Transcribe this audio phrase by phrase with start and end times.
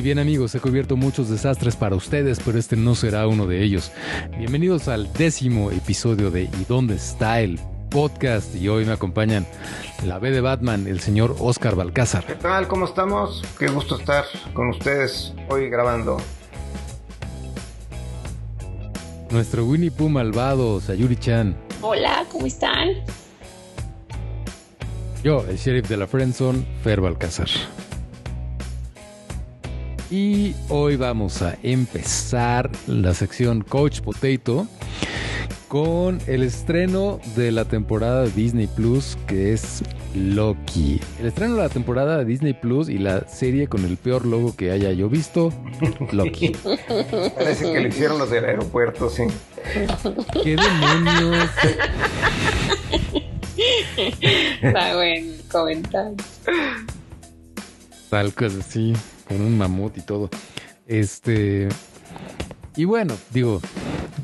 [0.00, 3.62] Muy bien amigos, he cubierto muchos desastres para ustedes, pero este no será uno de
[3.62, 3.92] ellos.
[4.38, 8.56] Bienvenidos al décimo episodio de ¿Y dónde está el podcast?
[8.56, 9.46] Y hoy me acompañan
[10.06, 12.24] la B de Batman, el señor Oscar Balcázar.
[12.24, 12.66] ¿Qué tal?
[12.66, 13.44] ¿Cómo estamos?
[13.58, 16.16] Qué gusto estar con ustedes hoy grabando.
[19.28, 21.54] Nuestro Winnie Pooh malvado, Sayuri Chan.
[21.82, 22.88] Hola, ¿cómo están?
[25.22, 27.50] Yo, el sheriff de la Friendzone, Fer Balcázar.
[30.10, 34.66] Y hoy vamos a empezar la sección Coach Potato
[35.68, 39.84] con el estreno de la temporada de Disney Plus que es
[40.16, 41.00] Loki.
[41.20, 44.56] El estreno de la temporada de Disney Plus y la serie con el peor logo
[44.56, 45.52] que haya yo visto,
[46.10, 46.48] Loki.
[47.36, 49.22] Parece que lo hicieron los del aeropuerto, sí.
[50.42, 51.50] ¿Qué demonios?
[54.60, 56.10] Está bueno comentar.
[58.10, 58.92] Tal cosa, sí
[59.30, 60.28] con un mamut y todo.
[60.86, 61.68] Este.
[62.76, 63.60] Y bueno, digo,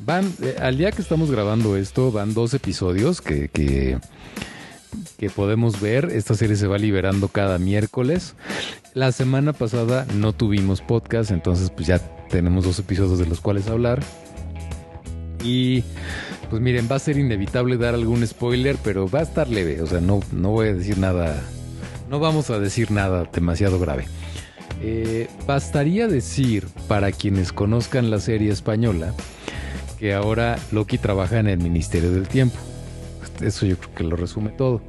[0.05, 0.33] van.
[0.43, 3.99] Eh, al día que estamos grabando esto, van dos episodios que, que,
[5.17, 6.07] que podemos ver.
[6.13, 8.35] Esta serie se va liberando cada miércoles.
[8.95, 13.69] La semana pasada no tuvimos podcast, entonces pues ya tenemos dos episodios de los cuales
[13.69, 14.03] hablar.
[15.45, 15.85] Y
[16.51, 19.83] pues miren, va a ser inevitable dar algún spoiler, pero va a estar leve.
[19.83, 21.41] O sea, no, no voy a decir nada.
[22.09, 24.07] No vamos a decir nada demasiado grave.
[24.83, 29.15] Eh, bastaría decir, para quienes conozcan la serie española,
[29.99, 32.57] que ahora Loki trabaja en el Ministerio del Tiempo.
[33.41, 34.81] Eso yo creo que lo resume todo.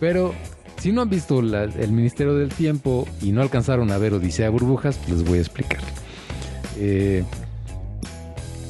[0.00, 0.34] Pero
[0.78, 4.98] si no han visto el Ministerio del Tiempo y no alcanzaron a ver Odisea Burbujas,
[5.08, 5.80] les voy a explicar.
[6.76, 7.24] Eh,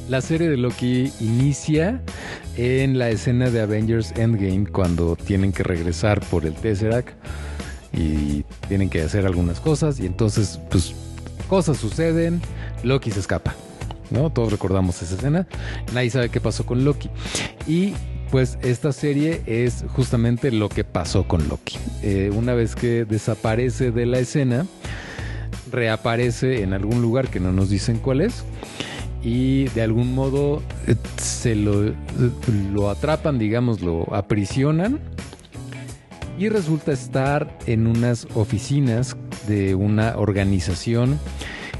[0.08, 2.02] la serie de Loki inicia
[2.56, 7.08] en la escena de Avengers Endgame cuando tienen que regresar por el Tesseract
[7.96, 10.94] y tienen que hacer algunas cosas y entonces pues
[11.48, 12.40] cosas suceden,
[12.82, 13.54] Loki se escapa.
[14.10, 14.30] ¿no?
[14.30, 15.46] Todos recordamos esa escena.
[15.92, 17.10] Nadie sabe qué pasó con Loki.
[17.66, 17.94] Y
[18.30, 21.78] pues esta serie es justamente lo que pasó con Loki.
[22.02, 24.66] Eh, una vez que desaparece de la escena,
[25.70, 28.44] reaparece en algún lugar que no nos dicen cuál es.
[29.22, 31.94] Y de algún modo eh, se lo,
[32.72, 35.00] lo atrapan, digamos, lo aprisionan
[36.38, 41.18] y resulta estar en unas oficinas de una organización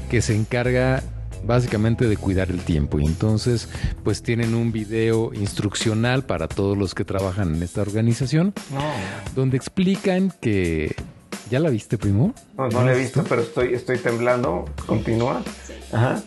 [0.09, 1.03] que se encarga
[1.45, 3.69] básicamente de cuidar el tiempo y entonces
[4.03, 8.53] pues tienen un video instruccional para todos los que trabajan en esta organización
[9.35, 10.95] donde explican que
[11.49, 12.33] ¿ya la viste primo?
[12.57, 14.65] No, no la he visto, pero estoy, estoy temblando.
[14.85, 15.43] Continúa.
[15.91, 16.21] Ajá.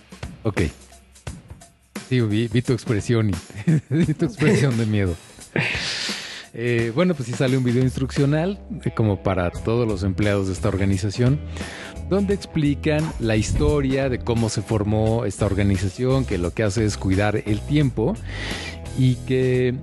[0.44, 0.62] Ok.
[2.08, 3.34] Sí, vi, vi tu expresión y
[3.90, 5.14] vi tu expresión de miedo.
[6.54, 10.54] Eh, bueno, pues sí sale un video instruccional eh, como para todos los empleados de
[10.54, 11.38] esta organización,
[12.08, 16.96] donde explican la historia de cómo se formó esta organización, que lo que hace es
[16.96, 18.14] cuidar el tiempo
[18.98, 19.74] y que eh,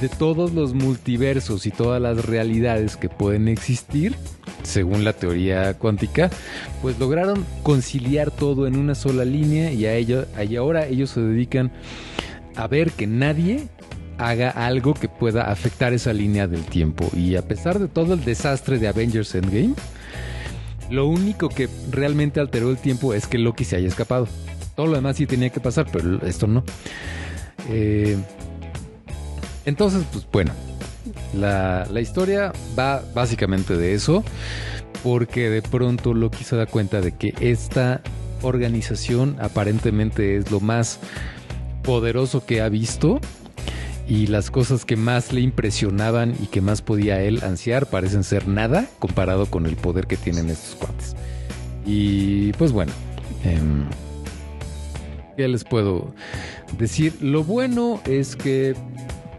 [0.00, 4.16] de todos los multiversos y todas las realidades que pueden existir,
[4.64, 6.30] según la teoría cuántica,
[6.82, 11.20] pues lograron conciliar todo en una sola línea y a ello, y ahora ellos se
[11.20, 11.72] dedican
[12.56, 13.68] a ver que nadie
[14.18, 17.08] haga algo que pueda afectar esa línea del tiempo.
[17.14, 19.74] Y a pesar de todo el desastre de Avengers Endgame,
[20.90, 24.28] lo único que realmente alteró el tiempo es que Loki se haya escapado.
[24.76, 26.64] Todo lo demás sí tenía que pasar, pero esto no.
[27.68, 28.16] Eh,
[29.64, 30.52] entonces, pues bueno,
[31.34, 34.24] la, la historia va básicamente de eso,
[35.02, 38.02] porque de pronto Loki se da cuenta de que esta
[38.42, 40.98] organización aparentemente es lo más
[41.82, 43.20] poderoso que ha visto
[44.08, 48.48] y las cosas que más le impresionaban y que más podía él ansiar parecen ser
[48.48, 51.14] nada comparado con el poder que tienen estos cuates.
[51.86, 52.92] Y pues bueno,
[53.44, 53.58] eh,
[55.36, 56.14] ¿qué les puedo
[56.78, 57.14] decir?
[57.20, 58.74] Lo bueno es que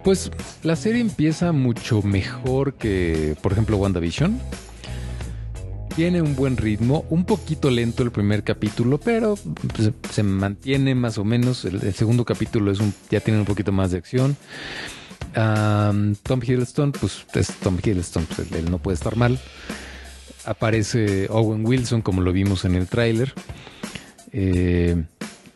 [0.03, 0.31] pues
[0.63, 4.39] la serie empieza mucho mejor que por ejemplo WandaVision
[5.95, 9.35] tiene un buen ritmo, un poquito lento el primer capítulo, pero
[9.75, 11.65] pues, se mantiene más o menos.
[11.65, 14.35] El, segundo capítulo es un, ya tiene un poquito más de acción.
[15.33, 19.39] Tom Hiddleston, pues es Tom Hiddleston, pues, él, no puede estar mal.
[20.45, 23.33] Aparece Owen Wilson, como lo vimos en el tráiler.
[24.31, 25.03] Eh,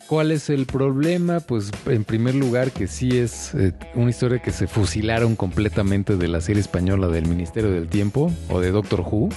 [0.07, 1.41] ¿Cuál es el problema?
[1.41, 6.29] Pues en primer lugar que sí es eh, una historia que se fusilaron completamente de
[6.29, 9.29] la serie española del Ministerio del Tiempo o de Doctor Who.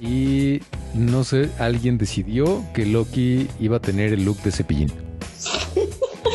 [0.00, 0.60] Y
[0.94, 4.92] no sé, alguien decidió que Loki iba a tener el look de cepillín.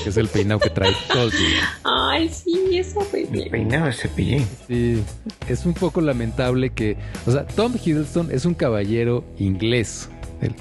[0.04, 1.80] que es el peinado que trae todo el día.
[1.84, 3.44] Ay, sí, es horrible.
[3.44, 4.48] El peinado de cepillín.
[4.68, 5.02] Sí,
[5.48, 10.10] es un poco lamentable que, o sea, Tom Hiddleston es un caballero inglés.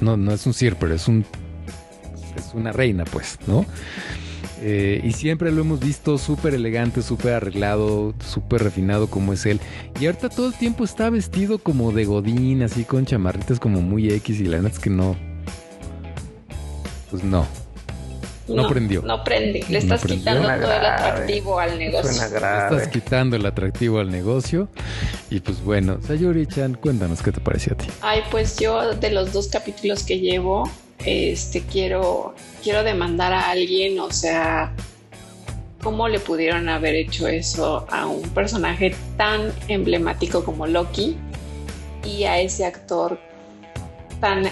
[0.01, 1.25] No, no es un sir, pero es un
[2.37, 3.67] es una reina, pues, ¿no?
[4.65, 9.59] Eh, y siempre lo hemos visto súper elegante, súper arreglado, súper refinado como es él.
[10.01, 14.09] Y ahorita todo el tiempo está vestido como de godín, así con chamarritas como muy
[14.13, 15.17] X y la neta es que no.
[17.11, 17.47] Pues no.
[18.49, 19.03] No prendió.
[19.03, 19.61] No prende.
[19.69, 20.19] Le No estás prendió.
[20.19, 22.13] quitando Suena todo el atractivo al negocio.
[22.13, 22.77] Suena Le grave.
[22.77, 24.69] estás quitando el atractivo al negocio.
[25.31, 27.87] Y pues bueno, Sayuri-chan, cuéntanos qué te pareció a ti.
[28.01, 30.69] Ay, pues yo de los dos capítulos que llevo,
[31.05, 34.75] este quiero quiero demandar a alguien, o sea,
[35.83, 41.17] ¿cómo le pudieron haber hecho eso a un personaje tan emblemático como Loki
[42.05, 43.19] y a ese actor
[44.21, 44.45] tan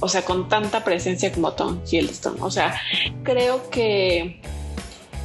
[0.00, 2.36] o sea, con tanta presencia como Tom Hiddleston?
[2.42, 2.78] O sea,
[3.22, 4.40] creo que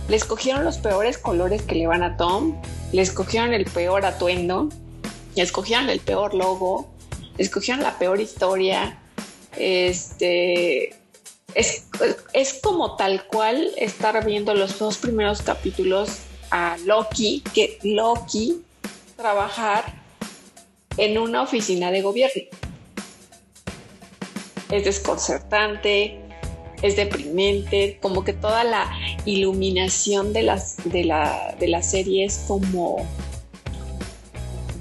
[0.08, 2.56] le escogieron los peores colores que le van a Tom,
[2.94, 4.70] le escogieron el peor atuendo,
[5.36, 6.90] le escogieron el peor logo,
[7.38, 8.99] escogieron la peor historia.
[9.60, 10.96] Este
[11.54, 11.88] es,
[12.34, 16.20] es como tal cual estar viendo los dos primeros capítulos
[16.52, 18.62] a Loki, que Loki
[19.16, 19.94] trabajar
[20.98, 22.44] en una oficina de gobierno.
[24.72, 26.20] Es desconcertante,
[26.82, 28.90] es deprimente, como que toda la
[29.26, 33.06] iluminación de, las, de, la, de la serie es como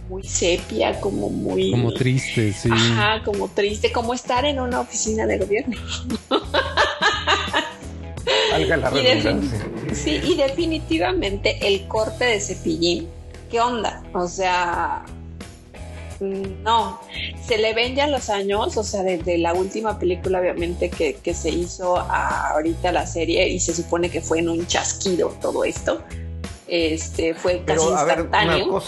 [0.08, 1.70] muy sepia, como muy...
[1.70, 2.68] Como triste, sí.
[2.72, 5.76] Ajá, como triste, como estar en una oficina de gobierno.
[8.50, 8.58] La
[9.88, 9.94] Y.
[9.94, 13.08] Sí, y definitivamente el corte de cepillín,
[13.50, 14.02] ¿qué onda?
[14.12, 15.04] O sea,
[16.20, 17.00] mm, no,
[17.46, 21.34] se le ven ya los años, o sea, desde la última película obviamente que, que
[21.34, 25.64] se hizo a ahorita la serie y se supone que fue en un chasquido todo
[25.64, 26.02] esto.
[26.66, 28.82] Este fue casi Pero a ver, una instantáneo.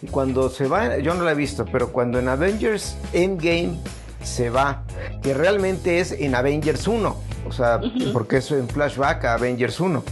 [0.00, 0.12] Cosa.
[0.12, 3.78] Cuando se va, yo no la he visto, pero cuando en Avengers Endgame
[4.22, 4.84] se va,
[5.22, 7.16] que realmente es en Avengers 1,
[7.48, 8.12] o sea, Ujú.
[8.12, 10.02] porque es en flashback a Avengers 1.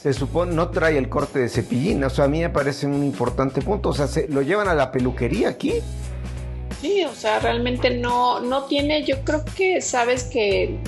[0.00, 3.02] Se supone, no trae el corte de cepillín, o sea, a mí me parece un
[3.02, 5.74] importante punto, o sea, se, lo llevan a la peluquería aquí.
[6.80, 10.78] Sí, o sea, realmente no, no tiene, yo creo que, sabes que,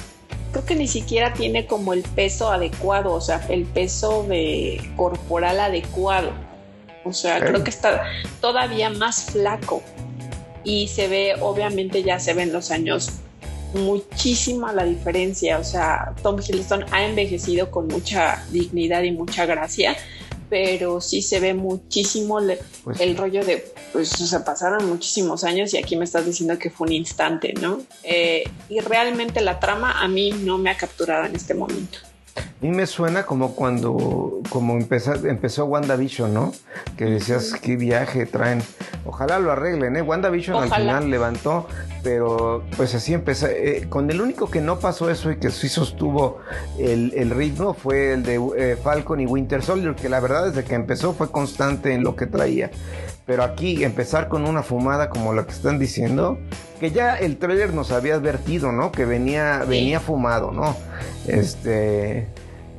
[0.53, 5.61] creo que ni siquiera tiene como el peso adecuado, o sea, el peso de corporal
[5.61, 6.31] adecuado.
[7.05, 8.03] O sea, creo que está
[8.41, 9.83] todavía más flaco.
[10.65, 13.11] Y se ve, obviamente ya se ven los años
[13.75, 15.59] muchísima la diferencia.
[15.59, 19.97] O sea, Tom Hiddleston ha envejecido con mucha dignidad y mucha gracia,
[20.51, 25.45] pero sí se ve muchísimo le- Pues, el rollo de, pues, o sea, pasaron muchísimos
[25.45, 27.81] años y aquí me estás diciendo que fue un instante, ¿no?
[28.03, 31.99] Eh, y realmente la trama a mí no me ha capturado en este momento.
[32.39, 36.53] A mí me suena como cuando como empezó, empezó WandaVision, ¿no?
[36.97, 38.63] Que decías qué viaje traen.
[39.05, 40.03] Ojalá lo arreglen, ¿eh?
[40.03, 41.67] WandaVision al final levantó,
[42.03, 43.47] pero pues así empezó.
[43.47, 46.39] eh, con el único que no pasó eso y que sí sostuvo
[46.79, 50.65] el, el ritmo fue el de eh, Falcon y Winter Soldier, que la verdad desde
[50.65, 52.71] que empezó fue constante en lo que traía.
[53.29, 56.39] Pero aquí empezar con una fumada como la que están diciendo,
[56.81, 58.91] que ya el trailer nos había advertido, ¿no?
[58.91, 59.69] Que venía, Sí.
[59.69, 60.75] venía fumado, ¿no?
[61.27, 62.27] Este,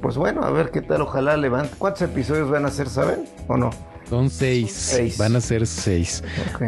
[0.02, 1.76] pues bueno, a ver qué tal, ojalá levante.
[1.78, 3.26] ¿Cuántos episodios van a ser, saben?
[3.48, 3.70] ¿O no?
[4.10, 4.72] Son seis.
[4.74, 5.20] Seis.
[5.20, 6.24] Van a ser seis.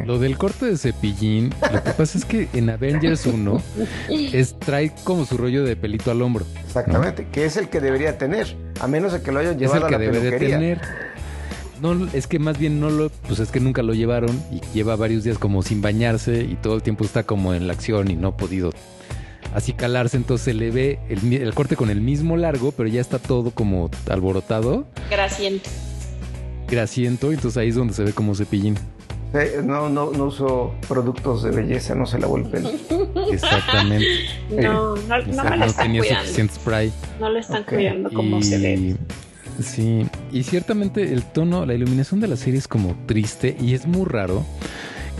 [0.06, 3.64] Lo del corte de cepillín, lo que pasa es que en Avengers 1
[4.10, 6.46] es, trae como su rollo de pelito al hombro.
[6.64, 9.88] Exactamente, que es el que debería tener, a menos de que lo hayan Es llevado
[9.88, 10.82] el a que la debe de tener.
[11.82, 14.96] No, es que más bien no lo, pues es que nunca lo llevaron y lleva
[14.96, 18.16] varios días como sin bañarse y todo el tiempo está como en la acción y
[18.16, 18.72] no ha podido
[19.56, 23.20] así calarse, entonces se le ve el, corte con el mismo largo, pero ya está
[23.20, 25.70] todo como alborotado, Grasiento.
[26.70, 28.76] grasiento, entonces ahí es donde se ve como cepillín.
[29.64, 32.70] No, no, no uso productos de belleza, no se lavo el pelo.
[33.32, 34.06] Exactamente.
[34.50, 36.22] No, no, no me no lo están tenía cuidando.
[36.24, 36.92] suficiente spray.
[37.20, 37.70] No lo están Ok.
[37.70, 38.98] cuidando como se debe.
[39.64, 43.86] Sí, y ciertamente el tono, la iluminación de la serie es como triste y es
[43.86, 44.46] muy raro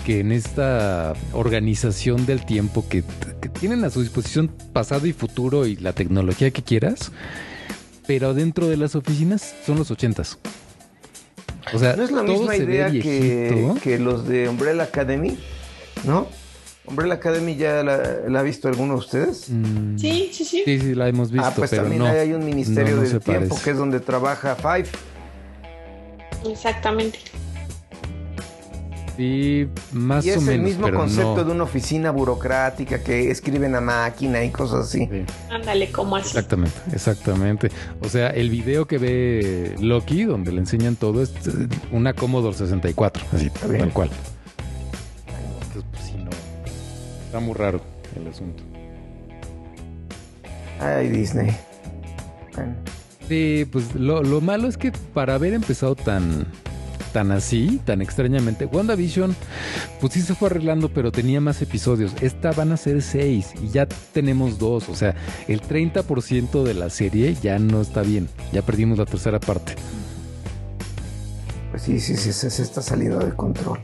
[0.06, 3.04] que en esta organización del tiempo que,
[3.40, 7.12] que tienen a su disposición pasado y futuro y la tecnología que quieras,
[8.08, 10.40] pero dentro de las oficinas son los ochentas.
[11.74, 15.38] O sea, No es la misma idea que los de Umbrella Academy,
[16.04, 16.28] ¿no?
[16.86, 19.50] Umbrella Academy ya la, ha visto alguno de ustedes?
[19.50, 19.98] Mm.
[19.98, 20.64] Sí, sí, sí.
[20.66, 21.48] Sí, sí, la hemos visto.
[21.48, 24.88] Ah, pues pero también no, hay un Ministerio del Tiempo que es donde trabaja Five.
[26.50, 27.20] Exactamente.
[29.18, 34.44] Sí, más y es el mismo concepto de una oficina burocrática que escriben a máquina
[34.44, 35.08] y cosas así.
[35.50, 36.30] Ándale, como así.
[36.30, 37.70] Exactamente, exactamente.
[38.02, 42.56] O sea, el video que ve Loki, donde le enseñan todo, es eh, una Commodore
[42.56, 44.10] 64, así, tal cual.
[47.32, 47.80] Está muy raro
[48.18, 48.62] el asunto.
[50.82, 51.56] Ay, Disney.
[53.26, 56.46] Sí, pues lo, lo malo es que para haber empezado tan
[57.14, 58.66] tan así, tan extrañamente.
[58.66, 59.34] WandaVision,
[60.02, 62.12] pues sí se fue arreglando, pero tenía más episodios.
[62.20, 64.90] Esta van a ser seis y ya tenemos dos.
[64.90, 65.16] O sea,
[65.48, 68.28] el 30% de la serie ya no está bien.
[68.52, 69.76] Ya perdimos la tercera parte.
[71.70, 73.80] Pues sí, sí, sí, se, está saliendo de control.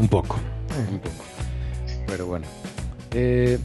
[0.00, 0.34] Un poco,
[0.90, 1.29] un poco.
[2.10, 2.46] Pero bueno.
[3.12, 3.58] Eh,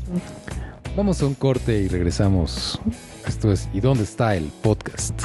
[0.95, 2.79] vamos a un corte y regresamos.
[3.27, 5.19] Esto es ¿Y dónde está el podcast?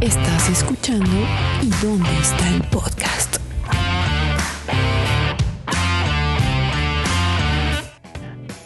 [0.00, 1.10] Estás escuchando
[1.62, 3.36] ¿Y dónde está el podcast?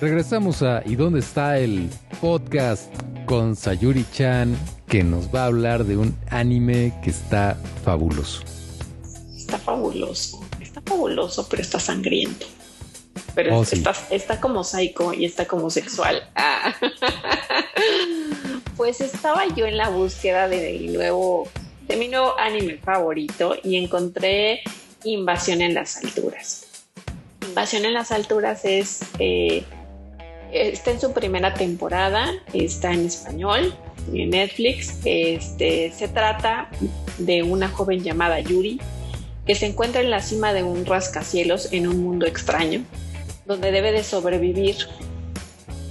[0.01, 2.93] Regresamos a ¿Y dónde está el podcast?
[3.27, 4.57] con Sayuri Chan
[4.87, 8.43] que nos va a hablar de un anime que está fabuloso.
[9.35, 10.42] Está fabuloso,
[10.93, 12.47] fabuloso, pero está sangriento.
[13.35, 16.29] Pero oh, está, está, como psycho y está como sexual.
[16.35, 16.75] Ah.
[18.77, 21.49] pues estaba yo en la búsqueda de, nuevo,
[21.89, 24.63] de mi nuevo anime favorito y encontré
[25.05, 26.67] Invasión en las Alturas.
[27.47, 29.65] Invasión en las Alturas es eh,
[30.53, 33.75] está en su primera temporada, está en español
[34.13, 34.99] en Netflix.
[35.05, 36.71] Este se trata
[37.19, 38.79] de una joven llamada Yuri
[39.47, 42.85] que se encuentra en la cima de un rascacielos en un mundo extraño,
[43.47, 44.77] donde debe de sobrevivir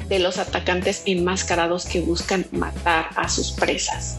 [0.07, 4.17] de los atacantes enmascarados que buscan matar a sus presas.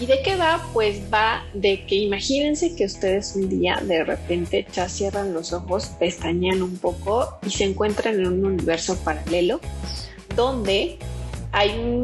[0.00, 0.64] ¿Y de qué va?
[0.72, 5.86] Pues va de que imagínense que ustedes un día de repente ya cierran los ojos,
[5.98, 9.60] pestañean un poco y se encuentran en un universo paralelo
[10.36, 10.98] donde
[11.50, 12.02] hay,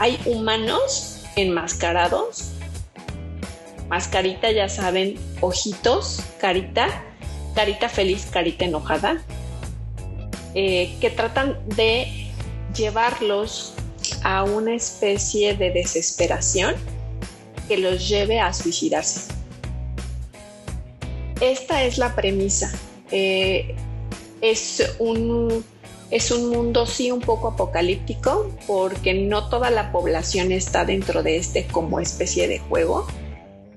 [0.00, 2.50] hay humanos enmascarados,
[3.94, 6.88] mascarita ya saben, ojitos, carita,
[7.54, 9.22] carita feliz, carita enojada,
[10.56, 12.08] eh, que tratan de
[12.76, 13.74] llevarlos
[14.24, 16.74] a una especie de desesperación
[17.68, 19.32] que los lleve a suicidarse.
[21.40, 22.72] Esta es la premisa.
[23.12, 23.76] Eh,
[24.40, 25.64] es, un,
[26.10, 31.36] es un mundo sí un poco apocalíptico porque no toda la población está dentro de
[31.36, 33.06] este como especie de juego.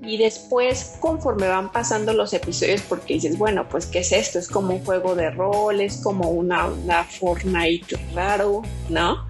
[0.00, 4.38] Y después, conforme van pasando los episodios, porque dices, bueno, pues, ¿qué es esto?
[4.38, 9.26] Es como un juego de rol, es como una, una Fortnite raro, ¿no?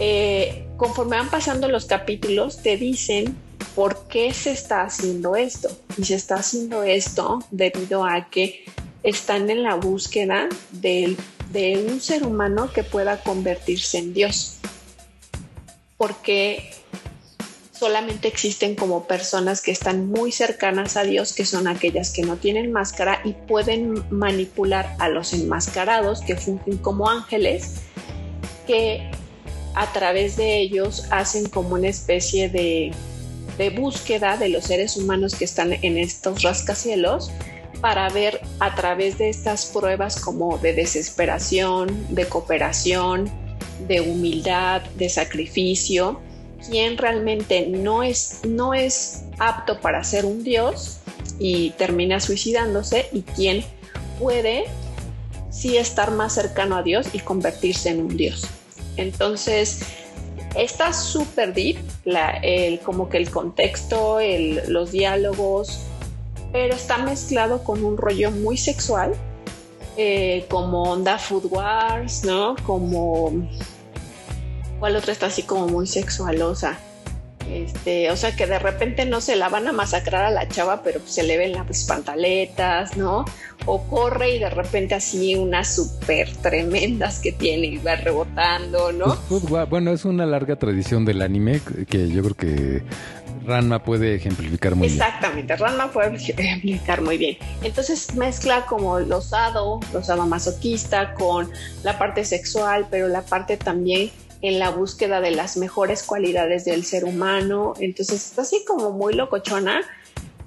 [0.00, 3.36] Eh, conforme van pasando los capítulos, te dicen
[3.74, 5.68] por qué se está haciendo esto.
[5.96, 8.64] Y se está haciendo esto debido a que
[9.04, 11.16] están en la búsqueda de,
[11.52, 14.56] de un ser humano que pueda convertirse en Dios.
[15.96, 16.70] Porque
[17.78, 22.36] solamente existen como personas que están muy cercanas a Dios, que son aquellas que no
[22.36, 27.82] tienen máscara y pueden manipular a los enmascarados que fungen como ángeles,
[28.66, 29.10] que
[29.74, 32.92] a través de ellos hacen como una especie de,
[33.76, 37.30] búsqueda de los seres humanos que están en estos rascacielos
[37.80, 43.30] para ver a través de estas pruebas como de desesperación, de cooperación,
[43.86, 46.20] de humildad, de sacrificio,
[46.66, 50.98] quién realmente no es, no es apto para ser un dios
[51.38, 53.64] y termina suicidándose y quién
[54.18, 54.64] puede
[55.50, 58.46] sí estar más cercano a Dios y convertirse en un dios.
[58.96, 59.80] Entonces,
[60.54, 61.78] está súper deep,
[62.84, 64.18] como que el contexto,
[64.68, 65.80] los diálogos,
[66.52, 69.14] pero está mezclado con un rollo muy sexual,
[69.96, 72.56] eh, como onda Food Wars, ¿no?
[72.64, 73.48] Como...
[74.78, 76.78] ¿Cuál otra está así como muy sexualosa?
[77.50, 80.82] Este, o sea que de repente no se la van a masacrar a la chava,
[80.82, 83.24] pero se le ven las pantaletas, ¿no?
[83.64, 89.16] O corre y de repente así unas súper tremendas que tiene y va rebotando, ¿no?
[89.28, 92.82] Pues, pues, bueno, es una larga tradición del anime que yo creo que
[93.46, 95.00] Ranma puede ejemplificar muy bien.
[95.00, 97.38] Exactamente, Ranma puede ejemplificar muy bien.
[97.62, 101.50] Entonces mezcla como lo osado, lo osado masoquista con
[101.82, 104.10] la parte sexual, pero la parte también
[104.42, 107.74] en la búsqueda de las mejores cualidades del ser humano.
[107.78, 109.82] Entonces está así como muy locochona,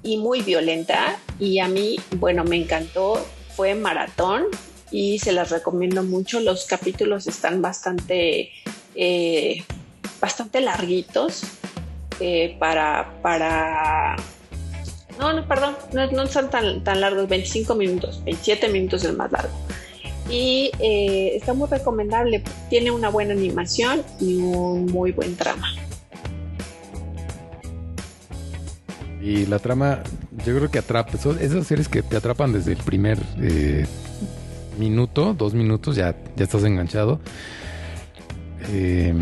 [0.02, 3.24] y muy violenta y a mí, bueno, me encantó,
[3.56, 4.46] fue maratón
[4.90, 6.40] y se las recomiendo mucho.
[6.40, 8.50] Los capítulos están bastante,
[8.94, 9.64] eh,
[10.20, 11.42] bastante larguitos
[12.20, 14.16] eh, para, para...
[15.18, 19.30] No, no, perdón, no, no son tan, tan largos, 25 minutos, 27 minutos el más
[19.30, 19.54] largo.
[20.30, 25.68] Y eh, está muy recomendable, tiene una buena animación y un muy buen trama.
[29.22, 30.02] Y la trama,
[30.44, 31.16] yo creo que atrapa.
[31.16, 33.86] Son esas series que te atrapan desde el primer eh,
[34.78, 37.20] minuto, dos minutos, ya, ya estás enganchado.
[38.70, 39.14] Eh,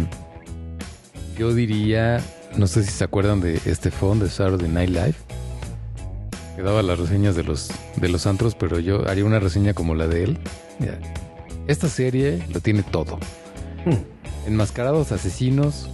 [1.36, 2.22] yo diría,
[2.56, 5.14] no sé si se acuerdan de este phone de Saturday Night Live.
[6.60, 9.94] Que daba las reseñas de los, de los antros, pero yo haría una reseña como
[9.94, 10.38] la de él.
[10.78, 10.98] Mira,
[11.66, 13.18] esta serie lo tiene todo.
[14.46, 15.88] Enmascarados asesinos,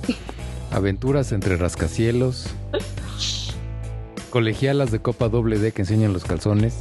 [0.73, 2.49] aventuras entre rascacielos,
[4.31, 6.79] colegialas de copa doble D que enseñan los calzones,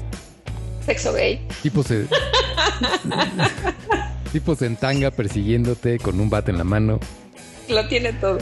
[0.83, 1.47] Sexo gay.
[1.61, 2.07] tipos de-
[4.33, 6.99] tipos en tanga persiguiéndote con un bate en la mano,
[7.69, 8.39] Lo tiene todo.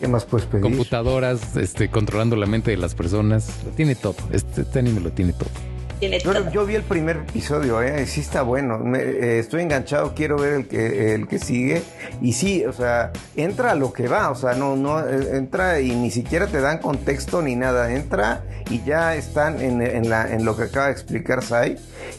[0.00, 0.62] ¿Qué más puedes pedir?
[0.62, 3.48] computadoras este, controlando la mente de las personas.
[3.64, 4.14] Lo tiene todo.
[4.32, 5.50] Este, este anime lo tiene todo.
[5.98, 6.50] Tiene Yo, todo.
[6.50, 8.06] yo vi el primer episodio, ¿eh?
[8.06, 8.78] sí está bueno.
[8.78, 11.82] Me- eh, estoy enganchado, quiero ver el que, el que sigue.
[12.22, 15.78] Y sí, o sea, entra a lo que va, o sea, no, no, eh, entra
[15.80, 17.92] y ni siquiera te dan contexto ni nada.
[17.94, 21.76] Entra y ya están en, en la, en lo que acaba de explicar Sai.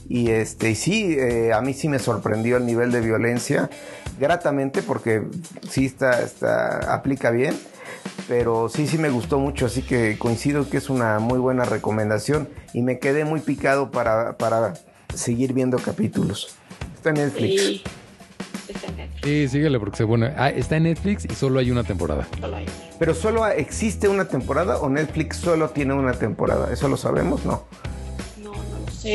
[0.07, 3.67] Y este, y sí, eh, a mí sí me sorprendió el nivel de violencia,
[4.21, 5.23] gratamente, porque
[5.67, 7.55] sí está, está, aplica bien.
[8.27, 12.47] Pero sí, sí me gustó mucho, así que coincido que es una muy buena recomendación
[12.73, 14.73] y me quedé muy picado para, para
[15.13, 16.55] seguir viendo capítulos.
[16.95, 17.61] Está en Netflix.
[17.61, 17.83] Y
[18.69, 20.29] está en Netflix, Sí, síguele porque se bueno.
[20.37, 22.27] Ah, está en Netflix y solo hay una temporada.
[22.39, 22.65] solo hay.
[22.99, 26.71] Pero solo existe una temporada o Netflix solo tiene una temporada.
[26.71, 27.43] ¿Eso lo sabemos?
[27.43, 27.65] No.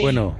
[0.03, 0.35] Bueno,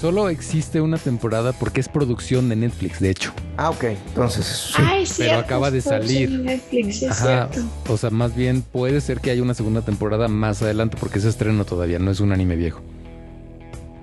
[0.00, 3.32] solo existe una temporada porque es producción de Netflix, de hecho.
[3.56, 3.84] Ah, ok.
[4.08, 4.74] Entonces, sí.
[4.84, 6.30] Ay, pero acaba de es producción salir.
[6.30, 7.48] de Netflix, sí, es Ajá.
[7.52, 7.68] cierto.
[7.92, 11.28] O sea, más bien puede ser que haya una segunda temporada más adelante porque ese
[11.28, 12.80] estreno todavía no es un anime viejo.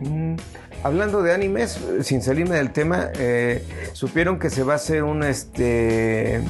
[0.02, 0.36] Mm,
[0.84, 3.63] Hablando de animes, sin salirme del tema, eh,
[3.94, 6.42] supieron que se va a hacer un este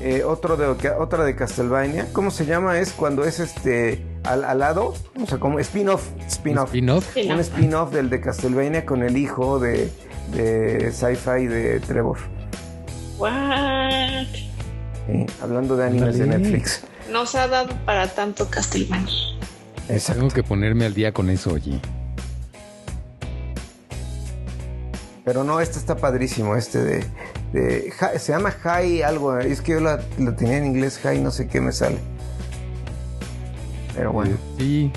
[0.00, 2.08] eh, otro de otra de Castlevania.
[2.12, 2.80] ¿Cómo se llama?
[2.80, 6.74] Es cuando es este al, al lado, o sea, como spin-off, spin-off.
[6.74, 7.00] No.
[7.34, 9.90] un spin-off del de Castlevania con el hijo de,
[10.34, 12.18] de sci-fi de Trevor.
[13.18, 14.26] What?
[15.06, 16.26] Sí, hablando de animes de.
[16.26, 16.82] Netflix.
[17.12, 19.12] Nos ha dado para tanto Castlevania.
[19.88, 20.20] Exacto.
[20.20, 21.80] Tengo que ponerme al día con eso, oye.
[25.24, 27.04] Pero no, este está padrísimo, este de...
[27.52, 31.30] de- se llama High algo, es que yo la, lo tenía en inglés High, no
[31.30, 31.98] sé qué me sale.
[33.94, 34.36] Pero bueno.
[34.58, 34.90] Sí.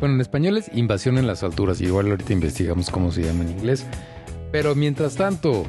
[0.00, 1.80] Bueno, en español es invasión en las alturas.
[1.80, 3.84] Igual ahorita investigamos cómo se llama en inglés.
[4.50, 5.64] Pero mientras tanto,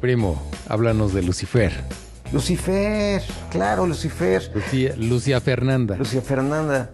[0.00, 1.72] primo, háblanos de Lucifer.
[2.32, 4.50] Lucifer, claro, Lucifer.
[4.54, 5.96] Lucía, Lucia Fernanda.
[5.96, 6.90] Lucia Fernanda.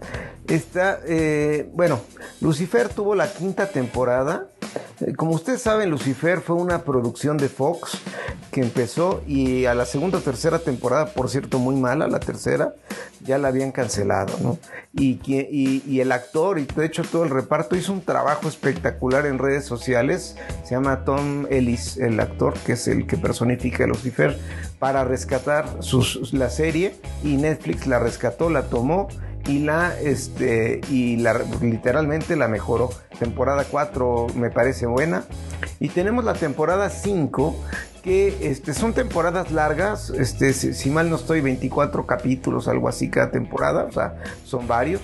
[0.48, 2.00] Está, eh, bueno,
[2.40, 4.48] Lucifer tuvo la quinta temporada.
[5.00, 7.98] Eh, Como ustedes saben, Lucifer fue una producción de Fox
[8.50, 12.74] que empezó y a la segunda o tercera temporada, por cierto, muy mala, la tercera,
[13.20, 14.58] ya la habían cancelado.
[14.92, 15.18] Y,
[16.00, 20.36] el actor y de hecho todo el reparto hizo un trabajo espectacular en redes sociales.
[20.62, 24.38] Se llama Tom Ellis, el actor, que es el que personifica a Lucifer,
[24.78, 25.66] para rescatar
[26.32, 29.08] la serie y Netflix la rescató, la tomó
[29.46, 32.90] y la este y la literalmente la mejoró.
[33.18, 35.24] Temporada 4 me parece buena
[35.80, 37.54] y tenemos la temporada 5
[38.04, 43.30] que este, son temporadas largas, este, si, mal no estoy, 24 capítulos, algo así cada
[43.30, 45.00] temporada, o sea, son varios.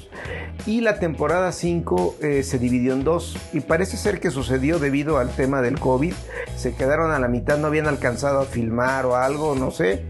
[0.66, 5.16] Y la temporada 5 eh, se dividió en dos y parece ser que sucedió debido
[5.16, 6.12] al tema del COVID.
[6.58, 10.04] Se quedaron a la mitad, no habían alcanzado a filmar o algo, no sé,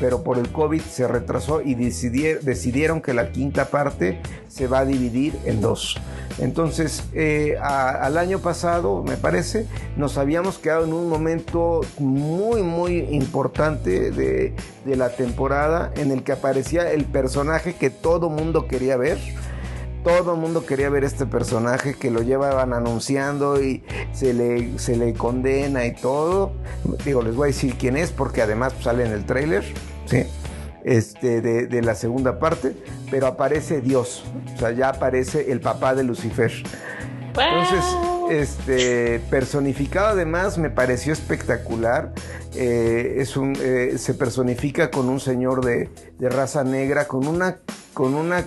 [0.00, 4.78] pero por el COVID se retrasó y decidier- decidieron que la quinta parte se va
[4.78, 5.98] a dividir en dos.
[6.38, 12.98] Entonces, eh, al año pasado, me parece, nos habíamos quedado en un momento muy, muy
[13.10, 18.96] importante de, de la temporada en el que aparecía el personaje que todo mundo quería
[18.96, 19.18] ver.
[20.04, 24.96] Todo el mundo quería ver este personaje que lo llevaban anunciando y se le, se
[24.96, 26.52] le condena y todo.
[27.04, 29.64] Digo, les voy a decir quién es porque además sale en el tráiler.
[30.06, 30.24] ¿sí?
[30.86, 32.76] este, de, de la segunda parte,
[33.10, 36.52] pero aparece Dios, o sea, ya aparece el papá de Lucifer.
[37.34, 38.15] Entonces.
[38.30, 42.12] Este, personificado además me pareció espectacular.
[42.54, 47.58] Eh, es un, eh, se personifica con un señor de, de raza negra, con una,
[47.92, 48.44] con una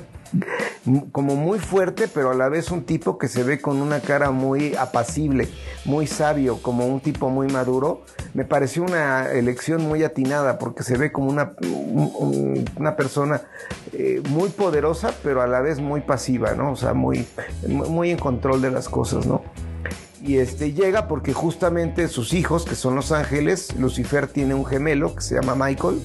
[1.12, 4.32] como muy fuerte, pero a la vez un tipo que se ve con una cara
[4.32, 5.48] muy apacible,
[5.86, 8.04] muy sabio, como un tipo muy maduro.
[8.34, 11.54] Me pareció una elección muy atinada porque se ve como una,
[12.78, 13.42] una persona
[13.94, 16.72] eh, muy poderosa, pero a la vez muy pasiva, ¿no?
[16.72, 17.28] O sea, muy,
[17.68, 19.42] muy en control de las cosas, ¿no?
[20.22, 25.16] y este llega porque justamente sus hijos, que son los ángeles, Lucifer tiene un gemelo
[25.16, 26.02] que se llama Michael,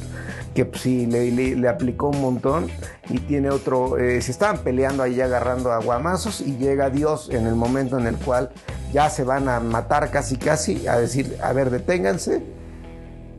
[0.54, 2.68] que pues, sí le, aplicó un montón
[3.08, 7.54] y tiene otro, eh, se estaban peleando ahí agarrando aguamazos y llega Dios en el
[7.54, 8.50] momento en el cual
[8.92, 12.42] ya se van a matar casi casi, a decir, a ver, deténganse.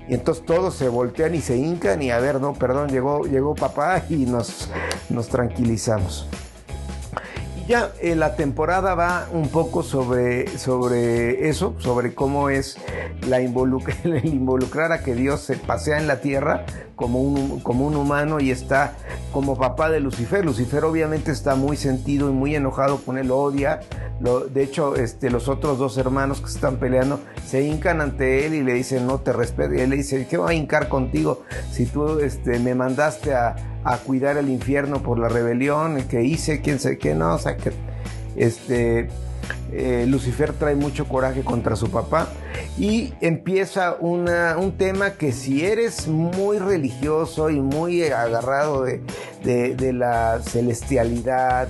[0.07, 3.55] Y entonces todos se voltean y se hincan y a ver, no, perdón, llegó, llegó
[3.55, 4.69] papá y nos,
[5.09, 6.27] nos tranquilizamos
[7.67, 12.77] ya eh, la temporada va un poco sobre, sobre eso, sobre cómo es
[13.27, 13.41] la
[14.03, 18.39] el involucrar a que Dios se pasea en la tierra como un, como un humano
[18.39, 18.93] y está
[19.31, 20.45] como papá de Lucifer.
[20.45, 23.81] Lucifer obviamente está muy sentido y muy enojado con él, odia.
[24.19, 28.63] de hecho, este, los otros dos hermanos que están peleando se hincan ante él y
[28.63, 29.73] le dicen no te respeto.
[29.73, 33.55] Y él le dice, ¿qué voy a hincar contigo si tú este, me mandaste a
[34.05, 37.71] cuidar el infierno por la rebelión que hice, quién sé qué, no, o sea que
[38.35, 39.09] este,
[39.71, 42.27] eh, Lucifer trae mucho coraje contra su papá
[42.77, 49.01] y empieza una, un tema que si eres muy religioso y muy agarrado de,
[49.43, 51.69] de, la celestialidad,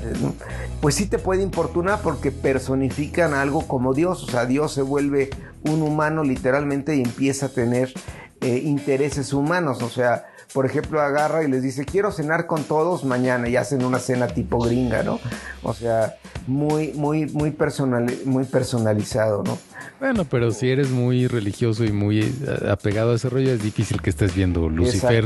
[0.81, 5.29] pues sí te puede importunar porque personifican algo como Dios, o sea, Dios se vuelve
[5.63, 7.93] un humano literalmente y empieza a tener
[8.41, 13.03] eh, intereses humanos, o sea, por ejemplo, agarra y les dice, quiero cenar con todos
[13.03, 15.19] mañana y hacen una cena tipo gringa, ¿no?
[15.63, 16.15] O sea,
[16.47, 19.57] muy, muy, muy, personal, muy personalizado, ¿no?
[19.99, 24.01] Bueno, pero si eres muy religioso y muy eh, apegado a ese rollo, es difícil
[24.01, 25.25] que estés viendo Lucifer.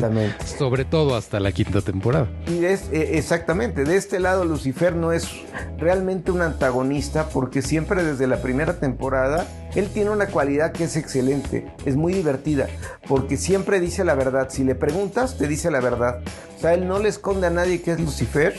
[0.58, 2.28] Sobre todo hasta la quinta temporada.
[2.48, 5.30] Y es, eh, exactamente, de este lado Lucifer no es
[5.78, 10.96] realmente un antagonista porque siempre desde la primera temporada él tiene una cualidad que es
[10.98, 12.68] excelente, es muy divertida,
[13.08, 14.50] porque siempre dice la verdad.
[14.50, 16.22] Si le preguntas, te dice la verdad.
[16.58, 18.56] O sea, él no le esconde a nadie que es Lucifer,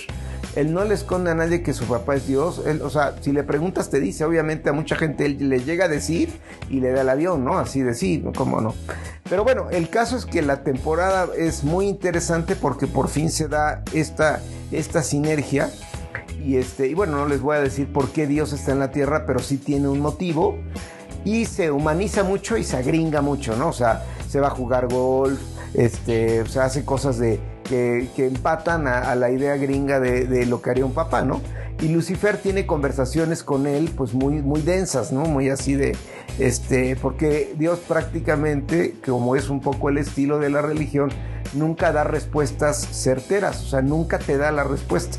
[0.56, 2.62] él no le esconde a nadie que su papá es Dios.
[2.66, 5.84] Él, o sea, si le preguntas, te dice, obviamente a mucha gente él le llega
[5.84, 7.58] a decir y le da el avión, ¿no?
[7.58, 8.74] Así de sí, ¿cómo no?
[9.28, 13.48] Pero bueno, el caso es que la temporada es muy interesante porque por fin se
[13.48, 14.40] da esta,
[14.72, 15.70] esta sinergia.
[16.44, 18.90] Y, este, y bueno, no les voy a decir por qué Dios está en la
[18.90, 20.56] tierra, pero sí tiene un motivo
[21.24, 23.68] y se humaniza mucho y se agringa mucho, ¿no?
[23.68, 25.40] O sea, se va a jugar golf,
[25.74, 30.84] este, o hace cosas de, que, empatan a, la idea gringa de, lo que haría
[30.84, 31.40] un papá, ¿no?
[31.80, 35.22] Y Lucifer tiene conversaciones con él, pues muy, muy densas, ¿no?
[35.22, 35.96] Muy así de,
[36.38, 41.10] este, porque Dios prácticamente, como es un poco el estilo de la religión,
[41.54, 45.18] nunca da respuestas certeras, o sea, nunca te da la respuesta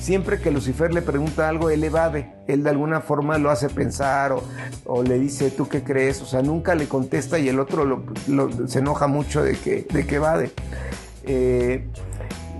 [0.00, 4.34] siempre que Lucifer le pregunta algo, él evade, él de alguna forma lo hace pensar
[4.84, 6.20] o, le dice, ¿tú qué crees?
[6.22, 8.04] O sea, nunca le contesta y el otro
[8.66, 10.52] se enoja mucho de que, de que evade.
[11.24, 11.86] Eh,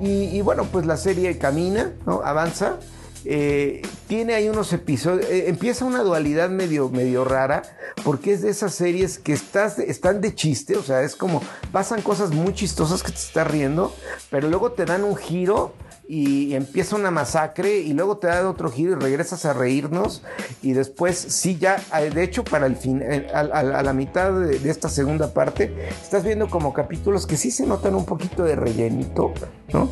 [0.02, 1.92] y, bueno, pues la serie camina,
[2.24, 2.78] avanza.
[3.26, 7.61] Eh, tiene ahí unos episodios, eh, empieza una dualidad medio, medio rara,
[8.02, 12.00] porque es de esas series que estás, están de chiste, o sea, es como, pasan
[12.00, 13.94] cosas muy chistosas que te estás riendo,
[14.30, 15.74] pero luego te dan un giro
[16.12, 20.24] y empieza una masacre y luego te da otro giro y regresas a reírnos
[20.60, 24.68] y después sí ya, eh, de hecho para el fin, eh, a, la mitad de,
[24.68, 29.32] esta segunda parte, estás viendo como capítulos que sí se notan un poquito de rellenito,
[29.72, 29.88] ¿no?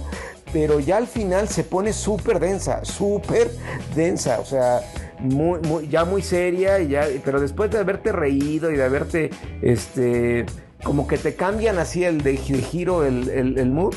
[0.53, 3.53] Pero ya al final se pone súper densa, súper
[3.95, 4.81] densa, o sea,
[5.21, 9.31] muy, muy, ya muy seria, y ya, pero después de haberte reído y de haberte,
[9.63, 10.47] este,
[10.83, 13.95] como que te cambian así el de, giro el, el, mood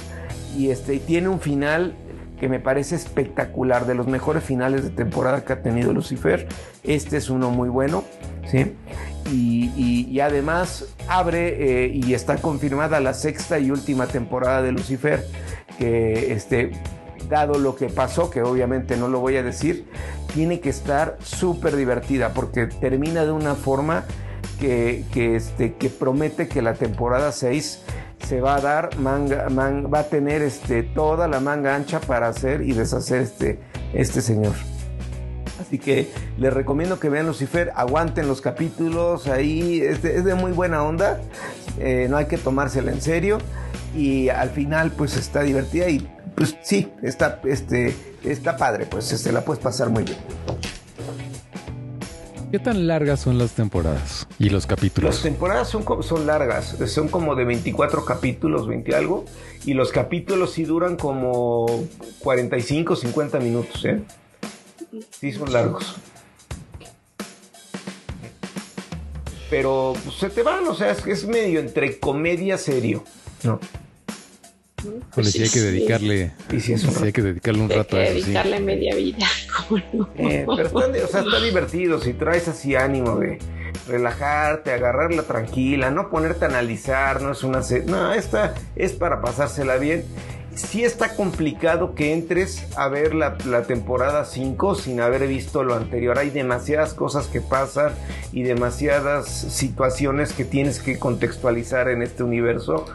[0.55, 1.95] y este tiene un final
[2.41, 6.47] que me parece espectacular, de los mejores finales de temporada que ha tenido Lucifer.
[6.83, 8.03] Este es uno muy bueno,
[8.47, 8.73] ¿sí?
[9.31, 15.23] Y, además abre eh, y está confirmada la sexta y última temporada de Lucifer,
[15.77, 16.71] que este,
[17.29, 19.85] dado lo que pasó, que obviamente no lo voy a decir,
[20.33, 24.05] tiene que estar súper divertida porque termina de una forma
[24.61, 27.79] que, este, que promete que la temporada 6
[28.27, 32.61] se va a dar manga, va a tener este, toda la manga ancha para hacer
[32.61, 33.59] y deshacer este,
[33.93, 34.53] este señor.
[35.59, 40.83] Así que les recomiendo que vean Lucifer, aguanten los capítulos, ahí es de, muy buena
[40.83, 41.19] onda,
[41.79, 43.39] eh, no hay que tomársela en serio
[43.95, 49.15] y al final pues está divertida y pues sí, está, este, está padre, pues se
[49.15, 50.17] este, la puedes pasar muy bien.
[52.51, 55.15] ¿Qué tan largas son las temporadas y los capítulos?
[55.15, 59.23] Las temporadas son, son largas, son como de 24 capítulos, 20 algo,
[59.65, 61.65] y los capítulos sí duran como
[62.19, 64.01] 45, 50 minutos, ¿eh?
[65.11, 65.95] Sí, son largos.
[69.49, 73.05] Pero pues, se te van, o sea, es que es medio entre comedia serio.
[73.43, 73.61] No.
[75.13, 77.77] Pues sí hay que dedicarle, Y sí es un sí hay que dedicarle un Hay
[77.77, 78.21] rato a que eso, sí.
[78.23, 79.27] dedicarle media vida.
[79.69, 80.09] ¿cómo no?
[80.17, 83.39] Eh, pero están de- o sea, está divertido si traes así ánimo de
[83.87, 87.61] relajarte, agarrarla tranquila, no ponerte a analizar, no es una...
[87.87, 90.03] No, esta es para pasársela bien.
[90.53, 95.75] Sí está complicado que entres a ver la, la temporada 5 sin haber visto lo
[95.75, 96.19] anterior.
[96.19, 97.93] Hay demasiadas cosas que pasan
[98.33, 102.85] y demasiadas situaciones que tienes que contextualizar en este universo.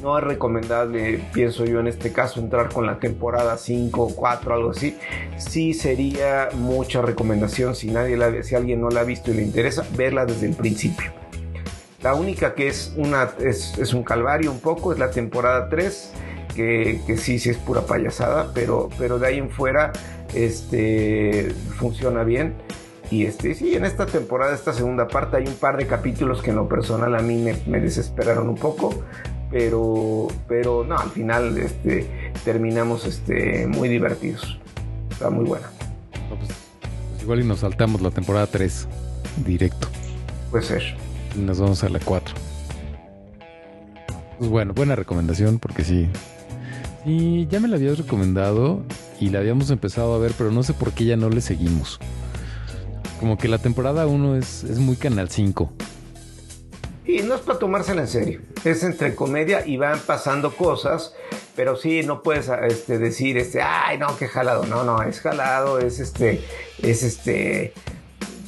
[0.00, 4.54] No es recomendable, pienso yo en este caso, entrar con la temporada 5 o 4,
[4.54, 4.96] algo así.
[5.36, 9.42] Sí sería mucha recomendación si nadie la, si alguien no la ha visto y le
[9.42, 11.12] interesa, verla desde el principio.
[12.02, 16.12] La única que es una es, un calvario un poco es la temporada 3,
[16.54, 19.92] que, que sí, sí es pura payasada, pero, pero de ahí en fuera
[20.34, 22.54] este, funciona bien.
[23.10, 26.50] Y este, sí, en esta temporada, esta segunda parte, hay un par de capítulos que
[26.50, 29.04] en lo personal a mí me desesperaron un poco,
[29.52, 34.58] pero, pero no, al final este, terminamos este, muy divertidos.
[35.10, 35.70] Está muy buena.
[36.30, 36.50] No, pues,
[37.10, 38.88] pues igual y nos saltamos la temporada 3
[39.44, 39.88] directo.
[40.50, 40.82] Puede ser.
[41.36, 42.34] Y nos vamos a la 4.
[44.38, 46.08] Pues bueno, buena recomendación porque sí.
[47.04, 48.82] Sí, ya me la habías recomendado
[49.20, 52.00] y la habíamos empezado a ver, pero no sé por qué ya no le seguimos.
[53.20, 55.72] Como que la temporada 1 es, es muy Canal 5.
[57.04, 58.40] Y no es para tomársela en serio.
[58.64, 61.14] Es entre comedia y van pasando cosas,
[61.56, 64.66] pero sí no puedes este, decir este, ay no, qué jalado.
[64.66, 66.40] No, no, es jalado, es este,
[66.80, 67.72] es este.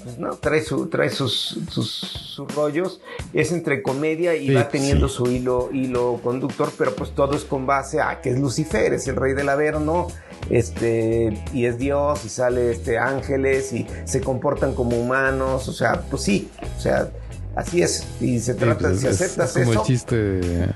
[0.04, 3.00] pues, no, trae, su, trae sus, sus, sus rollos,
[3.32, 5.16] es entre comedia y Sí, va teniendo sí.
[5.16, 9.08] su hilo, hilo conductor, pero pues todo es con base a que es Lucifer, es
[9.08, 10.08] el rey del Averno,
[10.50, 16.02] este, y es Dios, y sale este ángeles, y se comportan como humanos, o sea,
[16.02, 17.10] pues sí, o sea,
[17.56, 20.68] así es, y se trata, pues si es- aceptas es como eso, el chiste de-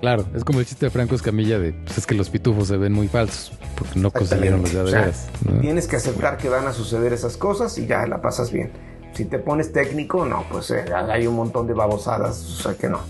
[0.00, 2.76] Claro, es como el chiste de Franco Escamilla de pues es que los pitufos se
[2.76, 5.60] ven muy falsos porque no consiguieron los de O sea, veras, ¿no?
[5.60, 8.70] tienes que aceptar que van a suceder esas cosas y ya la pasas bien.
[9.14, 12.88] Si te pones técnico, no, pues eh, hay un montón de babosadas, o sea que
[12.88, 13.00] no.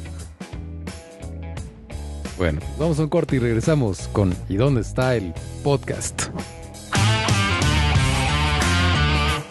[2.39, 6.23] Bueno, vamos a un corte y regresamos con ¿Y dónde está el podcast?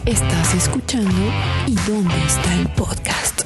[0.08, 1.12] Estás escuchando
[1.68, 3.42] ¿Y dónde está el podcast?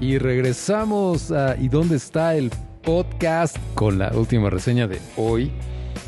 [0.00, 2.50] Y regresamos a ¿Y dónde está el
[2.82, 3.56] podcast?
[3.76, 5.52] Con la última reseña de hoy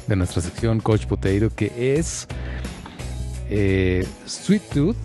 [0.09, 2.27] de nuestra sección Coach Potato, que es
[3.51, 4.97] eh, Sweet Tooth,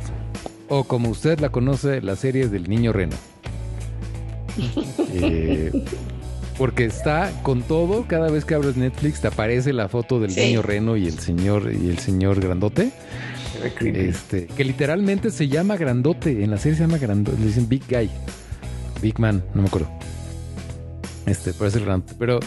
[0.70, 3.16] o como usted la conoce, la serie del niño reno.
[5.12, 5.72] Eh,
[6.60, 10.42] porque está con todo, cada vez que abres Netflix te aparece la foto del Sí.
[10.42, 12.92] niño reno y el señor y el señor grandote.
[13.82, 16.44] Este, que literalmente se llama Grandote.
[16.44, 17.40] En la serie se llama Grandote.
[17.40, 18.10] Le dicen Big Guy.
[19.02, 19.90] Big Man, no me acuerdo.
[21.26, 22.14] Este, por eso el Grandote.
[22.18, 22.40] Pero,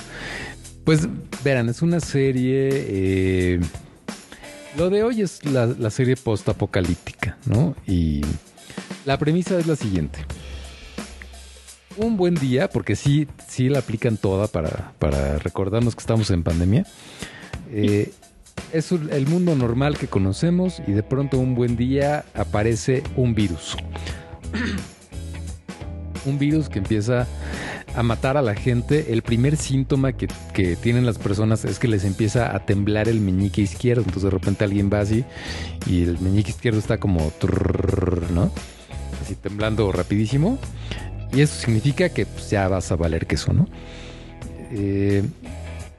[0.85, 1.09] pues,
[1.45, 2.69] verán, es una serie.
[2.73, 3.61] eh,
[4.79, 7.75] lo de hoy es la, la serie post-apocalíptica, ¿no?
[7.87, 8.23] Y
[9.05, 10.21] la premisa es la siguiente.
[11.97, 16.43] Un buen día, porque sí, sí la aplican toda para, para recordarnos que estamos en
[16.43, 16.87] pandemia.
[17.71, 18.13] Eh,
[18.73, 23.77] es el mundo normal que conocemos y de pronto un buen día aparece un virus.
[26.25, 27.27] un virus que empieza
[27.95, 29.13] a matar a la gente.
[29.13, 33.21] El primer síntoma que, que tienen las personas es que les empieza a temblar el
[33.21, 34.03] meñique izquierdo.
[34.03, 35.25] Entonces de repente alguien va así
[35.87, 37.33] y el meñique izquierdo está como...
[38.33, 38.51] ¿no?
[39.21, 40.59] Así temblando rapidísimo.
[41.33, 43.67] Y eso significa que pues, ya vas a valer queso, ¿no?
[44.71, 45.23] Eh,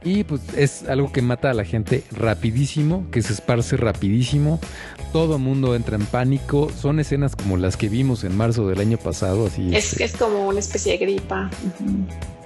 [0.04, 4.60] y pues es algo que mata a la gente rapidísimo, que se esparce rapidísimo.
[5.13, 6.69] Todo el mundo entra en pánico.
[6.78, 9.74] Son escenas como las que vimos en marzo del año pasado, así.
[9.74, 11.50] Es este, es como una especie de gripa.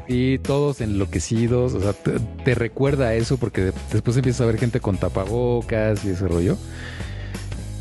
[0.07, 1.73] Y todos enloquecidos.
[1.73, 2.11] O sea, te,
[2.45, 6.27] te recuerda a eso porque de- después empieza a ver gente con tapabocas y ese
[6.27, 6.57] rollo.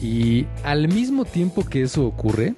[0.02, 2.54] Y al mismo tiempo que eso ocurre,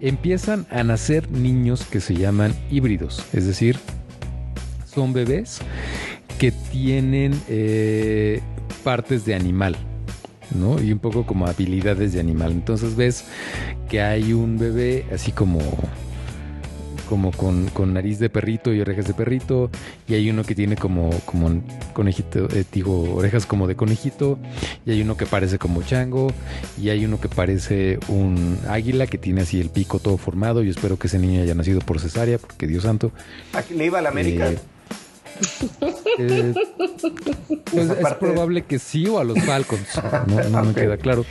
[0.00, 3.24] empiezan a nacer niños que se llaman híbridos.
[3.32, 3.78] Es decir,
[4.84, 5.60] son bebés
[6.38, 8.40] que tienen eh,
[8.82, 9.76] partes de animal,
[10.58, 10.82] ¿no?
[10.82, 12.52] Y un poco como habilidades de animal.
[12.52, 13.24] Entonces ves
[13.88, 15.60] que hay un bebé así como
[17.12, 19.70] como con, con nariz de perrito y orejas de perrito.
[20.08, 24.38] Y hay uno que tiene como, como conejito, eh, digo, orejas como de conejito.
[24.86, 26.32] Y hay uno que parece como chango.
[26.80, 30.62] Y hay uno que parece un águila que tiene así el pico todo formado.
[30.62, 33.12] Yo espero que ese niño haya nacido por cesárea, porque Dios santo.
[33.52, 34.48] Aquí le iba a la América.
[34.48, 34.58] Eh,
[36.18, 36.54] eh,
[37.70, 40.00] pues es aparte- probable que sí o a los Falcons.
[40.28, 41.26] No, no me queda claro.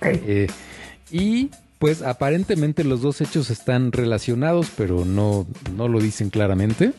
[0.00, 0.48] Eh,
[1.12, 1.48] y
[1.82, 6.92] pues aparentemente los dos hechos están relacionados, pero no, no lo dicen claramente.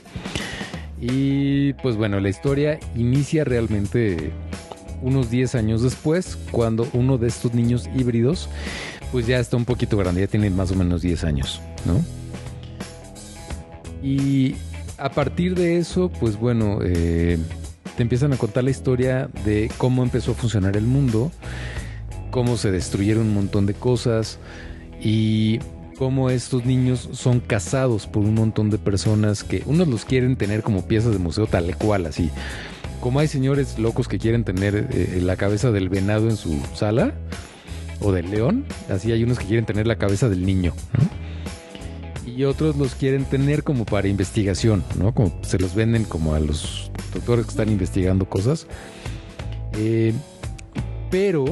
[1.00, 4.34] Y pues bueno, la historia inicia realmente
[5.02, 8.50] unos 10 años después, cuando uno de estos niños híbridos,
[9.14, 12.04] pues ya está un poquito grande, ya tiene más o menos 10 años, ¿no?
[14.06, 14.58] Y
[14.98, 17.38] a partir de eso, pues bueno, eh,
[17.96, 21.32] te empiezan a contar la historia de cómo empezó a funcionar el mundo,
[22.32, 24.40] cómo se destruyeron un montón de cosas
[25.04, 25.60] y
[25.98, 30.64] cómo estos niños son cazados por un montón de personas que unos los quieren tener
[30.64, 32.32] como piezas de museo tal cual, así.
[33.02, 37.14] Como hay señores locos que quieren tener eh, la cabeza del venado en su sala
[38.00, 40.74] o del león, así hay unos que quieren tener la cabeza del niño,
[42.26, 45.14] y otros los quieren tener como para investigación, ¿no?
[45.14, 48.68] Como se los venden como a los doctores que están investigando cosas.
[49.78, 50.14] Eh,
[51.12, 51.46] pero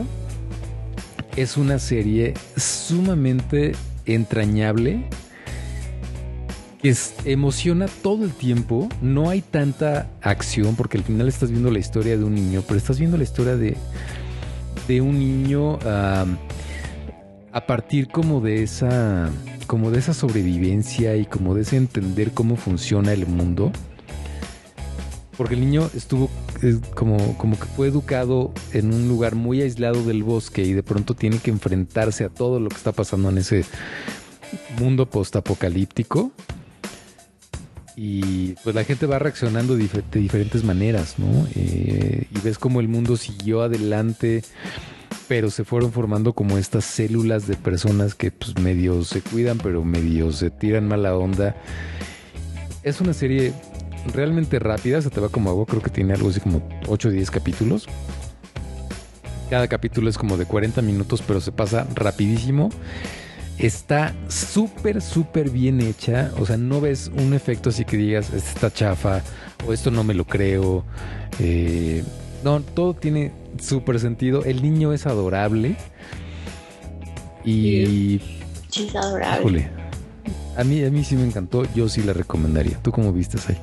[1.36, 3.74] es una serie sumamente
[4.06, 5.06] entrañable
[6.82, 8.90] que emociona todo el tiempo.
[9.02, 12.78] No hay tanta acción porque al final estás viendo la historia de un niño, pero
[12.78, 13.78] estás viendo la historia de,
[14.88, 15.80] de un niño
[17.54, 19.30] a partir como de esa
[19.68, 23.72] como de esa sobrevivencia y como de ese entender cómo funciona el mundo.
[25.42, 26.30] Porque el niño estuvo
[26.62, 30.84] eh, como, como que fue educado en un lugar muy aislado del bosque y de
[30.84, 33.66] pronto tiene que enfrentarse a todo lo que está pasando en ese
[34.78, 36.32] mundo postapocalíptico.
[37.96, 41.48] Y pues la gente va reaccionando de diferentes maneras, ¿no?
[41.56, 44.44] Eh, y ves como el mundo siguió adelante
[45.28, 49.84] pero se fueron formando como estas células de personas que pues medio se cuidan, pero
[49.84, 51.56] medio se tiran mala onda.
[52.84, 53.54] Es una serie
[54.14, 57.12] realmente rápida, se te va como agua, creo que tiene algo así como 8 o
[57.12, 57.88] 10 capítulos.
[59.50, 62.70] Cada capítulo es como de 40 minutos, pero se pasa rapidísimo.
[63.58, 66.32] Está súper, súper bien hecha.
[66.40, 69.22] O sea, no ves un efecto así que digas, "Esta está chafa,
[69.68, 70.84] o esto no me lo creo.
[71.40, 72.04] Eh,
[72.44, 74.44] no, todo tiene súper sentido.
[74.46, 75.76] El niño es adorable.
[77.44, 78.22] Y.
[78.70, 79.40] Sí, es adorable.
[79.40, 79.70] Híjole.
[80.58, 81.64] A mí, a mí sí me encantó.
[81.74, 82.78] Yo sí la recomendaría.
[82.82, 83.58] ¿Tú cómo viste ahí?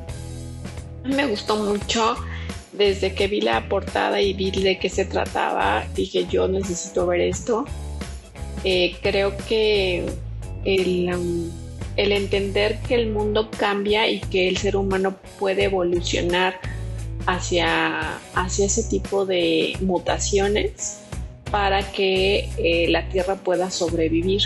[1.08, 2.16] Me gustó mucho.
[2.72, 7.22] Desde que vi la portada y vi de qué se trataba, dije yo necesito ver
[7.22, 7.64] esto.
[8.62, 10.06] Eh, creo que
[10.64, 11.50] el, um,
[11.96, 16.60] el entender que el mundo cambia y que el ser humano puede evolucionar
[17.26, 21.00] hacia, hacia ese tipo de mutaciones
[21.50, 24.42] para que eh, la Tierra pueda sobrevivir.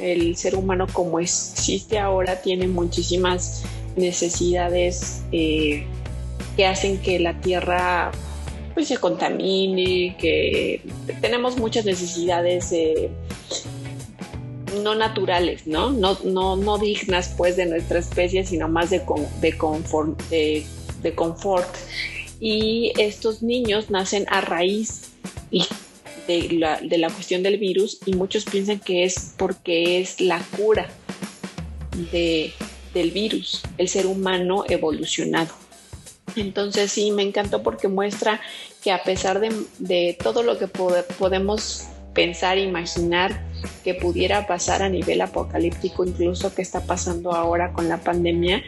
[0.00, 3.64] El ser humano como existe ahora tiene muchísimas
[3.96, 5.84] necesidades eh,
[6.56, 8.10] que hacen que la Tierra
[8.74, 10.80] pues, se contamine, que
[11.20, 13.10] tenemos muchas necesidades eh,
[14.82, 15.90] no naturales, ¿no?
[15.90, 20.64] No, no, no dignas pues de nuestra especie, sino más de, con- de, confort, de,
[21.14, 21.68] confort.
[22.40, 25.10] Y estos niños nacen a raíz
[26.26, 30.38] de la, de la cuestión del virus y muchos piensan que es porque es la
[30.56, 30.88] cura
[32.10, 32.52] de,
[32.94, 35.52] del virus, el ser humano evolucionado.
[36.36, 38.40] Entonces sí, me encantó porque muestra
[38.82, 43.44] que a pesar de, todo lo que pode- podemos pensar, imaginar
[43.84, 48.62] que pudiera pasar a nivel apocalíptico, incluso que está pasando ahora con la pandemia,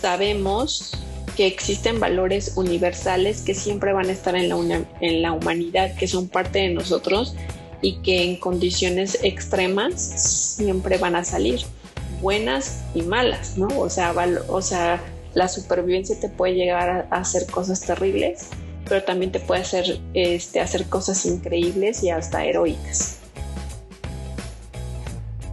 [0.00, 0.92] sabemos
[1.36, 4.48] que existen valores universales que siempre van a estar en
[5.22, 7.34] la humanidad, que son parte de nosotros
[7.82, 11.60] y que en condiciones extremas siempre van a salir,
[12.20, 13.68] buenas y malas, ¿no?
[13.78, 14.14] O sea,
[14.48, 15.00] o sea
[15.36, 18.48] la supervivencia te puede llegar a, hacer cosas terribles,
[18.88, 23.18] pero también te puede hacer, este, hacer cosas increíbles y hasta heroicas.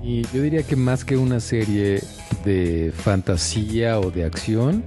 [0.01, 2.01] Y yo diría que más que una serie
[2.45, 4.85] de fantasía o de acción,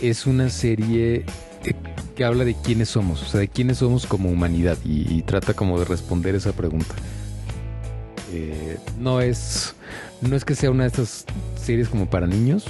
[0.00, 1.24] es una serie
[1.64, 1.74] eh,
[2.14, 5.54] que habla de quiénes somos, o sea, de quiénes somos como humanidad y, y trata
[5.54, 6.94] como de responder esa pregunta.
[8.32, 9.74] Eh, no es
[10.20, 11.24] no es que sea una de estas
[11.60, 12.64] series como para niños,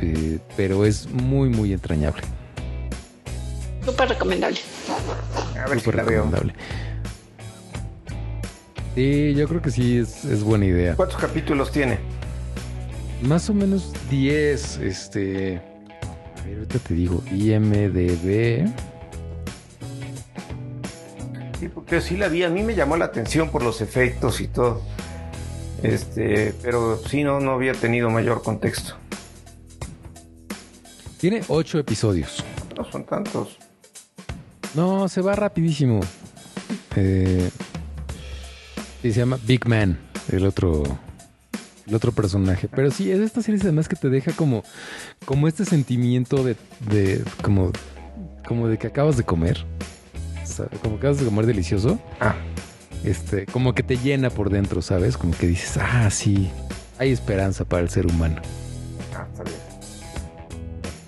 [0.00, 2.22] eh, pero es muy muy entrañable,
[3.84, 4.58] Súper recomendable.
[5.62, 6.22] A ver si la veo.
[6.24, 6.54] recomendable.
[8.94, 10.94] Sí, yo creo que sí es, es buena idea.
[10.94, 11.98] ¿Cuántos capítulos tiene?
[13.22, 15.56] más o menos 10, este...
[15.56, 18.66] A ver, ahorita te digo, IMDB.
[21.58, 24.48] Sí, porque sí la vi, a mí me llamó la atención por los efectos y
[24.48, 24.82] todo.
[25.84, 28.94] Este, pero sí no, no había tenido mayor contexto.
[31.18, 32.42] Tiene 8 episodios.
[32.74, 33.58] No son tantos.
[34.74, 36.00] No, se va rapidísimo.
[36.96, 37.50] Eh,
[39.02, 39.98] se llama Big Man,
[40.32, 40.84] el otro,
[41.86, 42.66] el otro personaje.
[42.74, 44.64] Pero sí, es esta serie además que te deja como,
[45.26, 46.56] como este sentimiento de,
[46.88, 47.72] de como,
[48.48, 49.66] como de que acabas de comer.
[50.42, 52.00] O sea, como que acabas de comer delicioso.
[52.20, 52.36] Ah,
[53.04, 55.16] Este, como que te llena por dentro, ¿sabes?
[55.16, 56.50] Como que dices, ah, sí,
[56.98, 58.40] hay esperanza para el ser humano.
[59.14, 59.56] ah, está bien.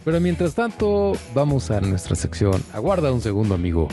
[0.05, 2.62] Pero mientras tanto, vamos a nuestra sección.
[2.72, 3.88] Aguarda un segundo, amigo.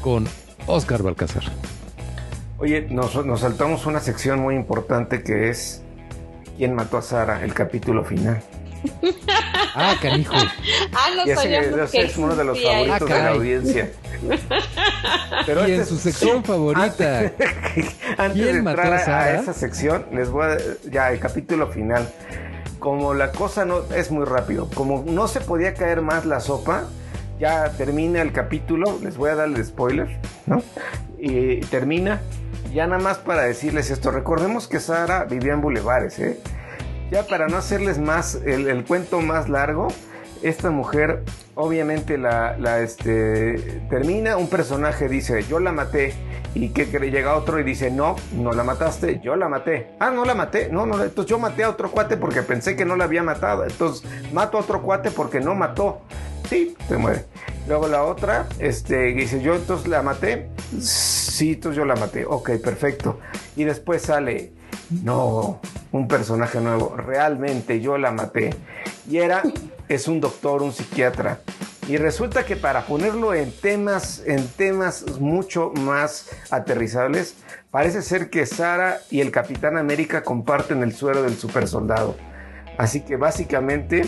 [0.00, 0.26] Con
[0.66, 1.44] Oscar Balcázar.
[2.58, 5.84] Oye, nos, nos saltamos una sección muy importante que es
[6.56, 7.42] ¿Quién mató a Sara?
[7.44, 8.40] El capítulo final.
[9.74, 10.34] Ah, canijo.
[10.92, 13.28] Ah, no Y ese, sabíamos ese que es uno de los favoritos Ah, de la
[13.30, 13.90] audiencia.
[15.46, 17.18] Pero y este en es- su sección favorita.
[17.18, 20.56] Antes ¿Quién de entrar a esa sección, les voy a
[20.90, 22.08] ya el capítulo final.
[22.78, 26.84] Como la cosa no es muy rápido, como no se podía caer más la sopa,
[27.40, 30.62] ya termina el capítulo, les voy a dar el spoiler, ¿no?
[31.18, 32.20] Y termina,
[32.74, 36.38] ya nada más para decirles esto, recordemos que Sara vivía en bulevares, ¿eh?
[37.14, 39.86] Ya para no hacerles más el, cuento más largo,
[40.42, 41.22] esta mujer
[41.54, 46.12] obviamente la, este, termina, un personaje dice, yo la maté,
[46.56, 49.90] y que, que llega otro y dice, no, no la mataste, yo la maté.
[50.00, 52.84] Ah, no la maté, no, no, entonces yo maté a otro cuate porque pensé que
[52.84, 54.02] no la había matado, entonces
[54.32, 56.00] mato a otro cuate porque no mató.
[56.50, 57.26] Sí, se muere.
[57.68, 60.48] Luego la otra, este, dice, yo entonces la maté.
[60.80, 62.26] Sí, entonces yo la maté.
[62.26, 63.20] Ok, perfecto.
[63.54, 64.52] Y después sale,
[64.90, 65.60] no,
[65.92, 66.96] un personaje nuevo.
[66.96, 68.54] Realmente yo la maté.
[69.08, 69.42] Y era,
[69.88, 71.40] es un doctor, un psiquiatra.
[71.88, 77.34] Y resulta que para ponerlo en temas, en temas mucho más aterrizables,
[77.70, 82.16] parece ser que Sara y el Capitán América comparten el suero del supersoldado.
[82.78, 84.02] Así que básicamente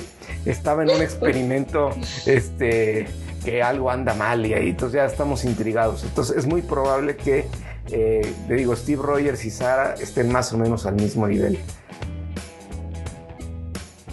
[0.45, 1.91] estaba en un experimento,
[2.25, 3.07] este,
[3.45, 6.03] que algo anda mal y ahí, entonces ya estamos intrigados.
[6.03, 7.47] Entonces es muy probable que,
[7.91, 11.59] eh, le digo, Steve Rogers y Sara estén más o menos al mismo nivel.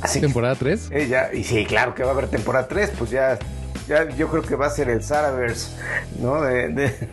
[0.02, 0.90] Así que Temporada 3.
[0.92, 3.40] ella, y sí, claro que va a haber temporada 3, pues ya,
[3.88, 5.70] ya yo creo que va a ser el Saraverse,
[6.20, 6.42] ¿no?
[6.42, 7.08] De, de-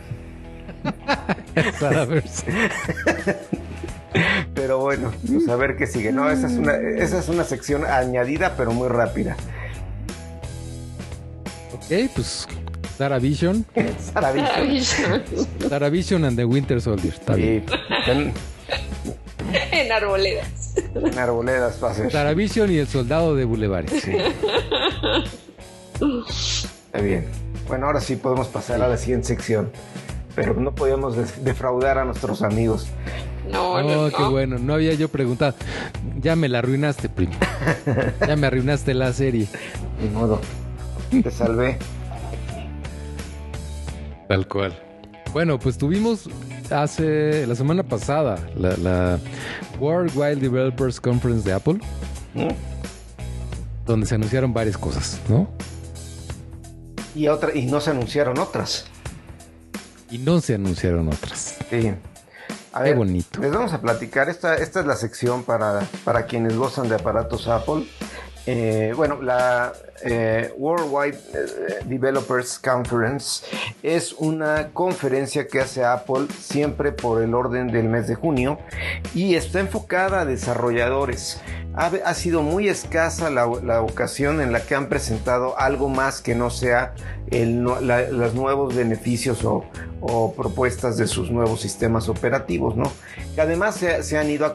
[1.79, 2.45] Saraverse.
[4.53, 6.11] pero bueno, pues a ver qué sigue.
[6.11, 9.37] No, esa es una, esa es una sección añadida, pero muy rápida.
[11.73, 12.45] ok, pues
[13.01, 13.65] Sarah Vision.
[14.13, 14.43] Saravision.
[14.45, 15.47] Maravilloso.
[15.69, 17.11] Sarah Vision and the Winter Soldier.
[17.11, 17.65] Está bien.
[18.05, 18.31] Y en,
[19.71, 20.75] en arboledas.
[20.93, 22.11] en arboledas va a ser.
[22.11, 24.03] Sarah Vision y el soldado de Boulevares.
[24.03, 24.11] Sí.
[26.85, 27.25] Está bien.
[27.67, 29.71] Bueno, ahora sí podemos pasar a la siguiente sección.
[30.35, 32.85] Pero no podíamos defraudar a nuestros amigos.
[33.51, 34.15] No, no, Oh, no.
[34.15, 34.59] qué bueno.
[34.59, 35.55] No había yo preguntado.
[36.19, 37.33] Ya me la arruinaste, primo.
[38.27, 39.47] Ya me arruinaste la serie.
[39.99, 40.39] Ni modo.
[41.23, 41.79] Te salvé.
[44.31, 44.73] Tal cual.
[45.33, 46.29] Bueno, pues tuvimos
[46.69, 49.19] hace la semana pasada la, la
[49.77, 51.81] World Wide Developers Conference de Apple,
[52.33, 52.47] ¿no?
[53.85, 55.49] donde se anunciaron varias cosas, ¿no?
[57.13, 58.85] Y, otra, y no se anunciaron otras.
[60.09, 61.57] Y no se anunciaron otras.
[61.69, 61.93] Sí.
[62.71, 63.41] A Qué bonito.
[63.41, 64.29] Les vamos a platicar.
[64.29, 67.85] Esta, esta es la sección para, para quienes gozan de aparatos Apple.
[68.47, 69.71] Eh, bueno, la
[70.03, 73.45] eh, Worldwide eh, Developers Conference
[73.83, 78.57] es una conferencia que hace Apple siempre por el orden del mes de junio
[79.13, 81.39] y está enfocada a desarrolladores.
[81.73, 83.45] Ha, sido muy escasa la,
[83.81, 86.93] ocasión en la que han presentado algo más que no sea
[87.29, 89.63] el, los nuevos beneficios o,
[90.35, 92.91] propuestas de sus nuevos sistemas operativos, ¿no?
[93.35, 94.53] Que además se, han ido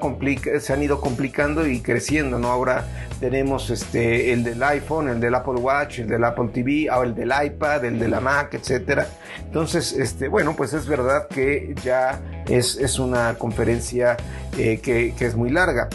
[0.60, 2.48] se han ido complicando y creciendo, ¿no?
[2.48, 2.84] Ahora
[3.20, 7.14] tenemos este el del iPhone, el del Apple Watch, el del Apple TV, ahora el
[7.14, 9.06] del iPad, el de la Mac, etcétera.
[9.44, 14.16] Entonces, este, bueno, pues es verdad que ya es, es una conferencia
[14.58, 15.88] eh, que, que es muy larga.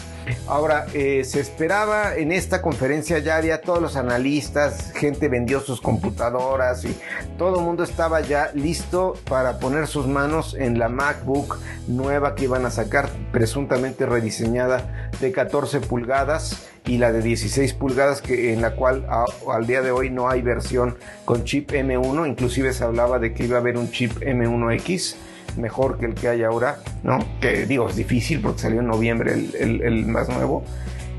[0.47, 5.81] Ahora, eh, se esperaba en esta conferencia, ya había todos los analistas, gente vendió sus
[5.81, 6.95] computadoras y
[7.37, 12.45] todo el mundo estaba ya listo para poner sus manos en la MacBook nueva que
[12.45, 18.61] iban a sacar, presuntamente rediseñada de 14 pulgadas y la de 16 pulgadas que en
[18.61, 22.83] la cual a- al día de hoy no hay versión con chip M1, inclusive se
[22.83, 25.15] hablaba de que iba a haber un chip M1X
[25.57, 27.19] mejor que el que hay ahora, ¿no?
[27.41, 30.63] Que digo, es difícil porque salió en noviembre el, el- el más nuevo.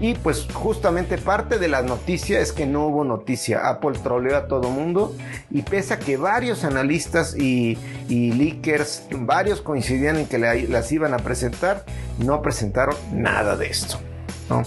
[0.00, 3.68] Y pues justamente parte de la noticia es que no hubo noticia.
[3.68, 5.14] Apple troleó a todo mundo
[5.48, 11.18] y pese a que varios analistas y, leakers, varios coincidían en que las iban a
[11.18, 11.84] presentar,
[12.18, 14.00] no presentaron nada de esto.
[14.48, 14.62] ¿no?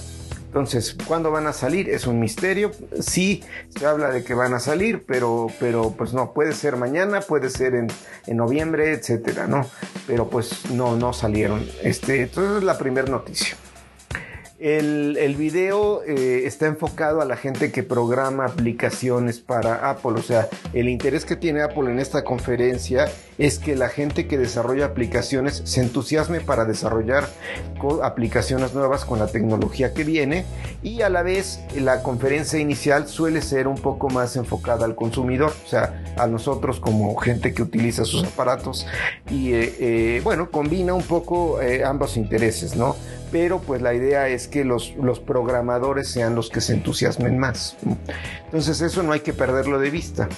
[0.56, 1.89] Entonces, ¿cuándo van a salir?
[1.89, 2.72] Es un misterio.
[3.01, 3.43] Sí,
[3.78, 7.49] se habla de que van a salir, pero, pero pues no, puede ser mañana, puede
[7.49, 7.88] ser en,
[8.26, 9.70] en noviembre, etcétera, ¿no?
[10.08, 11.68] Pero pues no, no salieron.
[11.84, 13.58] Este, entonces es la primera noticia.
[14.58, 20.14] El, el video eh, está enfocado a la gente que programa aplicaciones para Apple.
[20.14, 24.38] O sea, el interés que tiene Apple en esta conferencia es que la gente que
[24.38, 27.28] desarrolla aplicaciones se entusiasme para desarrollar
[28.01, 30.45] aplicaciones nuevas con la tecnología que viene
[30.82, 35.53] y a la vez la conferencia inicial suele ser un poco más enfocada al consumidor,
[35.66, 38.88] o sea, a nosotros como gente que utiliza sus aparatos
[39.30, 42.95] y eh, eh, bueno, combina un poco ambos intereses, ¿no?
[43.36, 47.78] pero pues la idea es que los, los programadores sean los que se entusiasmen más.
[48.46, 50.30] Entonces eso no hay que perderlo de vista.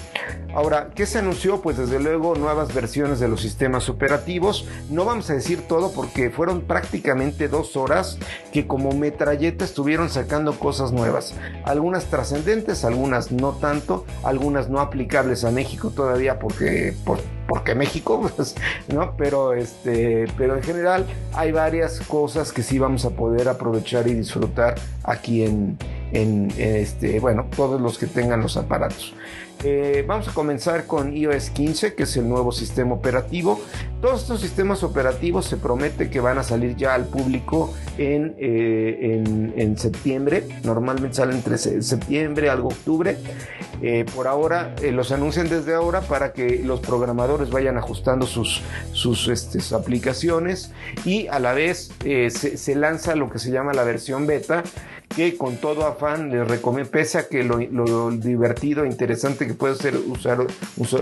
[0.54, 1.60] Ahora, ¿qué se anunció?
[1.60, 4.66] Pues desde luego nuevas versiones de los sistemas operativos.
[4.90, 8.18] No vamos a decir todo porque fueron prácticamente dos horas
[8.52, 11.34] que como metralleta estuvieron sacando cosas nuevas.
[11.64, 16.94] Algunas trascendentes, algunas no tanto, algunas no aplicables a México todavía porque...
[17.04, 18.54] Por, porque México, pues,
[18.92, 19.16] ¿no?
[19.16, 24.14] Pero, este, pero en general hay varias cosas que sí vamos a poder aprovechar y
[24.14, 25.78] disfrutar aquí en,
[26.12, 29.14] en, este, bueno, todos los que tengan los aparatos.
[29.64, 33.60] Eh, vamos a comenzar con iOS 15, que es el nuevo sistema operativo.
[34.00, 39.24] Todos estos sistemas operativos se promete que van a salir ya al público en, eh,
[39.56, 40.44] en, septiembre.
[40.62, 43.16] Normalmente salen entre septiembre, algo octubre.
[43.82, 49.28] Eh, por ahora los anuncian desde ahora para que los programadores vayan ajustando sus, sus,
[49.28, 50.72] este, aplicaciones
[51.04, 54.64] y a la vez se, se lanza lo que se llama la versión beta
[55.14, 59.74] que con todo afán les recomiendo, pese a que lo, divertido e interesante que puede
[59.74, 60.46] ser usar,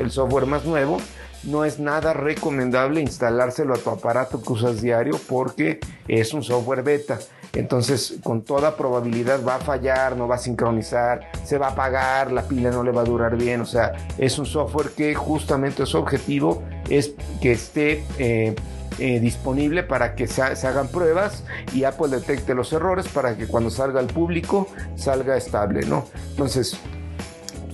[0.00, 0.98] el software más nuevo,
[1.44, 6.82] no es nada recomendable instalárselo a tu aparato que usas diario porque es un software
[6.82, 7.18] beta.
[7.52, 12.30] Entonces, con toda probabilidad va a fallar, no va a sincronizar, se va a apagar,
[12.30, 13.62] la pila no le va a durar bien.
[13.62, 18.54] O sea, es un software que justamente su objetivo es que esté eh,
[18.98, 21.44] eh, disponible para que se, hagan pruebas
[21.74, 26.06] y Apple detecte los errores para que cuando salga al público salga estable, ¿no?
[26.30, 26.78] Entonces,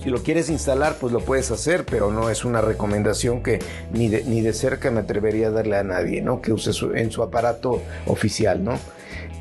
[0.03, 3.59] si lo quieres instalar, pues lo puedes hacer, pero no es una recomendación que
[3.93, 6.41] ni de, ni de cerca me atrevería a darle a nadie, ¿no?
[6.41, 8.77] Que use en su aparato oficial, ¿no?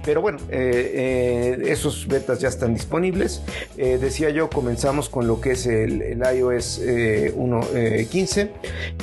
[0.04, 3.42] Pero bueno, eh, eh, esos betas ya están disponibles.
[3.76, 8.50] Eh, decía yo, comenzamos con lo que es el, iOS 1.15.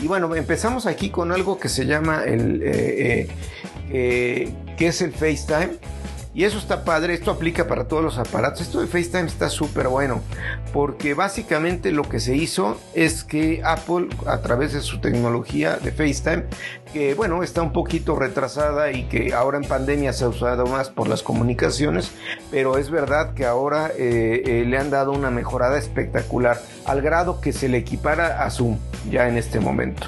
[0.02, 2.60] y bueno, empezamos aquí con algo que se llama el...
[3.90, 5.99] que es el FaceTime.
[6.34, 8.62] Y eso está padre, esto aplica para todos los aparatos.
[8.62, 10.22] Esto de FaceTime está súper bueno,
[10.72, 15.92] porque básicamente lo que se hizo es que Apple, a través de su tecnología de
[15.92, 16.44] FaceTime,
[16.94, 20.90] que bueno, está un poquito retrasada y que ahora en pandemia se ha usado más
[20.90, 22.12] por las comunicaciones,
[22.52, 27.42] pero es verdad que ahora eh, eh, le han dado una mejorada espectacular al grado
[27.42, 28.78] que se le equipara a Zoom
[29.10, 30.08] ya en este momento.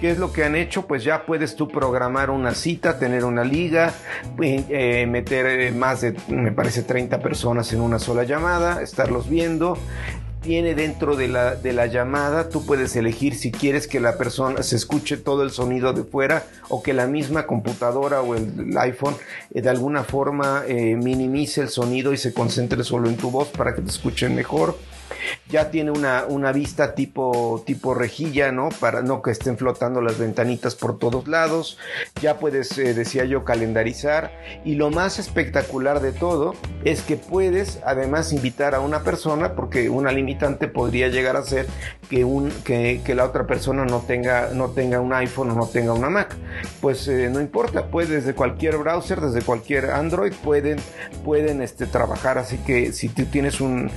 [0.00, 0.86] ¿Qué es lo que han hecho?
[0.86, 3.92] Pues ya puedes tú programar una cita, tener una liga,
[4.40, 9.78] eh, meter más de, me parece, 30 personas en una sola llamada, estarlos viendo,
[10.42, 14.62] tiene dentro de la, de la llamada, tú puedes elegir si quieres que la persona
[14.62, 19.14] se escuche todo el sonido de fuera o que la misma computadora o el, iPhone
[19.54, 23.48] eh, de alguna forma eh, minimice el sonido y se concentre solo en tu voz
[23.48, 24.76] para que te escuchen mejor
[25.48, 28.70] ya tiene una, una vista tipo, tipo rejilla, ¿no?
[28.80, 31.78] Para no que estén flotando las ventanitas por todos lados.
[32.20, 34.32] Ya puedes, eh, decía yo, calendarizar.
[34.64, 36.54] Y lo más espectacular de todo
[36.84, 41.66] es que puedes además invitar a una persona, porque una limitante podría llegar a ser
[42.08, 45.66] que, un, que, que la otra persona no tenga, no tenga un iPhone o no
[45.66, 46.36] tenga una Mac.
[46.80, 50.78] Pues eh, no importa, puedes desde cualquier browser, desde cualquier Android, pueden,
[51.24, 52.38] pueden este, trabajar.
[52.38, 53.90] Así que si tú tienes un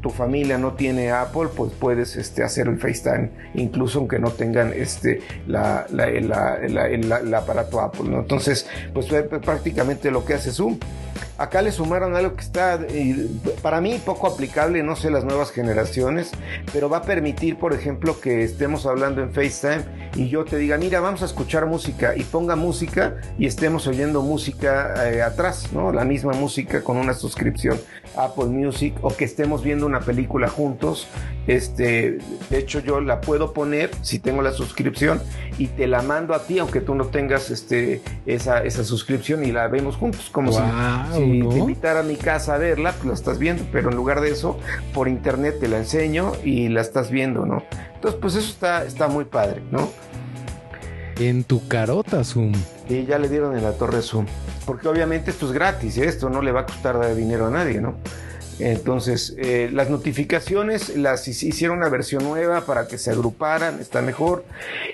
[0.00, 4.72] tu familia no tiene Apple, pues puedes este, hacer el FaceTime, incluso aunque no tengan
[4.72, 8.14] este, la, el aparato Apple.
[8.14, 10.78] Entonces, pues prácticamente lo que hace Zoom.
[11.36, 12.78] Acá le sumaron algo que está
[13.62, 16.30] para mí poco aplicable, no sé las nuevas generaciones,
[16.72, 20.78] pero va a permitir, por ejemplo, que estemos hablando en FaceTime y yo te diga,
[20.78, 25.92] mira, vamos a escuchar música y ponga música y estemos oyendo música eh, atrás, ¿no?
[25.92, 27.80] La misma música con una suscripción
[28.16, 31.08] Apple Music o que estemos viendo una película juntos
[31.46, 32.18] Este,
[32.48, 35.20] de hecho, yo la puedo poner si tengo la suscripción
[35.58, 39.52] y te la mando a ti, aunque tú no tengas este, esa, esa suscripción y
[39.52, 40.58] la vemos juntos, como si,
[41.32, 41.48] si ¿no?
[41.50, 44.30] te invitara a mi casa a verla, pues la estás viendo, pero en lugar de
[44.30, 44.58] eso,
[44.92, 47.62] por internet te la enseño y la estás viendo, ¿no?
[47.94, 49.90] Entonces, pues eso está, está muy padre, ¿no?
[51.18, 52.52] En tu carota, Zoom.
[52.88, 54.26] Y ya le dieron en la torre Zoom.
[54.66, 56.06] Porque obviamente esto es gratis, ¿eh?
[56.06, 57.94] esto no le va a costar dar dinero a nadie, ¿no?
[58.58, 64.00] Entonces, eh, las notificaciones las hic- hicieron una versión nueva para que se agruparan, está
[64.00, 64.44] mejor.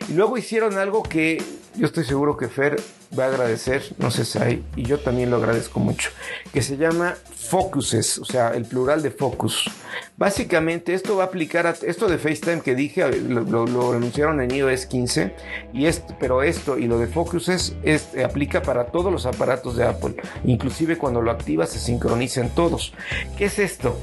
[0.09, 1.43] Y luego hicieron algo que
[1.77, 2.77] yo estoy seguro que Fer
[3.19, 6.11] va a agradecer, no sé si hay, y yo también lo agradezco mucho,
[6.53, 9.71] que se llama Focuses, o sea, el plural de Focus.
[10.21, 13.63] Básicamente esto va a aplicar a esto de FaceTime que dije, lo,
[13.95, 15.35] anunciaron en iOS 15,
[15.73, 15.87] y
[16.19, 20.17] pero esto y lo de Focuses es, eh, aplica para todos los aparatos de Apple,
[20.45, 22.93] inclusive cuando lo activas se sincronizan todos.
[23.39, 23.97] ¿Qué es esto?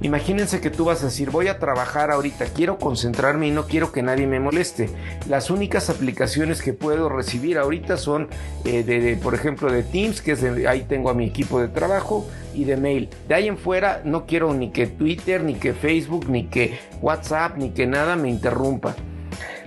[0.00, 3.90] Imagínense que tú vas a decir, voy a trabajar ahorita, quiero concentrarme y no quiero
[3.90, 4.90] que nadie me moleste.
[5.28, 8.28] Las únicas aplicaciones que puedo recibir ahorita son,
[8.64, 11.60] eh, de, de, por ejemplo, de Teams, que es de, ahí tengo a mi equipo
[11.60, 13.08] de trabajo, y de mail.
[13.28, 17.56] De ahí en fuera no quiero ni que Twitter, ni que Facebook, ni que WhatsApp,
[17.56, 18.94] ni que nada me interrumpa.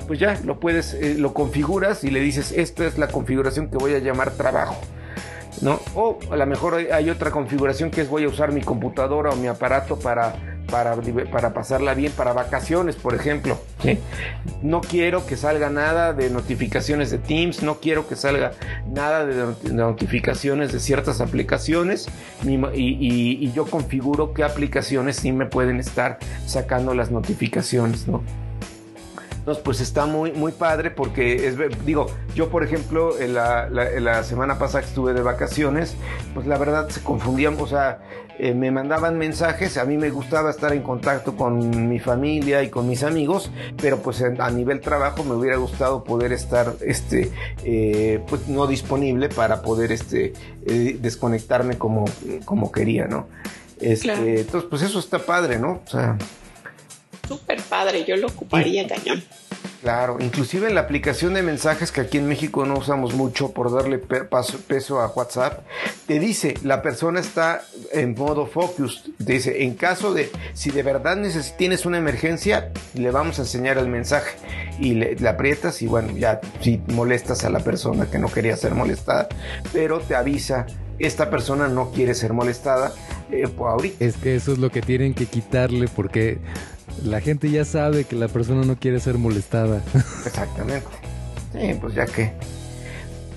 [0.07, 3.77] Pues ya lo puedes, eh, lo configuras y le dices, esta es la configuración que
[3.77, 4.77] voy a llamar trabajo.
[5.61, 5.79] ¿no?
[5.95, 9.31] O a lo mejor hay, hay otra configuración que es voy a usar mi computadora
[9.31, 10.95] o mi aparato para, para,
[11.31, 13.57] para pasarla bien, para vacaciones, por ejemplo.
[13.81, 13.99] ¿sí?
[14.61, 18.51] No quiero que salga nada de notificaciones de Teams, no quiero que salga
[18.91, 22.07] nada de not- de notificaciones de ciertas aplicaciones
[22.43, 28.21] y, y- y yo configuro qué aplicaciones sí me pueden estar sacando las notificaciones, ¿no?
[29.39, 31.55] Entonces, pues está muy, muy padre porque es,
[31.85, 35.95] digo, yo por ejemplo, en la, la- en la semana pasada que estuve de vacaciones,
[36.33, 37.99] pues la verdad se confundían, o sea,
[38.39, 42.69] eh, me mandaban mensajes, a mí me gustaba estar en contacto con mi familia y
[42.69, 47.31] con mis amigos, pero pues a nivel trabajo me hubiera gustado poder estar, este,
[47.63, 50.33] eh, pues no disponible para poder, este,
[50.65, 52.05] eh, desconectarme como,
[52.45, 53.27] como quería, ¿no?
[53.79, 54.25] Este, Claro.
[54.25, 55.81] Entonces, pues eso está padre, ¿no?
[55.85, 56.17] O sea,
[57.27, 59.23] Súper padre, yo lo ocuparía cañón.
[59.81, 63.71] Claro, inclusive en la aplicación de mensajes que aquí en México no usamos mucho por
[63.71, 65.59] darle paso- peso a WhatsApp,
[66.07, 67.61] te dice, la persona está
[67.91, 71.17] en modo focus, te dice, en caso de, si de verdad
[71.57, 74.35] tienes una emergencia, le vamos a enseñar el mensaje.
[74.79, 78.57] Y le, le aprietas y bueno, ya si molestas a la persona que no quería
[78.57, 79.27] ser molestada,
[79.73, 80.65] pero te avisa,
[80.99, 82.91] esta persona no quiere ser molestada
[83.31, 84.03] eh, por ahorita.
[84.03, 86.39] Es que eso es lo que tienen que quitarle porque
[87.03, 89.81] la gente ya sabe que la persona no quiere ser molestada.
[90.25, 90.87] Exactamente.
[91.53, 92.33] Sí, pues ya que.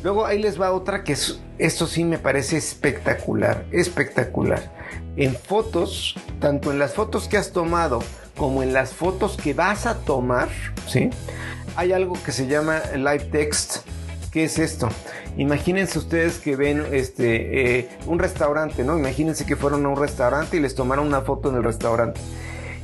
[0.02, 4.72] Luego ahí les va otra que es, esto sí me parece espectacular, espectacular.
[5.16, 8.02] En fotos, tanto en las fotos que has tomado
[8.36, 10.48] como en las fotos que vas a tomar,
[10.86, 11.10] ¿sí?
[11.76, 13.86] Hay algo que se llama live text.
[14.30, 14.88] ¿Qué es esto?
[15.36, 18.96] Imagínense ustedes que ven este eh, un restaurante, ¿no?
[18.98, 22.20] Imagínense que fueron a un restaurante y les tomaron una foto en el restaurante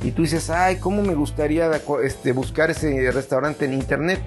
[0.03, 1.71] y tú dices, ay, ¿cómo me gustaría
[2.03, 4.21] este, buscar ese restaurante en internet?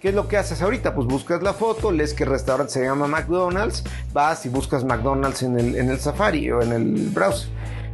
[0.00, 0.94] ¿Qué es lo que haces ahorita?
[0.94, 5.42] Pues buscas la foto, lees que el restaurante se llama McDonald's, vas y buscas McDonald's
[5.42, 7.50] en el, en el Safari o en el browser.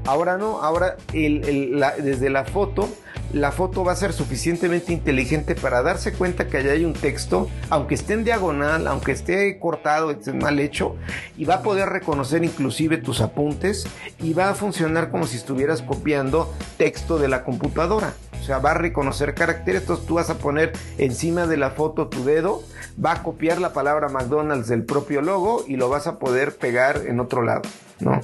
[0.06, 2.88] Ahora no, ahora desde la foto,
[3.32, 7.48] la foto va a ser suficientemente inteligente para darse cuenta que allá hay un texto,
[7.70, 10.96] aunque esté en diagonal, aunque esté cortado, esté mal hecho,
[11.36, 13.86] y va a poder reconocer inclusive tus apuntes
[14.20, 18.14] y va a funcionar como si estuvieras copiando texto de la computadora.
[18.40, 22.06] O sea, va a reconocer caracteres, entonces tú vas a poner encima de la foto
[22.06, 22.62] tu dedo,
[23.04, 27.02] va a copiar la palabra McDonald's del propio logo y lo vas a poder pegar
[27.06, 27.62] en otro lado,
[27.98, 28.20] ¿no?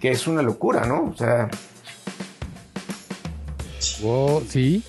[0.00, 1.04] Que es una locura, ¿no?
[1.04, 1.48] O sea,
[4.02, 4.82] Wow, sí,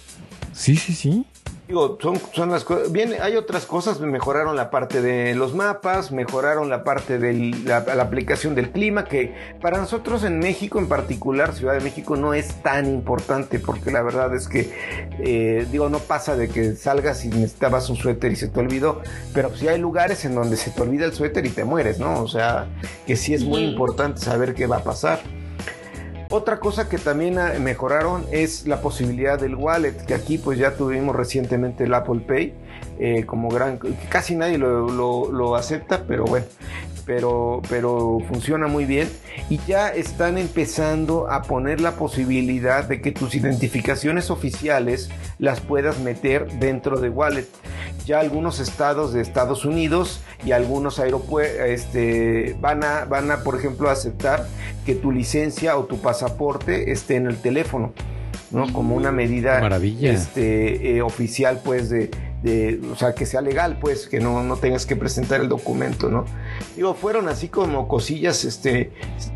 [0.53, 1.25] sí, sí, sí.
[1.69, 2.91] Digo, son, son las cosas.
[2.91, 3.99] Bien, hay otras cosas.
[3.99, 9.05] Mejoraron la parte de los mapas, mejoraron la parte de la, la, aplicación del clima,
[9.05, 13.91] que para nosotros en México, en particular, Ciudad de México, no es tan importante, porque
[13.91, 14.73] la verdad es que,
[15.19, 19.03] eh, digo, no pasa de que salgas y necesitabas un suéter y se te olvidó,
[19.35, 22.23] pero sí hay lugares en donde se te olvida el suéter y te mueres, ¿no?
[22.23, 22.67] O sea,
[23.05, 25.21] que sí es muy importante saber qué va a pasar.
[26.31, 31.15] Otra cosa que también mejoraron es la posibilidad del wallet, que aquí pues ya tuvimos
[31.15, 32.53] recientemente el Apple Pay,
[32.99, 33.79] eh, como gran,
[34.09, 34.89] casi nadie lo,
[35.31, 36.45] lo, acepta, pero bueno,
[37.05, 39.09] pero, pero funciona muy bien
[39.49, 45.99] y ya están empezando a poner la posibilidad de que tus identificaciones oficiales las puedas
[45.99, 47.47] meter dentro de wallet.
[48.05, 53.55] Ya algunos estados de Estados Unidos y algunos aeropuertos este, van, a, van a, por
[53.55, 54.45] ejemplo, aceptar
[54.85, 57.93] que tu licencia o tu pasaporte esté en el teléfono.
[58.51, 58.71] ¿No?
[58.73, 60.11] Como una medida Maravilla.
[60.11, 62.11] Este, eh, oficial, pues, de,
[62.43, 66.09] de, o sea, que sea legal, pues, que no, no tengas que presentar el documento,
[66.09, 66.25] ¿no?
[66.75, 68.91] Digo, fueron así como cosillas este,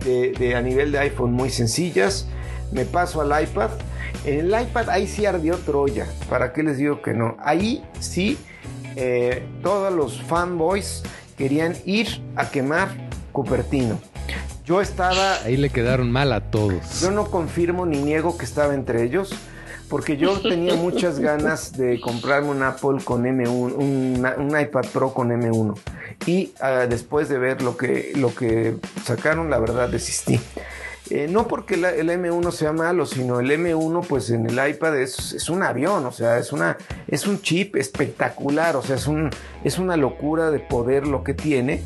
[0.06, 2.28] de, de a nivel de iPhone muy sencillas.
[2.72, 3.70] Me paso al iPad.
[4.26, 6.08] En el iPad ahí sí ardió Troya.
[6.30, 7.36] ¿Para qué les digo que no?
[7.40, 8.38] Ahí sí
[8.96, 11.04] eh, todos los fanboys
[11.38, 12.90] querían ir a quemar
[13.32, 14.00] Cupertino.
[14.66, 17.02] Yo estaba, Ahí le quedaron mal a todos.
[17.02, 19.34] yo no confirmo ni niego que estaba entre ellos,
[19.90, 25.14] porque yo tenía muchas ganas de comprarme un Apple con M1, un, un iPad Pro
[25.14, 25.78] con M1.
[26.26, 30.40] Y ah, después de ver lo que, lo que sacaron, la verdad desistí.
[31.16, 35.48] Eh, no porque el M1 sea malo, sino el M1 pues en el iPad es,
[35.48, 36.76] un avión, o sea, es, una,
[37.08, 39.30] es un chip espectacular, o sea, es, un,
[39.64, 41.84] es una locura de poder lo que tiene.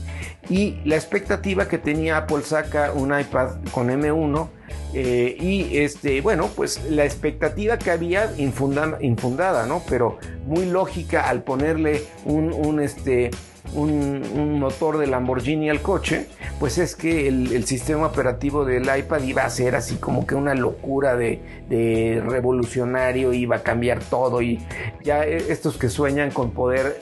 [0.50, 4.48] Y la expectativa que tenía Apple saca un iPad con M1
[4.94, 9.84] eh, y este, bueno, pues la expectativa que había infunda- infundada, ¿no?
[9.90, 13.32] Pero muy lógica al ponerle un, un, este,
[13.74, 16.28] un, un motor de Lamborghini al coche,
[16.60, 20.36] pues es que el, el sistema operativo del iPad iba a ser así como que
[20.36, 24.60] una locura de, de revolucionario, iba a cambiar todo y
[25.04, 27.00] ya eh, estos que sueñan con poder,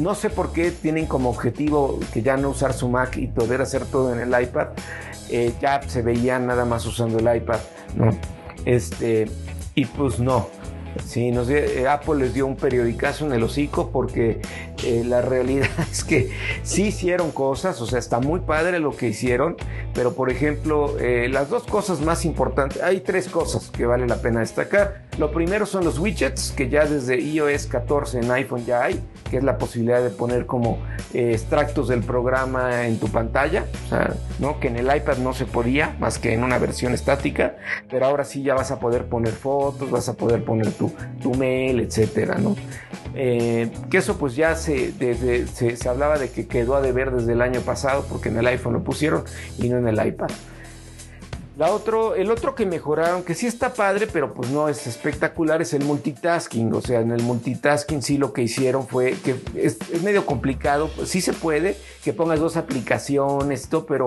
[0.00, 3.60] no sé por qué tienen como objetivo que ya no usar su Mac y poder
[3.60, 4.68] hacer todo en el iPad,
[5.30, 7.58] eh, ya se veían nada más usando el iPad,
[7.94, 8.10] ¿no?
[8.64, 9.26] Este,
[9.74, 10.48] y pues no.
[11.04, 14.40] Sí, eh, Apple les dio un periodicazo en el hocico porque
[14.84, 16.30] eh, la realidad es que
[16.62, 19.56] sí hicieron cosas, o sea, está muy padre lo que hicieron,
[19.94, 24.16] pero por ejemplo, eh, las dos cosas más importantes, hay tres cosas que vale la
[24.16, 25.06] pena destacar.
[25.18, 29.38] Lo primero son los widgets, que ya desde iOS 14 en iPhone ya hay, que
[29.38, 30.78] es la posibilidad de poner como
[31.14, 34.60] extractos del programa en tu pantalla, o sea, ¿no?
[34.60, 37.56] que en el iPad no se podía, más que en una versión estática,
[37.88, 40.85] pero ahora sí ya vas a poder poner fotos, vas a poder poner tu,
[41.22, 42.56] tu mail, etcétera, ¿no?
[43.14, 47.32] Eh, que eso pues ya se, se, se hablaba de que quedó a deber desde
[47.32, 49.24] el año pasado, porque en el iPhone lo pusieron
[49.58, 50.28] y no en el iPad.
[51.56, 55.62] La otro, el otro que mejoraron, que sí está padre, pero pues no es espectacular,
[55.62, 56.74] es el multitasking.
[56.74, 60.90] O sea, en el multitasking sí lo que hicieron fue que es, es medio complicado.
[60.94, 64.06] Pues sí se puede que pongas dos aplicaciones, esto, pero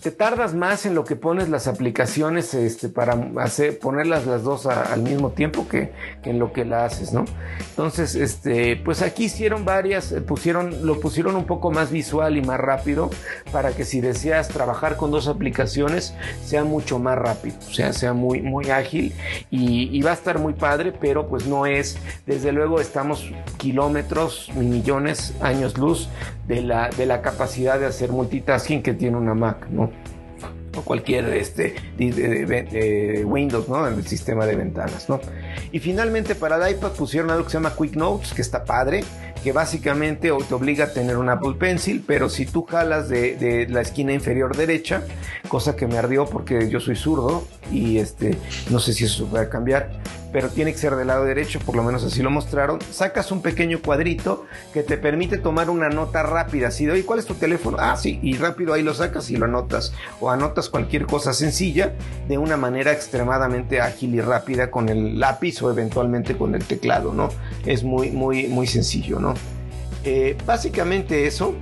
[0.00, 4.66] te tardas más en lo que pones las aplicaciones este, para hacer, ponerlas las dos
[4.66, 5.92] al mismo tiempo que,
[6.22, 7.24] que en lo que la haces, ¿no?
[7.70, 12.42] Entonces, este, pues aquí hicieron varias, eh, pusieron, lo pusieron un poco más visual y
[12.42, 13.10] más rápido
[13.52, 18.12] para que si deseas trabajar con dos aplicaciones sea mucho más rápido, o sea, sea
[18.12, 19.12] muy, muy ágil
[19.50, 24.50] y, y va a estar muy padre, pero pues no es, desde luego estamos kilómetros,
[24.54, 26.08] millones, años luz
[26.48, 29.89] de la, de la capacidad de hacer multitasking que tiene una Mac, ¿no?
[30.76, 31.74] O cualquier este,
[33.24, 33.86] Windows, ¿no?
[33.86, 35.20] En el sistema de ventanas, ¿no?
[35.72, 39.04] Y finalmente para el iPad pusieron algo que se llama Quick Notes, que está padre,
[39.42, 43.68] que básicamente te obliga a tener un Apple Pencil, pero si tú jalas de, de
[43.68, 45.02] la esquina inferior derecha,
[45.48, 48.36] cosa que me ardió porque yo soy zurdo y este,
[48.70, 49.90] no sé si eso se puede cambiar,
[50.32, 52.78] pero tiene que ser del lado derecho, por lo menos así lo mostraron.
[52.90, 57.26] Sacas un pequeño cuadrito que te permite tomar una nota rápida, así de, ¿cuál es
[57.26, 57.76] tu teléfono?
[57.80, 59.92] Ah, sí, y rápido ahí lo sacas y lo anotas.
[60.20, 61.94] O anotas cualquier cosa sencilla
[62.28, 67.12] de una manera extremadamente ágil y rápida con el lápiz o eventualmente con el teclado,
[67.12, 67.30] ¿no?
[67.66, 69.34] Es muy, muy, muy sencillo, ¿no?
[70.04, 71.54] Eh, básicamente eso.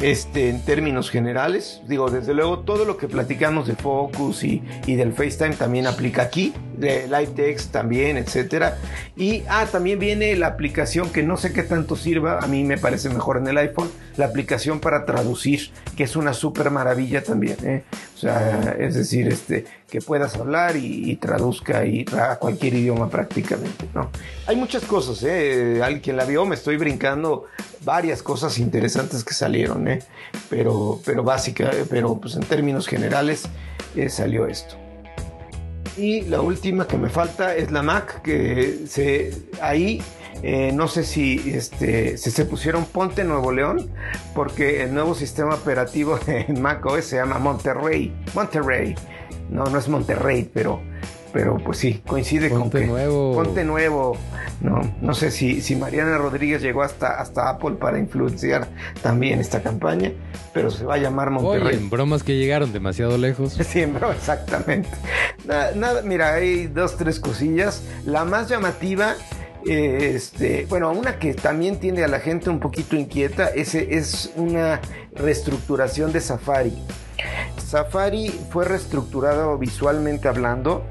[0.00, 4.94] Este, en términos generales, digo, desde luego todo lo que platicamos de Focus y, y
[4.94, 8.78] del FaceTime también aplica aquí, de Live Text también, etcétera.
[9.16, 12.78] Y ah, también viene la aplicación que no sé qué tanto sirva, a mí me
[12.78, 17.56] parece mejor en el iPhone, la aplicación para traducir, que es una súper maravilla también.
[17.64, 17.82] ¿eh?
[18.18, 23.88] O sea, es decir, este, que puedas hablar y, traduzca y a cualquier idioma prácticamente,
[23.94, 24.10] ¿no?
[24.48, 25.80] Hay muchas cosas, ¿eh?
[25.84, 27.44] Alguien la vio, me estoy brincando
[27.84, 30.00] varias cosas interesantes que salieron, ¿eh?
[30.50, 33.44] Pero, pero básica, eh, pero pues en términos generales
[33.94, 34.74] eh, salió esto.
[35.96, 40.02] Y la última que me falta es la Mac, que se, ahí
[40.42, 43.90] eh, no sé si este, si se pusieron Ponte Nuevo León,
[44.34, 48.14] porque el nuevo sistema operativo en Mac OS se llama Monterrey.
[48.34, 48.94] Monterrey.
[49.50, 50.80] No, no es Monterrey, pero,
[51.32, 52.86] pero pues sí, coincide con Ponte que.
[52.86, 53.34] Nuevo.
[53.34, 54.16] Ponte Nuevo.
[54.60, 58.68] No, no sé si, si Mariana Rodríguez llegó hasta, hasta Apple para influenciar
[59.02, 60.12] también esta campaña,
[60.52, 61.68] pero se va a llamar Monterrey.
[61.68, 63.52] Oye, en bromas que llegaron demasiado lejos.
[63.64, 64.90] Siempre, exactamente.
[65.46, 67.82] Nada, nada, mira, hay dos, tres cosillas.
[68.04, 69.14] La más llamativa,
[69.68, 74.80] este, bueno, una que también tiene a la gente un poquito inquieta, ese es una
[75.14, 76.72] reestructuración de Safari.
[77.58, 80.84] Safari fue reestructurado visualmente hablando.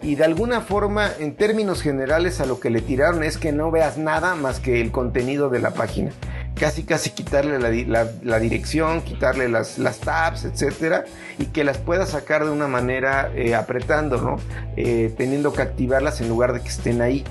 [0.00, 3.70] y de alguna forma, en términos generales, a lo que le tiraron es que no
[3.70, 6.10] veas nada más que el contenido de la página.
[6.58, 11.04] Casi, casi quitarle la, dirección, quitarle las, tabs, etcétera,
[11.38, 14.40] y que las puedas sacar de una manera eh, apretando.
[14.76, 17.24] Eh, teniendo que activarlas en lugar de que estén ahí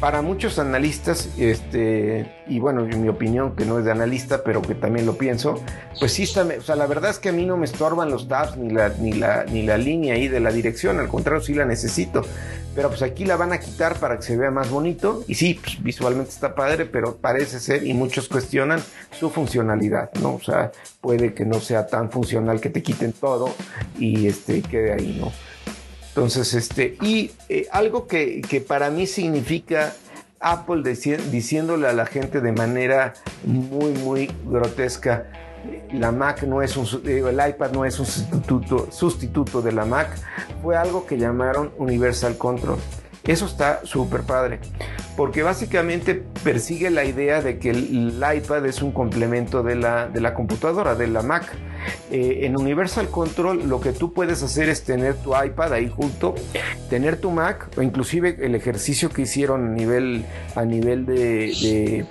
[0.00, 4.62] para muchos analistas, este, y bueno, en mi opinión, que no es de analista, pero
[4.62, 5.60] que también lo pienso,
[5.98, 8.28] pues sí está, o sea, la verdad es que a mí no me estorban los
[8.28, 11.54] tabs ni la, ni la, ni la línea ahí de la dirección, al contrario, sí
[11.54, 12.22] la necesito.
[12.74, 15.24] Pero pues aquí la van a quitar para que se vea más bonito.
[15.26, 18.80] Y sí, pues, visualmente está padre, pero parece ser, y muchos cuestionan
[19.18, 20.34] su funcionalidad, ¿no?
[20.34, 20.70] O sea,
[21.00, 23.52] puede que no sea tan funcional que te quiten todo
[23.98, 25.32] y este, quede ahí, ¿no?
[26.18, 29.94] Entonces, este, y eh, algo que, para mí significa
[30.40, 33.14] Apple diciéndole a la gente de manera
[33.44, 35.30] muy, muy grotesca,
[35.92, 40.08] la Mac no es un, el iPad no es un sustituto, sustituto de la Mac,
[40.60, 42.78] fue algo que llamaron Universal Control.
[43.24, 44.58] Eso está súper padre,
[45.16, 50.20] porque básicamente persigue la idea de que el, iPad es un complemento de la, de
[50.20, 51.44] la computadora, de la Mac.
[52.10, 56.34] Eh, en Universal Control lo que tú puedes hacer es tener tu iPad ahí junto,
[56.88, 62.06] tener tu Mac, o inclusive el ejercicio que hicieron a nivel, a nivel de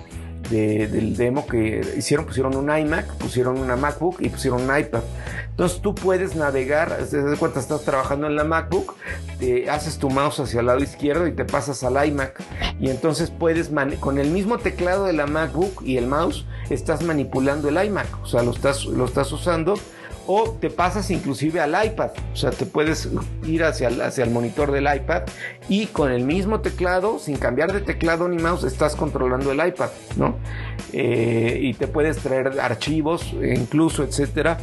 [0.50, 5.02] del demo que hicieron, pusieron un iMac, pusieron una MacBook y pusieron un iPad.
[5.50, 8.94] Entonces tú puedes navegar, desde cuenta estás trabajando en la MacBook,
[9.38, 12.40] te haces tu mouse hacia el lado izquierdo y te pasas al iMac.
[12.80, 17.68] Y entonces puedes, con el mismo teclado de la MacBook y el mouse, estás manipulando
[17.68, 19.74] el iMac, o sea, lo estás, lo estás usando
[20.30, 23.08] o te pasas inclusive al iPad, o sea, te puedes
[23.46, 25.22] ir hacia el, hacia el monitor del iPad
[25.70, 29.88] y con el mismo teclado, sin cambiar de teclado ni mouse, estás controlando el iPad,
[30.18, 30.36] ¿no?
[30.92, 34.58] Eh, y te puedes traer archivos, incluso, etcétera.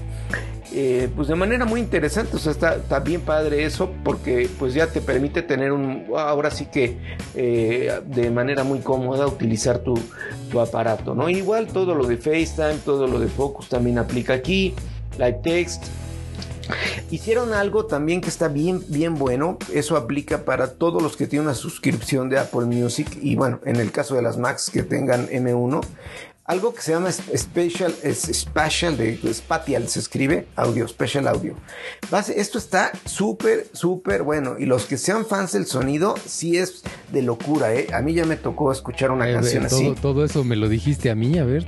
[0.72, 4.88] Eh, pues de manera muy interesante, o sea, está, bien padre eso porque pues ya
[4.88, 6.98] te permite tener un, ahora sí que
[7.34, 9.98] eh, de manera muy cómoda utilizar tu,
[10.52, 11.30] tu aparato, ¿no?
[11.30, 14.76] Igual todo lo de FaceTime, todo lo de Focus también aplica aquí.
[15.18, 15.84] Live Text.
[17.12, 19.58] Hicieron algo también que está bien, bien bueno.
[19.74, 23.08] Eso aplica para todos los que tienen una suscripción de Apple Music.
[23.22, 25.82] Y bueno, en el caso de las Macs que tengan M1,
[26.46, 31.56] algo que se llama Special, es Spatial, de Spatial se escribe, audio, Special Audio.
[32.36, 34.56] Esto está súper, súper bueno.
[34.60, 37.88] Y los que sean fans del sonido, sí es de locura, ¿eh?
[37.94, 39.96] A mí ya me tocó escuchar una canción así.
[40.00, 41.66] Todo eso me lo dijiste a mí, a ver.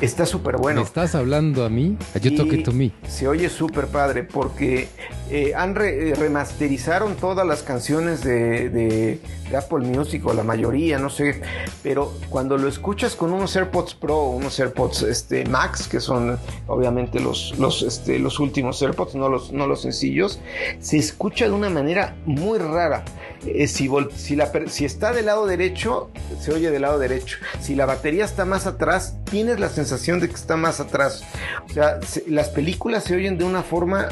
[0.00, 0.80] Está súper bueno.
[0.80, 1.96] ¿Me estás hablando a mí?
[2.20, 2.92] Yo toqué to mí.
[3.08, 4.88] Se oye súper padre porque
[5.34, 9.18] eh, han eh, remasterizaron todas las canciones de,
[9.56, 11.40] Apple Music o la mayoría, no sé.
[11.82, 17.18] Pero cuando lo escuchas con unos AirPods Pro, unos AirPods este, Max, que son obviamente
[17.18, 20.38] los, este, últimos AirPods, no los, sencillos,
[20.80, 23.02] se escucha de una manera muy rara.
[23.46, 26.10] Eh, si está del lado derecho,
[26.40, 27.38] se oye del lado derecho.
[27.58, 31.24] Si la batería está más atrás, tienes la sensación de que está más atrás.
[31.70, 34.10] O sea, las películas se oyen de una forma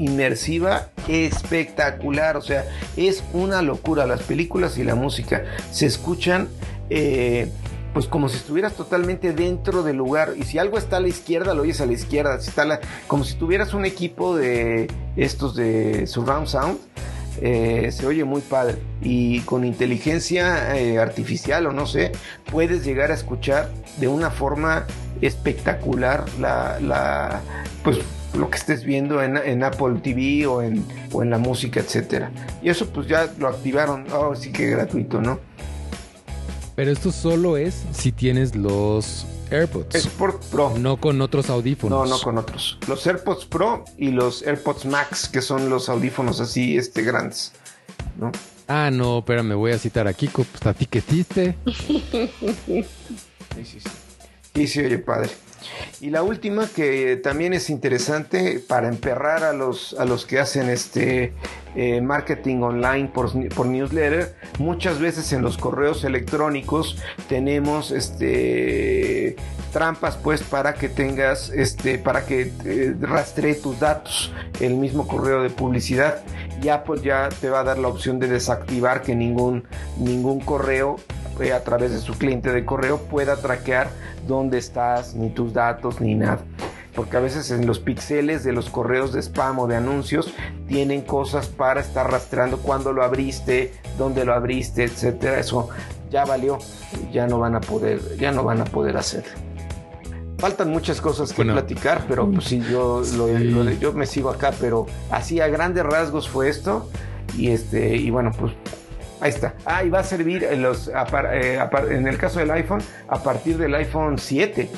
[0.00, 2.36] inmersiva espectacular.
[2.36, 2.64] O sea,
[2.96, 4.06] es una locura.
[4.06, 6.48] Las películas y la música se escuchan.
[6.88, 7.52] Eh,
[7.92, 10.34] pues como si estuvieras totalmente dentro del lugar.
[10.36, 12.40] Y si algo está a la izquierda, lo oyes a la izquierda.
[12.40, 16.78] Si está la, como si tuvieras un equipo de estos de Surround Sound.
[17.42, 18.76] Eh, se oye muy padre.
[19.02, 22.12] Y con inteligencia eh, artificial o no sé,
[22.50, 24.86] puedes llegar a escuchar de una forma
[25.20, 27.40] espectacular la, la
[27.82, 27.98] pues
[28.40, 32.30] lo que estés viendo en, Apple TV o en, o en la música, etcétera.
[32.62, 35.38] Y eso pues ya lo activaron, ahora sí que gratuito, ¿no?
[36.74, 39.94] Pero esto solo es si tienes los AirPods.
[39.94, 40.72] AirPods Pro.
[40.78, 42.08] No con otros audífonos.
[42.08, 42.78] No, no con otros.
[42.88, 47.52] Los AirPods Pro y los AirPods Max, que son los audífonos así, este, grandes.
[48.16, 48.32] ¿no?
[48.66, 50.44] Ah, no, espérame, voy a citar a Kiko.
[50.44, 51.52] Pues a ti que sí, sí,
[53.64, 53.80] sí.
[54.54, 55.30] Sí, sí, oye, padre.
[56.00, 60.68] Y la última que también es interesante para emperrar a los, a los que hacen
[60.70, 61.32] este
[61.74, 66.98] eh, marketing online por, por, newsletter, muchas veces en los correos electrónicos
[67.28, 69.36] tenemos este
[69.72, 75.42] trampas pues para que tengas este para que eh, rastree tus datos el mismo correo
[75.42, 76.24] de publicidad
[76.60, 79.64] y Apple ya te va a dar la opción de desactivar que ningún
[79.96, 80.96] ningún correo
[81.40, 83.88] eh, a través de su cliente de correo pueda traquear
[84.26, 86.40] dónde estás, ni tus datos, ni nada.
[86.94, 90.34] Porque a veces en los píxeles de los correos de spam o de anuncios
[90.68, 95.38] tienen cosas para estar rastreando cuándo lo abriste, dónde lo abriste, etcétera.
[95.38, 95.68] Eso
[96.10, 96.58] ya valió,
[97.12, 99.24] ya no van a poder, ya no van a poder hacer.
[100.38, 103.02] Faltan muchas cosas que platicar, pero pues sí, yo,
[103.78, 106.88] yo me sigo acá, pero así a grandes rasgos fue esto.
[107.36, 108.54] Y este, y bueno, pues
[109.20, 109.54] ahí está.
[109.66, 111.60] Ah, y va a servir en, los, eh,
[111.90, 114.70] en el caso del iPhone a partir del iPhone 7.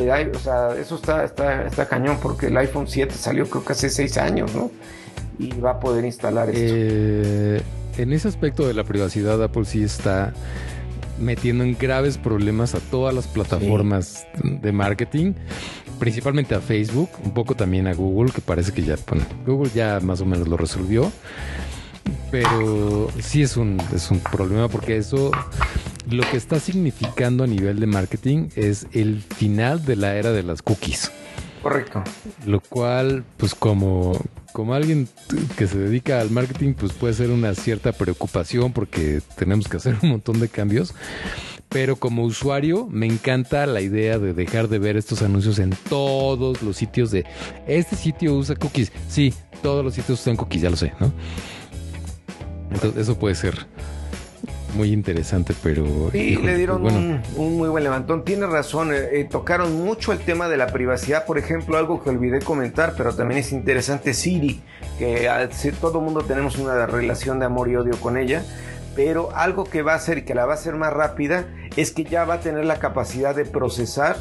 [0.00, 3.90] O sea, eso está, está, está cañón porque el iPhone 7 salió creo que hace
[3.90, 4.70] 6 años, ¿no?
[5.38, 6.60] Y va a poder instalar esto.
[6.62, 7.62] Eh,
[7.96, 10.32] en ese aspecto de la privacidad, Apple sí está
[11.18, 15.34] metiendo en graves problemas a todas las plataformas de marketing,
[15.98, 19.98] principalmente a Facebook, un poco también a Google, que parece que ya, bueno, Google ya
[20.00, 21.10] más o menos lo resolvió,
[22.30, 25.30] pero sí es un, es un problema porque eso
[26.10, 30.42] lo que está significando a nivel de marketing es el final de la era de
[30.42, 31.10] las cookies.
[31.62, 32.02] Correcto.
[32.46, 34.18] Lo cual, pues como,
[34.52, 35.08] como alguien
[35.56, 39.96] que se dedica al marketing, pues puede ser una cierta preocupación porque tenemos que hacer
[40.02, 40.94] un montón de cambios.
[41.68, 46.62] Pero como usuario me encanta la idea de dejar de ver estos anuncios en todos
[46.62, 47.26] los sitios de
[47.66, 48.90] este sitio usa cookies.
[49.08, 51.12] Sí, todos los sitios usan cookies, ya lo sé, ¿no?
[52.70, 53.66] Entonces eso puede ser
[54.74, 56.10] muy interesante, pero...
[56.12, 58.24] Sí, le dieron pues, un, muy buen levantón.
[58.24, 61.24] Tiene razón, eh, eh, tocaron mucho el tema de la privacidad.
[61.24, 64.60] Por ejemplo, algo que olvidé comentar, pero también es interesante, Siri,
[64.98, 65.28] que
[65.80, 68.42] todo el mundo tenemos una relación de amor y odio con ella.
[68.94, 71.46] Pero algo que va a hacer y que la va a hacer más rápida
[71.76, 74.16] es que ya va a tener la capacidad de procesar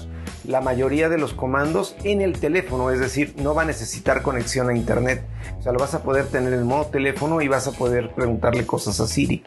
[0.48, 4.70] la mayoría de los comandos en el teléfono, es decir, no va a necesitar conexión
[4.70, 5.24] a internet.
[5.60, 8.66] O sea, lo vas a poder tener en modo teléfono y vas a poder preguntarle
[8.66, 9.44] cosas a Siri.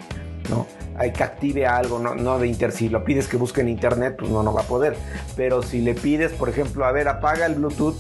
[0.50, 0.66] ¿No?
[0.98, 4.16] Hay que active algo, no, no de inter, si lo pides que busque en internet,
[4.18, 4.96] pues no, no va a poder.
[5.36, 7.96] Pero si le pides, por ejemplo, a ver, apaga el Bluetooth,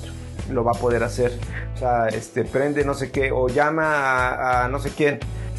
[0.50, 1.32] lo va a poder hacer.
[1.74, 5.18] O sea, este, prende no sé qué, o llama a, no sé quién.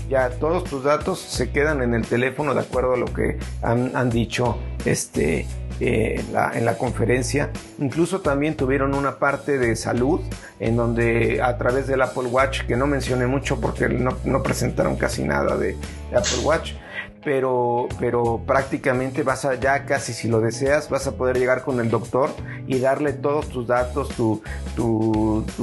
[0.09, 3.95] Ya todos tus datos se quedan en el teléfono de acuerdo a lo que han,
[3.95, 5.47] han dicho este,
[5.79, 7.49] eh, en, la, en, la, conferencia.
[7.79, 10.19] Incluso también tuvieron una parte de salud
[10.59, 14.97] en donde a través del Apple Watch, que no mencioné mucho porque no, no presentaron
[14.97, 15.77] casi nada de
[16.09, 16.73] Apple Watch,
[17.23, 21.79] pero, pero prácticamente vas a ya casi si lo deseas, vas a poder llegar con
[21.79, 22.29] el doctor
[22.67, 24.41] y darle todos tus datos, tu,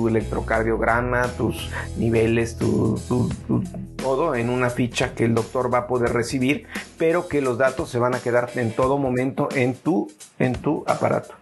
[0.09, 6.66] electrocardiograma, tus niveles, todo en una ficha que el doctor va a poder recibir,
[6.98, 10.84] pero que los datos se van a quedar en todo momento en tu, en tu
[10.86, 11.34] aparato.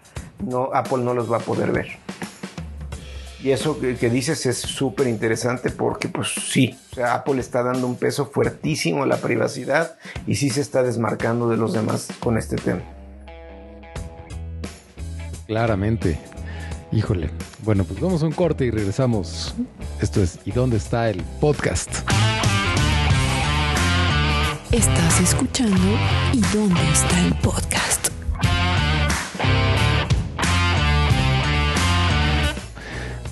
[0.73, 1.99] Apple no los va a poder ver.
[3.47, 8.27] Y eso que, dices es súper interesante porque pues sí, Apple está dando un peso
[8.27, 12.83] fuertísimo a la privacidad y sí se está desmarcando de los demás con este tema.
[15.47, 16.19] Claramente.
[16.91, 17.31] Híjole.
[17.63, 19.55] Bueno, pues vamos a un corte y regresamos.
[20.01, 21.89] Esto es ¿Y dónde está el podcast?
[24.73, 25.97] Estás escuchando
[26.33, 28.06] ¿Y dónde está el podcast?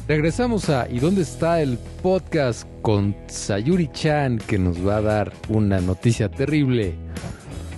[0.07, 5.33] Regresamos a ¿Y dónde está el podcast con Sayuri Chan que nos va a dar
[5.49, 6.95] una noticia terrible?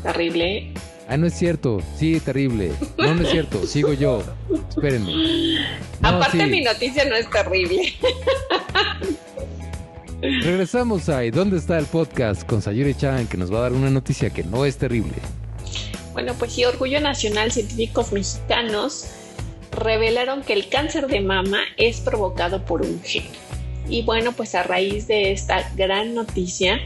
[0.03, 0.73] Terrible.
[1.09, 1.81] Ah, no es cierto.
[1.97, 2.73] Sí, terrible.
[2.99, 3.65] No, no es cierto.
[3.65, 4.25] Sigo yo.
[4.69, 5.13] Espérenme.
[6.03, 7.95] Aparte mi noticia no es terrible.
[10.21, 13.73] Regresamos a ¿Y dónde está el podcast con Sayuri Chan que nos va a dar
[13.73, 15.15] una noticia que no es terrible?
[16.13, 19.07] Bueno, pues sí, Orgullo Nacional Científicos Mexicanos
[19.73, 23.25] revelaron que el cáncer de mama es provocado por un gen.
[23.89, 26.81] Y bueno, pues a raíz de esta gran noticia,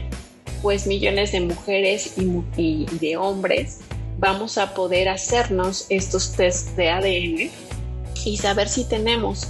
[0.61, 2.13] pues millones de mujeres
[2.57, 3.79] y, de hombres
[4.19, 7.49] vamos a poder hacernos estos tests de ADN
[8.23, 9.47] y saber si tenemos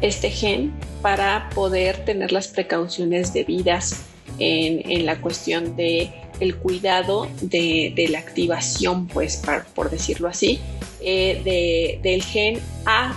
[0.00, 4.04] este gen para poder tener las precauciones debidas
[4.38, 6.12] en, en la cuestión de
[6.42, 9.40] el cuidado de, la activación, pues
[9.74, 10.58] por decirlo así,
[11.00, 13.14] eh, del gen A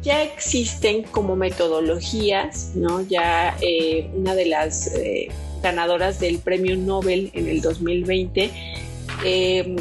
[0.00, 3.02] ya existen como metodologías, ¿no?
[3.02, 5.28] Ya eh, una de las eh,
[5.62, 8.50] ganadoras del premio Nobel en el 2020
[9.22, 9.76] em,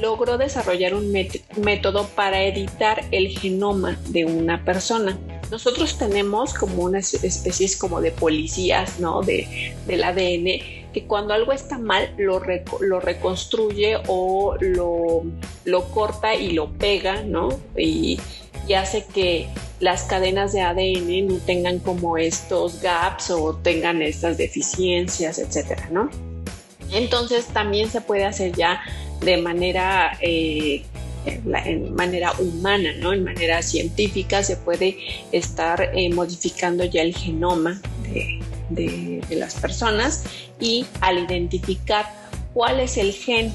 [0.00, 1.12] logró desarrollar un
[1.58, 5.18] método para editar el genoma de una persona.
[5.50, 9.20] Nosotros tenemos como unas especies como de policías, ¿no?
[9.20, 16.72] De, del ADN, que cuando algo está mal lo, reconstruye o lo, corta y lo
[16.72, 17.50] pega, ¿no?
[17.76, 18.18] Y,
[18.66, 19.46] y hace que
[19.78, 26.08] las cadenas de ADN no tengan como estos gaps o tengan estas deficiencias, etcétera, ¿no?
[26.90, 28.80] Entonces también se puede hacer ya
[29.20, 30.82] de manera eh,
[31.26, 33.12] en manera humana, ¿no?
[33.12, 34.96] En manera científica se puede
[35.30, 38.40] estar eh, modificando ya el genoma de,
[38.70, 40.24] de las personas
[40.60, 42.06] y al identificar
[42.52, 43.52] cuál es el gen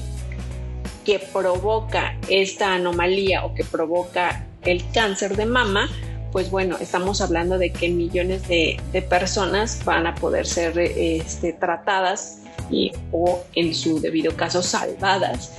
[1.04, 5.88] que provoca esta anomalía o que provoca el cáncer de mama,
[6.30, 12.38] pues bueno, estamos hablando de que millones de, personas van a poder ser este, tratadas
[12.70, 15.52] y, o en su debido caso salvadas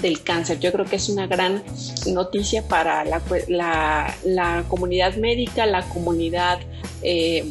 [0.00, 0.60] del cáncer.
[0.60, 1.62] Yo creo que es una gran
[2.06, 6.60] noticia para la, comunidad médica, la comunidad
[7.02, 7.50] eh,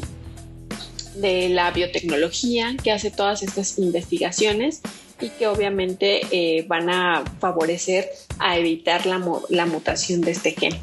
[1.15, 4.81] de la biotecnología que hace todas estas investigaciones
[5.21, 8.09] y que obviamente eh, van a favorecer
[8.39, 10.73] a evitar la, la mutación de este gen.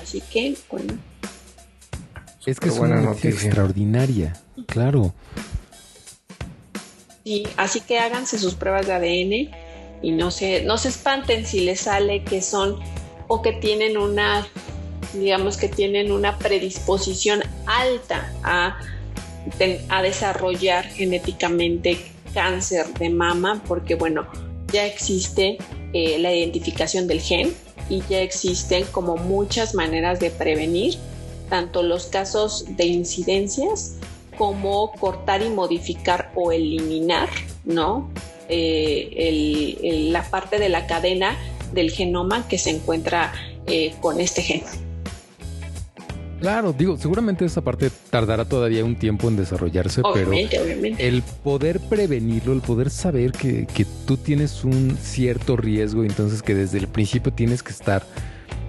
[0.00, 0.98] Así que, bueno.
[2.46, 4.34] Es que es una noticia extraordinaria,
[4.66, 5.14] claro.
[7.24, 9.64] Sí, así que háganse sus pruebas de ADN
[10.02, 12.78] y no se, no se espanten si les sale que son
[13.28, 14.46] o que tienen una,
[15.14, 18.78] digamos que tienen una predisposición alta a,
[19.88, 21.98] a desarrollar genéticamente
[22.32, 24.26] cáncer de mama, porque bueno,
[24.72, 25.58] ya existe
[25.92, 27.54] eh, la identificación del gen,
[27.88, 30.96] y ya existen como muchas maneras de prevenir
[31.48, 33.96] tanto los casos de incidencias
[34.38, 37.28] como cortar y modificar o eliminar,
[37.64, 38.10] ¿no?
[38.48, 41.36] Eh, la parte de la cadena
[41.72, 43.32] del genoma que se encuentra
[43.66, 44.62] eh, con este gen.
[46.44, 52.52] Claro, digo, seguramente esa parte tardará todavía un tiempo en desarrollarse, pero el poder prevenirlo,
[52.52, 57.62] el poder saber que, tú tienes un cierto riesgo, entonces que desde el principio tienes
[57.62, 58.04] que estar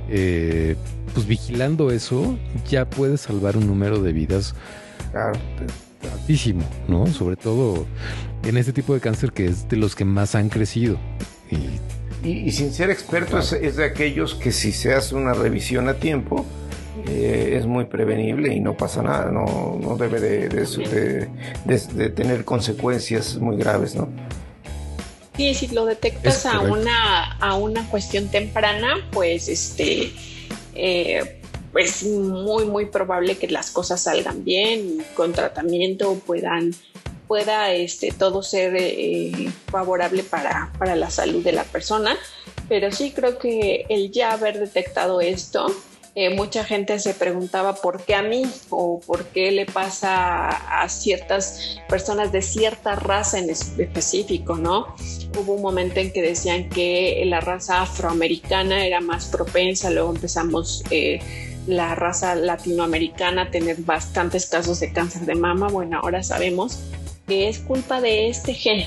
[0.08, 0.78] eh,
[1.14, 2.38] pues vigilando eso,
[2.70, 4.56] ya puede salvar un número de vidas
[6.14, 7.08] altísimo, ¿no?
[7.08, 7.86] Sobre todo
[8.46, 10.98] en este tipo de cáncer que es de los que más han crecido.
[12.24, 16.46] Y, sin ser experto es de aquellos que si se hace una revisión a tiempo,
[17.08, 23.38] eh, es muy prevenible y no pasa nada, no, no debe de, de, tener consecuencias
[23.38, 24.08] muy graves, ¿no?
[25.36, 30.14] Sí, si lo detectas a una, a una cuestión temprana, pues este
[30.74, 31.42] eh,
[31.76, 36.74] es muy muy probable que las cosas salgan bien y con tratamiento puedan
[37.28, 42.16] pueda este todo ser eh, favorable para, para la salud de la persona.
[42.70, 45.68] Pero sí creo que el ya haber detectado esto
[46.18, 50.88] eh, mucha gente se preguntaba por qué a mí o por qué le pasa a,
[50.88, 54.96] ciertas personas de cierta raza en específico, ¿no?
[55.38, 60.86] Hubo un momento en que decían que la raza afroamericana era más propensa, luego empezamos
[60.90, 61.20] eh,
[61.68, 65.68] la raza latinoamericana a tener bastantes casos de cáncer de mama.
[65.68, 66.80] Bueno, ahora sabemos
[67.28, 68.86] que es culpa de este gen.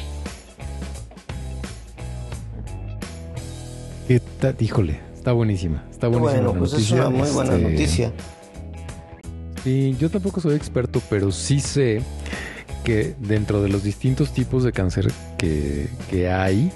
[4.61, 5.85] Híjole, está buenísima.
[5.91, 6.41] Está buenísima.
[6.41, 8.13] Bueno, pues es una muy buena este, noticia.
[9.63, 12.01] Sí, yo tampoco soy experto, pero sí sé
[12.83, 16.73] que dentro de los distintos tipos de cáncer que, hay,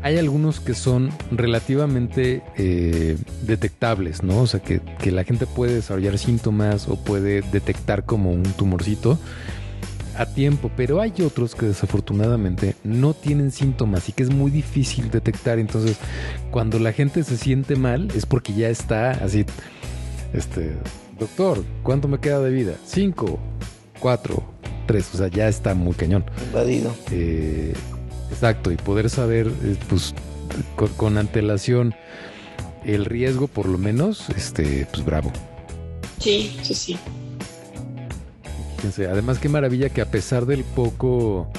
[0.00, 4.40] hay algunos que son relativamente eh, detectables, ¿no?
[4.40, 9.18] O sea, que, que, la gente puede desarrollar síntomas o puede detectar como un tumorcito
[10.16, 15.10] a tiempo, pero hay otros que desafortunadamente no tienen síntomas y que es muy difícil
[15.10, 15.58] detectar.
[15.58, 15.96] Entonces,
[16.50, 19.44] cuando la gente se siente mal es porque ya está así,
[20.32, 20.74] este,
[21.18, 22.74] doctor, ¿cuánto me queda de vida?
[22.84, 23.38] Cinco,
[23.98, 24.42] cuatro,
[24.86, 26.24] tres, o sea, ya está muy cañón.
[26.46, 26.94] Invadido.
[27.10, 27.74] Eh,
[28.30, 30.14] exacto, y poder saber, eh, pues,
[30.96, 31.94] con, antelación
[32.84, 35.32] el riesgo, por lo menos, este, pues bravo.
[36.18, 36.98] Sí, sí, sí.
[39.10, 41.50] Además, qué maravilla que a pesar del poco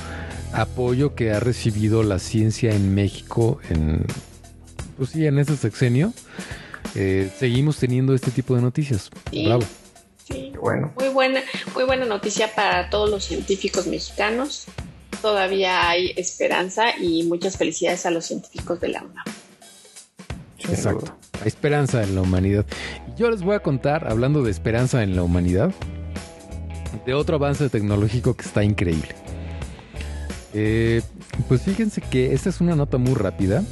[0.53, 4.05] apoyo que ha recibido la ciencia en México, en,
[4.97, 6.13] pues sí, en este sexenio,
[6.95, 9.09] eh, seguimos teniendo este tipo de noticias.
[9.31, 9.63] Bravo.
[10.27, 10.91] Sí, bueno.
[10.99, 11.41] Muy buena,
[11.73, 14.65] muy buena noticia para todos los científicos mexicanos.
[15.21, 19.25] Todavía hay esperanza y muchas felicidades a los científicos de la UNAM.
[20.69, 21.15] Exacto.
[21.41, 22.65] Hay esperanza en la humanidad.
[23.17, 25.73] Yo les voy a contar, hablando de esperanza en la humanidad,
[27.05, 29.15] de otro avance tecnológico que está increíble.
[30.53, 31.01] Eh,
[31.47, 33.63] pues fíjense que esta es una nota muy rápida,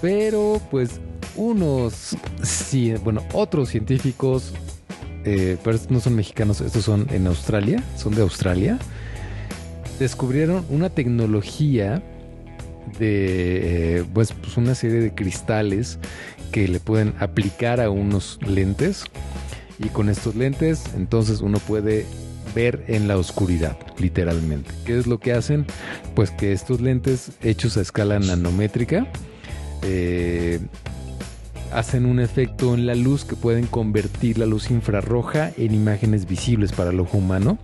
[0.00, 1.00] pero pues
[1.36, 4.52] unos, sí, bueno, otros científicos,
[5.24, 8.78] eh, pero no son mexicanos, estos son en Australia, son de Australia,
[9.98, 12.02] descubrieron una tecnología
[12.98, 15.98] de eh, pues, pues, una serie de cristales
[16.50, 19.04] que le pueden aplicar a unos lentes
[19.82, 22.06] y con estos lentes entonces uno puede
[22.54, 24.70] ver en la oscuridad, literalmente.
[24.84, 25.66] ¿Qué es lo que hacen?
[26.14, 29.06] Pues que estos lentes hechos a escala nanométrica
[29.82, 30.60] eh,
[31.72, 36.72] hacen un efecto en la luz que pueden convertir la luz infrarroja en imágenes visibles
[36.72, 37.58] para el ojo humano.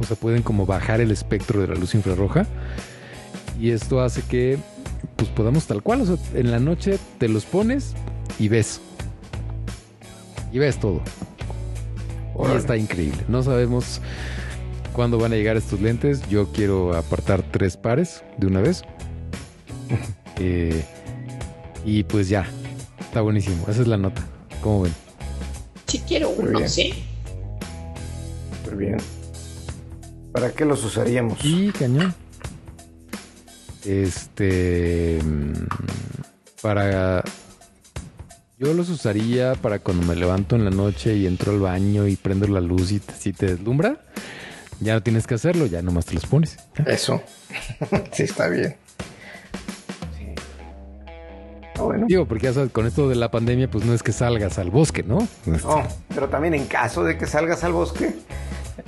[0.00, 2.46] O sea, pueden como bajar el espectro de la luz infrarroja.
[3.60, 4.58] Y esto hace que
[5.16, 7.94] pues podamos tal cual, o sea, en la noche te los pones
[8.38, 8.80] y ves.
[10.52, 11.02] Y ves todo.
[12.38, 13.18] Y está increíble.
[13.28, 14.00] No sabemos
[14.92, 16.26] cuándo van a llegar estos lentes.
[16.28, 18.82] Yo quiero apartar tres pares de una vez.
[20.40, 20.84] Eh,
[21.84, 22.44] y pues ya,
[22.98, 23.66] está buenísimo.
[23.68, 24.20] Esa es la nota.
[24.60, 24.92] ¿Cómo ven?
[25.86, 26.92] Sí quiero uno, sí.
[28.66, 28.96] Muy bien.
[30.32, 31.38] ¿Para qué los usaríamos?
[31.44, 32.12] Y cañón.
[33.84, 35.20] Este.
[35.22, 35.52] mm,
[36.60, 37.22] Para.
[38.58, 42.16] Yo los usaría para cuando me levanto en la noche y entro al baño y
[42.16, 43.96] prendo la luz y te- si te deslumbra,
[44.80, 46.56] ya no tienes que hacerlo, ya nomás te los pones.
[46.86, 47.20] Eso.
[48.12, 48.76] sí, está bien.
[50.16, 50.26] Sí.
[51.76, 52.06] Ah, bueno.
[52.08, 54.70] Digo, porque ya sabes, con esto de la pandemia, pues no es que salgas al
[54.70, 55.18] bosque, ¿no?
[55.46, 58.14] No, pero también en caso de que salgas al bosque,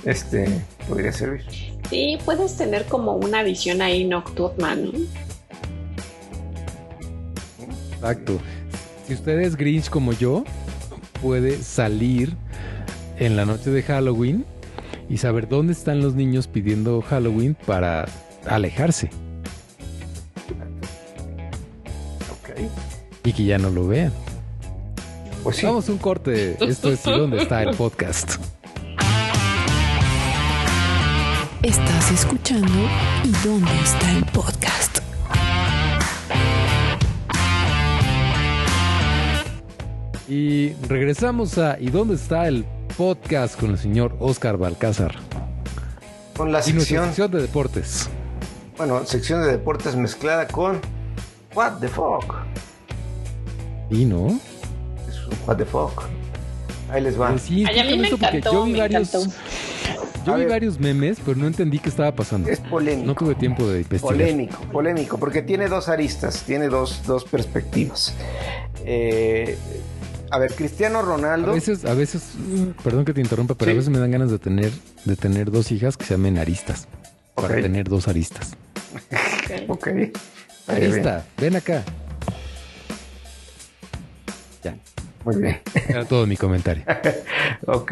[0.05, 0.47] este
[0.87, 1.43] podría servir.
[1.89, 4.91] Sí, puedes tener como una visión ahí nocturna, ¿no?
[7.95, 8.39] Exacto.
[9.07, 10.43] Si usted es Grinch como yo,
[11.21, 12.35] puede salir
[13.17, 14.45] en la noche de Halloween
[15.09, 18.05] y saber dónde están los niños pidiendo Halloween para
[18.45, 19.09] alejarse
[22.31, 22.59] Ok.
[23.23, 24.11] y que ya no lo vean.
[25.43, 25.65] Pues sí.
[25.65, 26.57] Vamos a un corte.
[26.59, 28.33] Esto es ¿Y dónde está el podcast?
[31.63, 32.71] Estás escuchando
[33.23, 34.56] ¿Y dónde está el podcast?
[40.27, 42.65] Y regresamos a ¿Y dónde está el
[42.97, 45.15] podcast con el señor Oscar Balcázar?
[46.35, 48.09] Con la sección, sección de deportes.
[48.77, 50.79] bueno, sección de deportes mezclada con
[51.55, 52.35] What the fuck.
[53.89, 54.27] ¿Y no?
[55.07, 56.03] Es un What the fuck.
[56.91, 57.29] Ahí les va.
[57.31, 59.35] Pues sí, Ay, a mí me encantó, yo vi me varios, encantó.
[60.25, 60.49] yo A vi ver.
[60.51, 62.49] varios memes, pero no entendí qué estaba pasando.
[62.49, 63.07] Es polémico.
[63.07, 64.15] No tuve tiempo de investigar.
[64.15, 68.13] Polémico, polémico, porque tiene dos aristas, tiene dos, dos perspectivas.
[68.85, 69.57] Eh,
[70.31, 71.53] a ver, Cristiano A Ronaldo.
[71.53, 72.23] veces, a veces,
[72.83, 73.75] perdón que te interrumpa, pero Sí.
[73.75, 74.71] a veces me dan ganas de tener,
[75.05, 76.87] de tener dos hijas que se llamen aristas.
[77.35, 77.61] Para Ok.
[77.61, 78.55] tener dos aristas.
[79.69, 79.69] Ok.
[79.69, 79.87] Ok.
[80.67, 81.83] Ahí Arista, ven acá.
[85.27, 85.59] Muy bien.
[85.89, 86.83] era todo mi comentario.
[87.65, 87.91] Ok.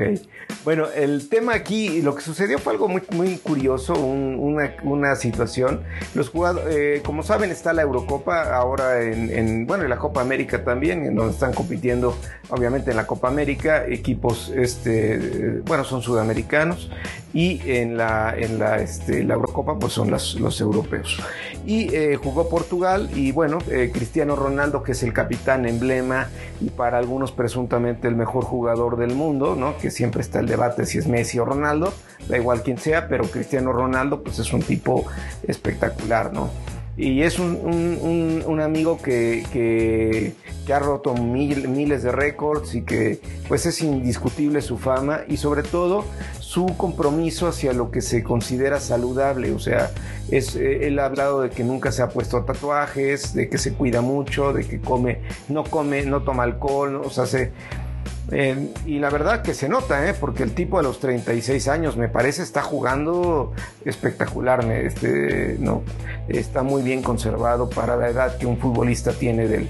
[0.63, 5.15] Bueno, el tema aquí, lo que sucedió fue algo muy, muy curioso, un- una, una
[5.15, 5.81] situación.
[6.13, 10.63] Los jugadores, como saben, está la Eurocopa ahora en, en, bueno, y la Copa América
[10.63, 12.17] también, en donde están compitiendo,
[12.49, 16.89] obviamente, en la Copa América, equipos, este, eh, bueno, son sudamericanos,
[17.33, 21.19] y en la, en la, este, la Eurocopa, pues son las- los europeos.
[21.65, 26.27] Y eh, jugó Portugal, y bueno, eh, Cristiano Ronaldo, que es el capitán emblema,
[26.61, 29.77] y para algunos presuntamente el mejor jugador del mundo, ¿no?
[29.77, 31.93] Que siempre está el debate si es Messi o Ronaldo,
[32.27, 35.06] da igual quien sea, pero Cristiano Ronaldo pues es un tipo
[35.47, 36.49] espectacular, ¿no?
[36.97, 37.55] Y es un,
[38.47, 40.34] un- amigo que, que-
[40.73, 45.61] ha roto mil- miles de récords y que pues es indiscutible su fama y sobre
[45.61, 46.05] todo
[46.39, 49.51] su compromiso hacia lo que se considera saludable.
[49.51, 49.91] O sea,
[50.31, 53.73] es, eh, él ha hablado de que nunca se ha puesto tatuajes, de que se
[53.73, 55.19] cuida mucho, de que come,
[55.49, 57.51] no come, no toma alcohol, o sea, se,
[58.31, 60.15] y la verdad que se nota, ¿eh?
[60.19, 63.53] porque el tipo a los 36 años me parece está jugando
[63.84, 65.84] espectacular, este, ¿no?
[66.27, 69.68] está muy bien conservado para la edad que un futbolista tiene del...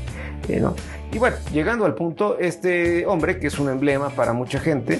[0.49, 0.75] eh, ¿no?
[1.11, 4.99] Y bueno, llegando al punto, este hombre, que es un emblema para mucha gente,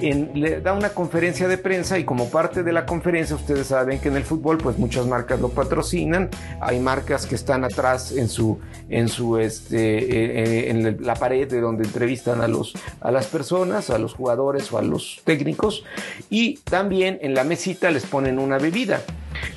[0.00, 3.98] en- le da una conferencia de prensa y como parte de la conferencia ustedes saben
[3.98, 6.28] que en el fútbol pues muchas marcas lo patrocinan,
[6.60, 11.48] hay marcas que están atrás en su, en su, este, eh, eh, en la pared
[11.50, 15.82] de donde entrevistan a los, a las personas, a los jugadores o a los técnicos
[16.30, 19.00] y también en la mesita les ponen una bebida.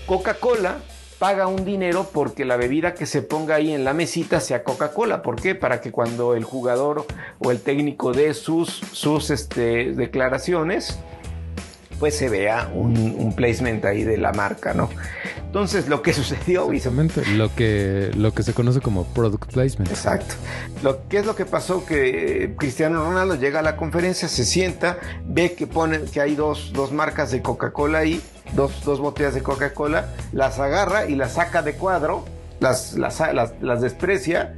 [0.07, 0.77] Coca-Cola
[1.19, 5.21] paga un dinero porque la bebida que se ponga ahí en la mesita sea Coca-Cola.
[5.21, 5.53] ¿Por qué?
[5.53, 7.05] Para que cuando el jugador
[7.39, 10.97] o el técnico dé sus, sus este, declaraciones,
[11.99, 14.89] pues se vea un, un placement ahí de la marca, ¿no?
[15.37, 19.91] Entonces lo que sucedió, Exactamente, lo que, lo que se conoce como product placement.
[19.91, 20.35] Exacto.
[20.83, 21.85] Lo, ¿Qué es lo que pasó?
[21.85, 26.71] Que Cristiano Ronaldo llega a la conferencia, se sienta, ve que ponen que hay dos,
[26.73, 28.21] dos marcas de Coca-Cola ahí,
[28.53, 32.25] dos, dos botellas de Coca-Cola, las agarra y las saca de cuadro,
[32.59, 34.53] las, las, las, las desprecia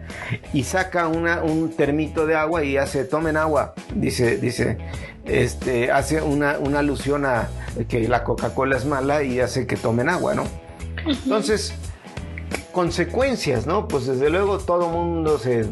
[0.54, 4.78] y saca una, un termito de agua y hace, tomen agua, dice, dice,
[5.26, 7.50] este, hace una, una alusión a
[7.88, 10.44] que la Coca-Cola es mala y hace que tomen agua, ¿no?
[11.06, 11.74] Entonces,
[12.72, 13.88] consecuencias, ¿no?
[13.88, 15.66] Pues desde luego todo mundo se,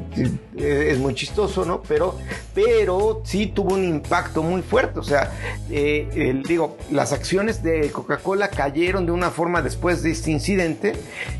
[0.58, 1.82] es muy chistoso, ¿no?
[1.88, 2.18] Pero,
[2.54, 5.00] pero sí tuvo un impacto muy fuerte.
[5.00, 5.32] O sea,
[5.70, 10.94] eh, digo, las acciones de Coca-Cola cayeron de una forma después de este incidente,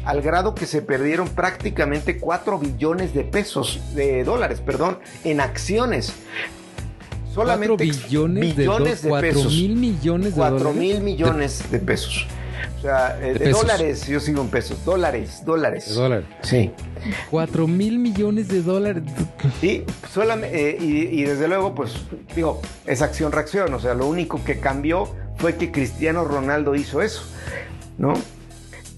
[0.06, 6.14] al grado que se perdieron prácticamente 4 billones de pesos, de dólares, perdón, en acciones.
[7.34, 9.54] Solamente billones, millones de, pesos.
[9.54, 12.28] mil millones de 4 mil millones de pesos.
[12.80, 14.86] O sea, eh, de, dólares, yo sigo en pesos.
[14.86, 15.90] Dólares, dólares.
[15.90, 16.26] De dólares.
[16.44, 16.72] Sí.
[17.30, 19.04] Cuatro mil millones de dólares.
[19.60, 21.96] Sí, solamente, eh, y, desde luego, pues,
[22.34, 23.74] digo, es acción-reacción.
[23.74, 27.24] O sea, lo único que cambió fue que Cristiano Ronaldo hizo eso,
[27.98, 28.14] ¿no?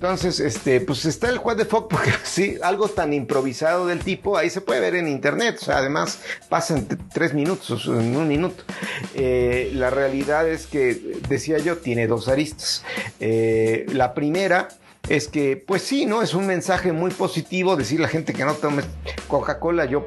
[0.02, 4.36] Entonces, este, pues está el What de Fox, porque sí, algo tan improvisado del tipo,
[4.36, 6.20] ahí se puede ver en internet, o sea, además
[6.50, 8.64] pasan tres minutos, en un minuto.
[9.14, 12.84] Eh, la realidad es que, decía yo, tiene dos aristas.
[13.20, 14.70] Eh, la primera
[15.10, 16.22] es que, pues sí, ¿no?
[16.22, 18.84] Es un mensaje muy positivo decir a la gente que no tome
[19.28, 19.86] Coca-Cola.
[19.86, 20.06] Yo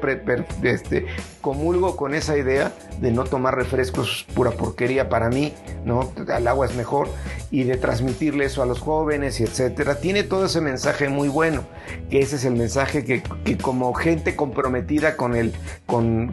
[0.63, 1.05] este,
[1.41, 5.53] comulgo con esa idea de no tomar refrescos pura porquería para mí,
[5.83, 6.11] ¿no?
[6.35, 7.09] El agua es mejor
[7.51, 9.99] y de transmitirle eso a los jóvenes y etcétera.
[9.99, 11.65] Tiene todo ese mensaje muy bueno,
[12.09, 13.21] que ese es el mensaje que,
[13.57, 15.53] como gente comprometida con el,
[15.85, 16.31] con,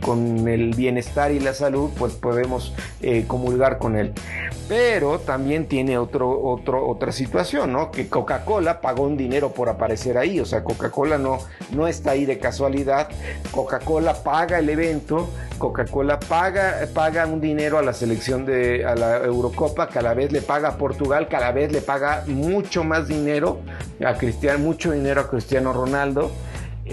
[0.49, 4.13] el bienestar y la salud, pues podemos eh, comulgar con él.
[4.69, 7.91] Pero también tiene otro, otro, otra situación, ¿no?
[7.91, 11.39] Que Coca-Cola pagó un dinero por aparecer ahí, o sea, Coca-Cola no,
[11.71, 13.09] no está ahí de casualidad,
[13.51, 19.19] Coca-Cola paga el evento, Coca-Cola paga, paga un dinero a la selección de a la
[19.19, 23.61] Eurocopa, cada vez le paga a Portugal, cada vez le paga mucho más dinero
[24.05, 26.31] a Cristiano, mucho dinero a Cristiano Ronaldo.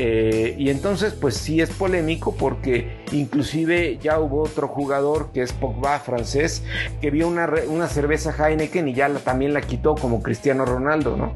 [0.01, 5.51] Eh, y entonces, pues sí es polémico porque inclusive ya hubo otro jugador que es
[5.51, 6.63] Pogba, francés,
[7.01, 11.33] que vio una, una cerveza Heineken y ya también la quitó como Cristiano Ronaldo, ¿no?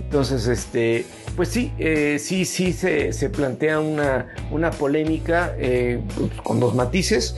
[0.00, 1.04] Entonces, este,
[1.36, 7.36] pues sí, eh, sí, sí se, plantea una, una polémica eh, pues, con dos matices,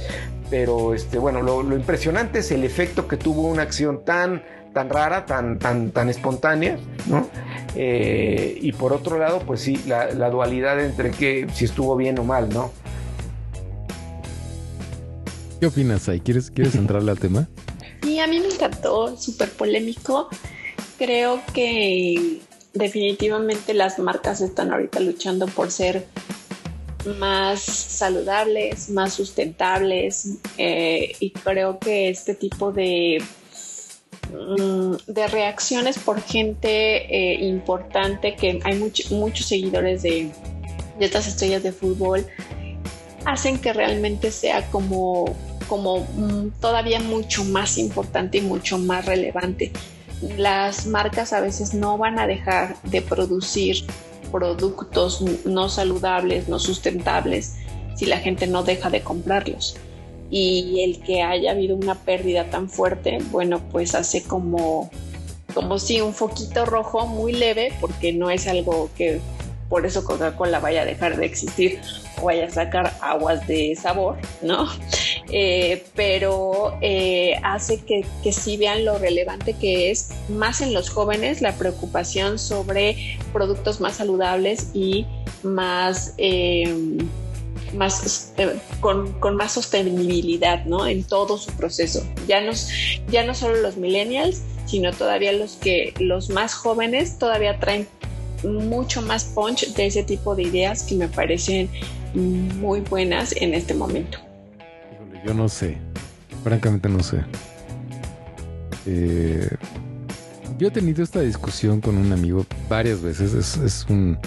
[0.49, 4.45] pero este, bueno, lo, impresionante es el efecto que tuvo una acción tan
[4.77, 7.27] tan rara, tan, tan, tan espontánea, ¿no?
[7.77, 12.25] Eh, y por otro lado, pues sí, la, dualidad entre que si estuvo bien o
[12.25, 12.71] mal, ¿no?
[15.61, 16.21] ¿Qué opinas ahí?
[16.21, 17.49] ¿Quieres, ¿Quieres entrarle al tema?
[18.03, 20.29] Sí, a mí me encantó, súper polémico.
[20.99, 22.41] Creo que
[22.75, 26.07] definitivamente las marcas están ahorita luchando por ser
[27.19, 33.23] más saludables, más sustentables eh, y creo que este tipo de
[34.31, 38.79] de reacciones por gente eh, importante, que hay
[39.11, 40.31] muchos seguidores de,
[41.01, 42.27] estas estrellas de fútbol,
[43.25, 45.37] hacen que realmente sea como,
[45.69, 49.73] como mm, todavía mucho más importante y mucho más relevante.
[50.37, 53.85] Las marcas a veces no van a dejar de producir
[54.33, 57.57] productos no saludables, no sustentables,
[57.95, 59.77] si la gente no deja de comprarlos
[60.31, 64.91] y el que haya habido una pérdida tan fuerte, bueno, pues hace como,
[65.55, 69.21] como si un foquito rojo muy leve, porque no es algo que
[69.69, 71.81] por eso Coca-Cola vaya a dejar de existir
[72.21, 74.69] o vaya a sacar aguas de sabor, ¿no?
[75.33, 80.89] Eh, pero eh, hace que, que sí vean lo relevante que es, más en los
[80.89, 85.05] jóvenes, la preocupación sobre productos más saludables y
[85.43, 86.15] más...
[86.19, 86.73] Eh,
[87.77, 90.87] más eh, con, con, más sostenibilidad ¿no?
[90.87, 92.05] en todo su proceso.
[92.27, 92.53] Ya no,
[93.11, 97.87] ya no solo los millennials, sino todavía los que los más jóvenes todavía traen
[98.45, 101.71] mucho más punch de ese tipo de ideas que me parecen
[102.15, 104.19] muy buenas en este momento.
[105.25, 105.77] yo no sé,
[106.43, 107.23] francamente no sé.
[108.87, 109.49] Eh,
[110.59, 114.19] yo he tenido esta discusión con un amigo varias veces, es, es un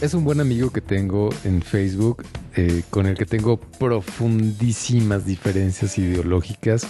[0.00, 5.98] es un buen amigo que tengo en Facebook, eh, con el que tengo profundísimas diferencias
[5.98, 6.86] ideológicas,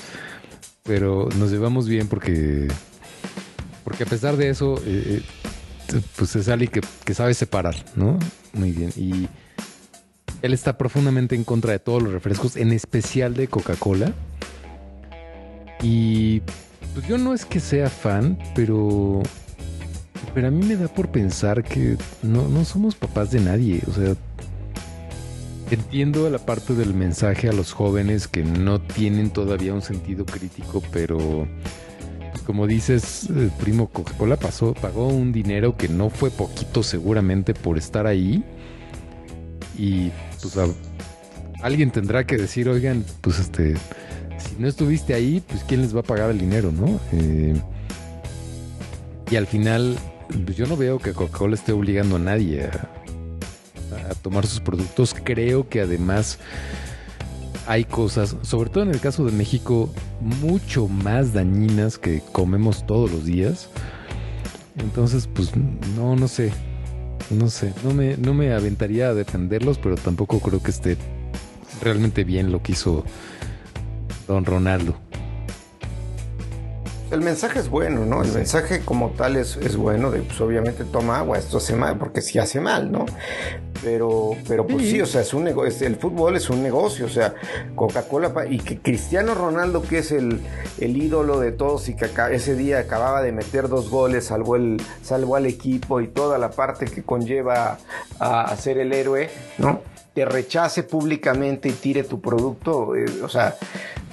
[0.82, 2.68] pero nos llevamos bien porque,
[3.84, 5.22] porque a pesar de eso, eh,
[5.92, 6.70] eh, pues es alguien
[7.04, 8.18] que, sabe separar, ¿no?
[8.52, 8.92] Muy bien.
[8.96, 9.28] Y
[10.42, 14.12] él está profundamente en contra de todos los refrescos, en especial de Coca-Cola.
[15.82, 16.40] Y
[16.94, 19.22] pues yo no es que sea fan, pero
[20.38, 23.82] pero a mí me da por pensar que no, no somos papás de nadie.
[23.88, 24.14] O sea,
[25.68, 30.80] entiendo la parte del mensaje a los jóvenes que no tienen todavía un sentido crítico,
[30.92, 31.48] pero
[32.46, 37.76] como dices, el primo Coca-Cola pasó, pagó un dinero que no fue poquito seguramente por
[37.76, 38.44] estar ahí.
[39.76, 40.56] Y pues
[41.62, 45.98] alguien tendrá que decir, oigan, pues este, si no estuviste ahí, pues quién les va
[45.98, 47.00] a pagar el dinero, ¿no?
[47.10, 47.60] Eh,
[49.32, 49.98] y al final
[50.54, 55.14] yo no veo que Coca-Cola esté obligando a nadie a, a tomar sus productos.
[55.22, 56.38] Creo que además
[57.66, 63.12] hay cosas, sobre todo en el caso de México, mucho más dañinas que comemos todos
[63.12, 63.68] los días.
[64.78, 65.52] Entonces, pues
[65.96, 66.52] no, no sé.
[67.30, 70.96] No sé, no me, no me aventaría a defenderlos, pero tampoco creo que esté
[71.82, 73.04] realmente bien lo que hizo
[74.26, 74.96] don Ronaldo.
[77.10, 78.22] El mensaje es bueno, ¿no?
[78.22, 81.96] El mensaje como tal es, es bueno, de pues obviamente toma agua, esto hace mal,
[81.96, 83.06] porque sí hace mal, ¿no?
[83.82, 87.08] Pero, pero pues sí, o sea, es un negocio, el fútbol es un negocio, o
[87.08, 87.34] sea,
[87.76, 90.40] Coca-Cola y que Cristiano Ronaldo, que es el,
[90.80, 94.56] el ídolo de todos y que acá- ese día acababa de meter dos goles, salvó,
[94.56, 97.78] el, salvó al equipo y toda la parte que conlleva
[98.18, 99.80] a, a ser el héroe, ¿no?
[100.12, 103.54] Te rechace públicamente y tire tu producto, eh, o sea,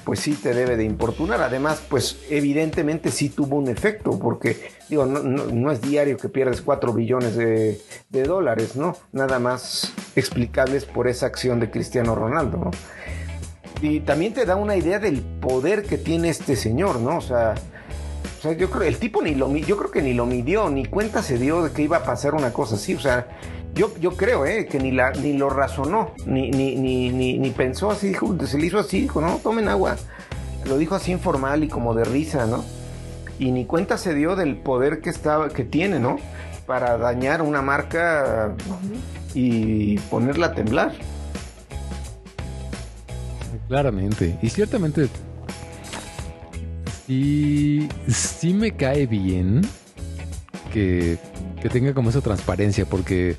[0.04, 1.42] pues sí te debe de importunar.
[1.42, 6.62] Además, pues evidentemente sí tuvo un efecto, porque digo, no, no- es diario que pierdes
[6.62, 7.80] 4 billones de,
[8.10, 8.96] de dólares, ¿no?
[9.12, 12.72] Nada más explicables por esa acción de Cristiano Ronaldo, ¿no?
[13.82, 17.18] Y también te da una idea del poder que tiene este señor, ¿no?
[17.18, 17.56] O sea,
[18.58, 21.38] yo creo el tipo ni lo yo creo que ni lo midió, ni cuenta se
[21.38, 23.28] dio de que iba a pasar una cosa así, o sea,
[23.74, 27.50] yo, yo creo eh, que ni la ni lo razonó, ni, ni, ni, ni, ni
[27.50, 29.98] pensó así, dijo, se le hizo así, dijo, no, tomen agua.
[30.66, 32.64] Lo dijo así informal y como de risa, ¿no?
[33.40, 36.18] Y ni cuenta se dio del poder que estaba, que tiene, ¿no?
[36.66, 38.54] Para dañar una marca
[39.34, 40.94] y ponerla a temblar.
[43.68, 44.38] Claramente.
[44.42, 45.08] Y ciertamente
[47.08, 49.62] sí, sí me cae bien
[50.72, 51.18] que,
[51.62, 53.38] que tenga como esa transparencia, porque,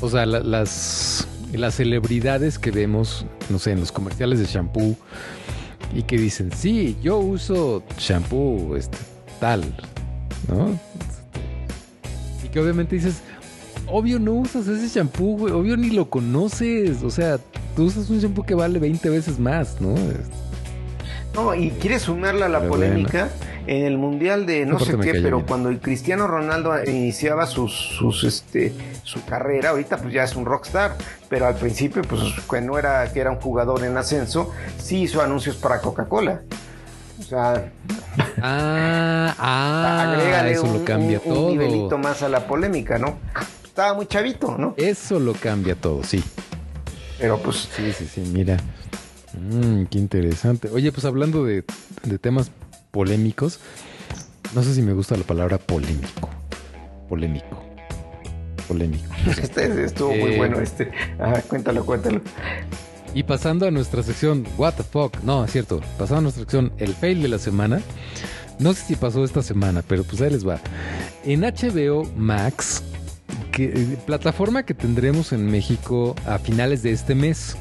[0.00, 4.96] o sea, la- las, las celebridades que vemos, no sé, en los comerciales de shampoo,
[5.94, 8.98] y que dicen, sí, yo uso shampoo este,
[9.40, 9.62] tal,
[10.48, 10.78] ¿no?
[12.44, 13.22] Y que obviamente dices,
[13.86, 17.38] obvio no usas ese shampoo, güey, obvio ni lo conoces, o sea,
[17.74, 19.94] tú usas un shampoo que vale 20 veces más, ¿no?
[21.36, 23.28] No, y quiere sumarla a la Pero polémica
[23.66, 25.46] en el mundial de no sé qué, pero bien.
[25.46, 28.72] cuando el Cristiano Ronaldo iniciaba sus, sus este
[29.02, 30.96] su carrera, ahorita pues ya es un rockstar,
[31.28, 35.20] pero al principio pues que no era que era un jugador en ascenso, sí hizo
[35.20, 36.40] anuncios para Coca-Cola.
[37.20, 37.70] O sea,
[38.42, 41.48] Ah, ah, agrégale eso un, lo cambia un- un todo.
[41.50, 43.18] nivelito más a la polémica, ¿no?
[43.64, 44.74] Estaba muy chavito, ¿no?
[44.76, 46.22] Eso lo cambia todo, sí.
[47.18, 48.56] Pero pues Sí, sí, sí, mira.
[49.36, 50.68] Mm, qué interesante.
[50.70, 51.64] Oye, pues hablando de,
[52.04, 52.50] de temas
[52.90, 53.60] polémicos,
[54.54, 56.30] no sé si me gusta la palabra polémico.
[57.08, 57.62] Polémico.
[58.68, 59.04] Polémico.
[59.42, 60.90] este estuvo muy Eh, bueno este.
[61.18, 62.20] Ajá, cuéntalo, cuéntalo.
[63.14, 65.22] Y pasando a nuestra sección, What the fuck.
[65.22, 65.80] No, es cierto.
[65.98, 67.80] Pasando a nuestra sección, el fail de la semana.
[68.58, 70.58] No sé si pasó esta semana, pero pues ahí les va.
[71.24, 72.82] En HBO Max,
[73.52, 77.56] que, eh, plataforma que tendremos en México a finales de este mes.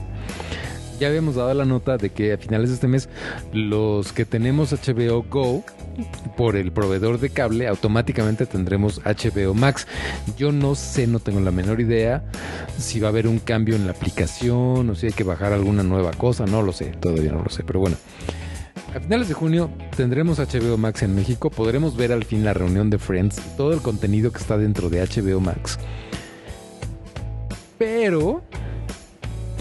[1.00, 3.10] Ya habíamos dado la nota de que a finales de este mes
[3.54, 5.64] los que tenemos HBO Go
[6.38, 9.88] por el proveedor de cable automáticamente tendremos HBO Max.
[10.38, 12.24] Yo no sé, no tengo la menor idea
[12.78, 15.84] si va a haber un cambio en la aplicación o si hay que bajar alguna
[15.84, 17.98] nueva cosa, no lo sé, todavía no lo sé, pero bueno.
[18.94, 22.90] A finales de junio tendremos HBO Max en México, podremos ver al fin la reunión
[22.90, 25.78] de Friends, todo el contenido que está dentro de HBO Max.
[27.78, 28.42] Pero,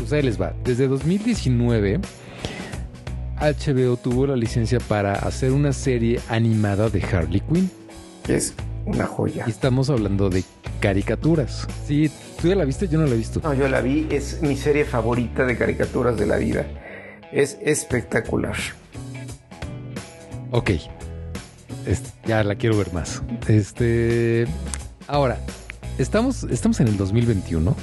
[0.05, 1.99] pues ahí les va, desde 2019
[3.41, 7.71] HBO tuvo la licencia para hacer una serie animada de Harley Quinn.
[8.29, 8.55] Es
[8.85, 9.45] una joya.
[9.47, 10.45] Y estamos hablando de
[10.81, 11.67] caricaturas.
[11.87, 12.87] Sí, ¿tú ya la viste?
[12.87, 13.41] Yo no la he visto.
[13.43, 16.67] No, yo la vi, es mi serie favorita de caricaturas de la vida.
[17.33, 18.57] Es espectacular.
[20.51, 20.71] Ok.
[21.87, 23.23] Este, ya la quiero ver más.
[23.49, 24.47] Este.
[25.07, 25.39] Ahora,
[25.99, 27.75] estamos, estamos en el 2021.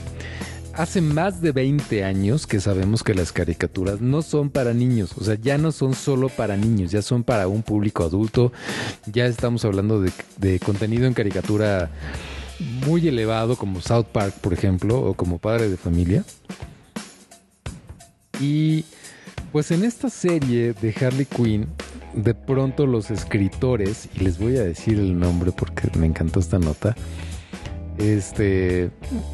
[0.73, 5.11] Hace más de 20 años que sabemos que las caricaturas no son para niños.
[5.17, 8.53] O sea, ya no son solo para niños, ya son para un público adulto.
[9.05, 11.91] Ya estamos hablando de, de contenido en caricatura
[12.85, 16.23] muy elevado, como South Park, por ejemplo, o como Padre de Familia.
[18.39, 18.85] Y
[19.51, 21.67] pues en esta serie de Harley Quinn,
[22.13, 26.59] de pronto los escritores, y les voy a decir el nombre porque me encantó esta
[26.59, 26.95] nota,
[28.01, 28.91] este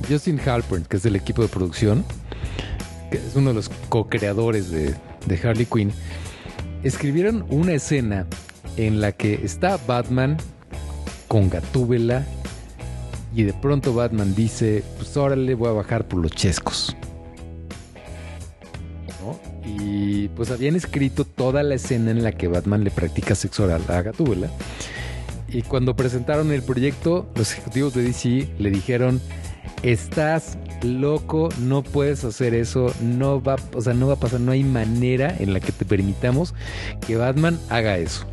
[0.10, 2.04] Justin Halpern, que es del equipo de producción,
[3.12, 4.96] que es uno de los co-creadores de,
[5.44, 5.92] Harley Quinn,
[6.84, 8.28] escribieron una escena
[8.78, 10.38] en la que está Batman
[11.28, 12.26] con Gatúbela
[13.34, 16.96] y de pronto Batman dice, pues órale, voy a bajar por los chescos.
[19.66, 23.84] Y pues habían escrito toda la escena en la que Batman le practica sexo oral
[23.90, 24.50] a Gatúbela.
[25.48, 29.22] Y cuando presentaron el proyecto, los ejecutivos de DC le dijeron,
[29.84, 34.52] estás loco, no puedes hacer eso, no va, o sea, no va a pasar, no
[34.52, 36.54] hay manera en la que te permitamos
[37.06, 38.26] que Batman haga eso.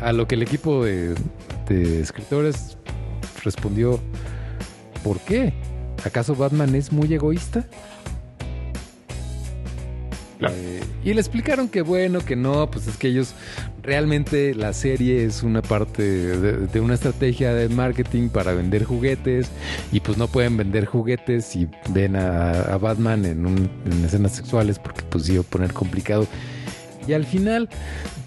[0.00, 1.14] A lo que el equipo de,
[1.68, 2.78] de escritores
[3.44, 4.00] respondió,
[5.02, 5.52] ¿por qué?
[6.04, 7.66] ¿Acaso Batman es muy egoísta?
[10.40, 13.32] Eh, y le explicaron que bueno, que no, pues es que ellos
[13.82, 19.48] realmente la serie es una parte de, una estrategia de marketing para vender juguetes
[19.92, 24.32] y pues no pueden vender juguetes si ven a, a Batman en, un- en escenas
[24.32, 26.26] sexuales porque pues iba a poner complicado.
[27.08, 27.68] Y al final,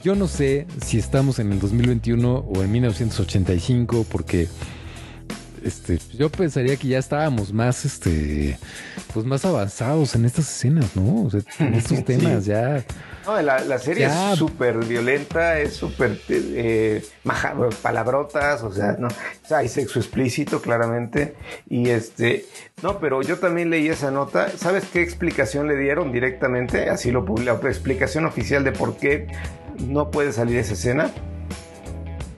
[0.03, 4.47] yo no sé si estamos en el 2021 o en 1985 porque
[5.63, 8.57] este, yo pensaría que ya estábamos más, este,
[9.13, 11.23] pues más avanzados en estas escenas, ¿no?
[11.25, 12.83] O sea, en estos temas ya.
[13.25, 14.33] No, la, la serie Ya.
[14.33, 19.99] es súper violenta, es súper eh, maja- palabrotas, o sea, no, o sea, hay sexo
[19.99, 21.35] explícito claramente.
[21.69, 22.45] Y este,
[22.81, 24.49] no, pero yo también leí esa nota.
[24.57, 26.89] ¿Sabes qué explicación le dieron directamente?
[26.89, 29.27] Así lo publicó, la explicación oficial de por qué
[29.79, 31.11] no puede salir esa escena.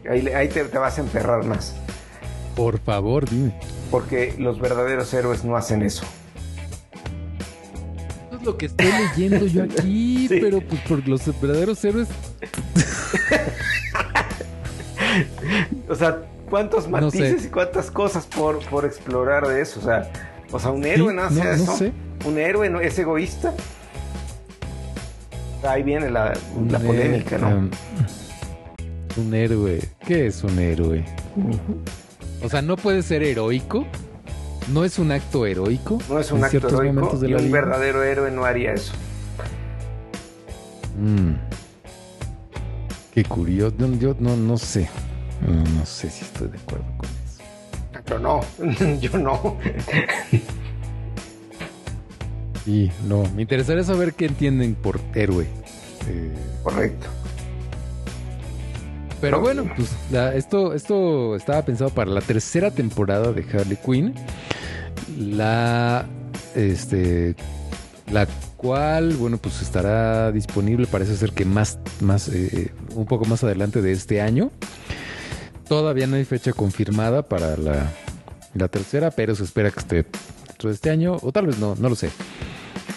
[0.10, 1.76] Ahí te, te vas a emperrar más.
[2.56, 3.54] Por favor, dime.
[3.90, 6.04] Porque los verdaderos héroes no hacen eso.
[8.30, 10.38] Eso es lo que estoy leyendo yo aquí, Sí.
[10.42, 12.08] pero pues por los verdaderos héroes.
[15.90, 17.48] O sea, cuántos No matices sé.
[17.48, 19.80] y cuántas cosas por, por explorar de eso.
[19.80, 20.10] O sea,
[20.52, 21.78] o sea un héroe Sí, no hace no- no eso.
[21.78, 21.92] sé.
[22.26, 23.54] Un héroe no es egoísta.
[25.68, 26.34] Ahí viene la,
[26.70, 27.50] la polémica, eh, ¿no?
[27.58, 27.70] um,
[29.18, 29.82] un héroe.
[30.08, 31.04] ¿Qué es un héroe?
[32.44, 33.86] O sea, no puede ser heroico.
[34.72, 36.00] No es un acto heroico.
[36.10, 37.52] no es un acto heroico de y un vida.
[37.52, 38.94] verdadero héroe no haría eso.
[40.98, 41.34] Mm.
[43.14, 43.76] Qué curioso.
[43.80, 44.90] No, Yo no, no sé.
[45.46, 47.44] No, no sé si estoy de acuerdo con eso.
[48.06, 48.40] Pero no,
[49.00, 49.58] yo no.
[52.66, 55.48] Y no, me interesaría saber qué entienden por héroe.
[56.08, 56.32] Eh,
[56.64, 57.08] Correcto.
[59.22, 59.44] Pero No.
[59.44, 64.14] bueno, pues la- esto, esto estaba pensado para la tercera temporada de Harley Quinn.
[65.18, 66.06] La
[66.56, 67.36] este
[68.12, 68.28] la
[68.58, 73.82] cual, bueno, pues estará disponible, parece ser que más, más, eh, un poco más adelante
[73.82, 74.52] de este año.
[75.68, 77.90] Todavía no hay fecha confirmada para la,
[78.54, 80.06] la tercera, pero se espera que esté
[80.48, 82.10] dentro de este año, o tal vez no, no lo sé.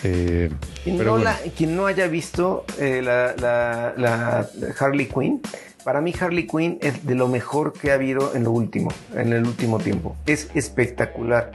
[0.03, 0.51] Eh,
[0.83, 1.31] Quien, pero no, bueno.
[1.31, 4.49] la- quien no haya visto eh, la, la- la
[4.81, 5.41] Harley Quinn,
[5.85, 9.33] para mí Harley Quinn es de lo mejor que ha habido en lo último, en
[9.33, 10.17] el último tiempo.
[10.27, 11.53] Es espectacular.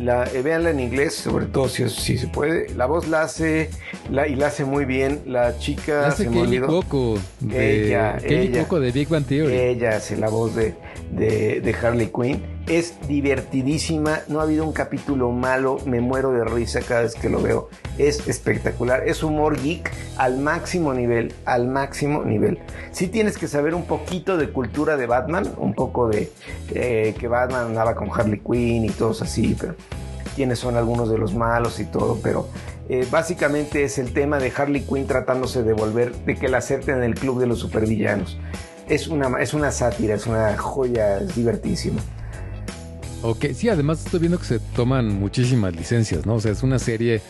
[0.00, 2.68] La, eh, véanla en inglés, sobre todo si, si se puede.
[2.74, 3.70] La voz la hace,
[4.10, 5.20] la, y la hace muy bien.
[5.26, 6.66] La chica hace se me Kelly olvidó.
[6.68, 8.62] Coco de, Ella, Kelly ella.
[8.62, 9.54] Coco de Big Bang Theory.
[9.54, 10.74] Ella hace la voz de,
[11.12, 12.55] de- de Harley Quinn.
[12.66, 14.22] Es divertidísima.
[14.26, 15.78] No ha habido un capítulo malo.
[15.86, 17.68] Me muero de risa cada vez que lo veo.
[17.96, 19.06] Es espectacular.
[19.06, 21.32] Es humor geek al máximo nivel.
[21.44, 22.58] Al máximo nivel.
[22.90, 25.48] Sí tienes que saber un poquito de cultura de Batman.
[25.58, 26.32] Un poco de
[26.74, 29.56] eh, que Batman andaba con Harley Quinn y todos así.
[29.60, 29.76] Pero
[30.34, 32.18] quiénes son algunos de los malos y todo.
[32.20, 32.48] Pero
[32.88, 36.96] eh, básicamente es el tema de Harley Quinn tratándose de volver, de que la acepten
[36.96, 38.38] en el club de los supervillanos.
[38.88, 42.00] Es una, es una sátira, es una joya, es divertísimo.
[43.22, 46.34] Ok, sí, además estoy viendo que se toman muchísimas licencias, ¿no?
[46.36, 47.20] O sea, es una serie.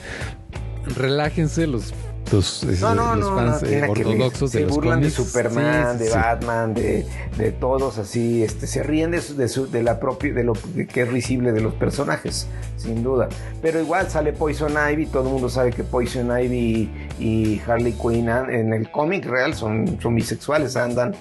[0.97, 1.93] Relájense los,
[2.31, 5.11] los, No, no, los no, fans no, eh, tiene que ortodoxos Se los burlan de.
[5.11, 6.17] Superman, Sí, sí, de sí.
[6.17, 7.07] Batman, de,
[7.39, 10.53] de todos así, este, se ríen de, su- de, su- de la propia, de lo
[10.53, 12.47] que es visible de los personajes,
[12.77, 13.29] sin duda.
[13.63, 17.93] Pero igual sale Poison Ivy, todo el mundo sabe que Poison Ivy y, y Harley
[17.95, 21.15] Quinn en el cómic real son, son bisexuales, andan,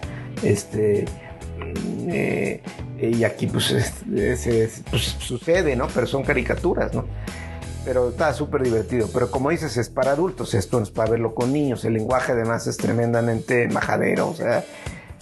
[0.44, 1.06] este,
[2.08, 2.62] eh,
[3.02, 5.88] y aquí pues, es- es- es- pues, sucede, ¿no?
[5.94, 7.06] Pero son caricaturas, ¿no?
[7.86, 9.08] pero está súper divertido.
[9.14, 11.86] Pero como dices, es para adultos, esto es para verlo con niños.
[11.86, 14.66] El lenguaje además es tremendamente majadero, o sea,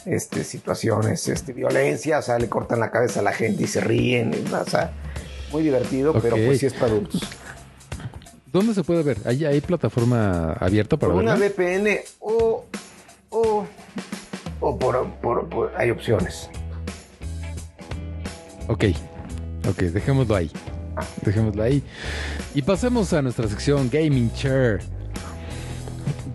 [0.06, 3.82] este, situaciones, este, violencia, o sea, le cortan la cabeza a la gente y se
[3.82, 4.94] ríen, o sea,
[5.52, 7.22] muy divertido, pero pues sí es para adultos.
[8.54, 9.18] ¿Dónde se puede ver?
[9.26, 11.48] ¿Hay, hay plataforma abierta para una verla?
[11.58, 12.64] VPN o,
[13.30, 13.66] o,
[14.62, 16.50] o por, por- por- hay opciones.
[18.74, 18.86] Ok,
[19.70, 20.50] ok, dejémoslo ahí.
[21.24, 21.84] Dejémoslo ahí.
[22.56, 24.80] Y pasemos a nuestra sección Gaming Chair.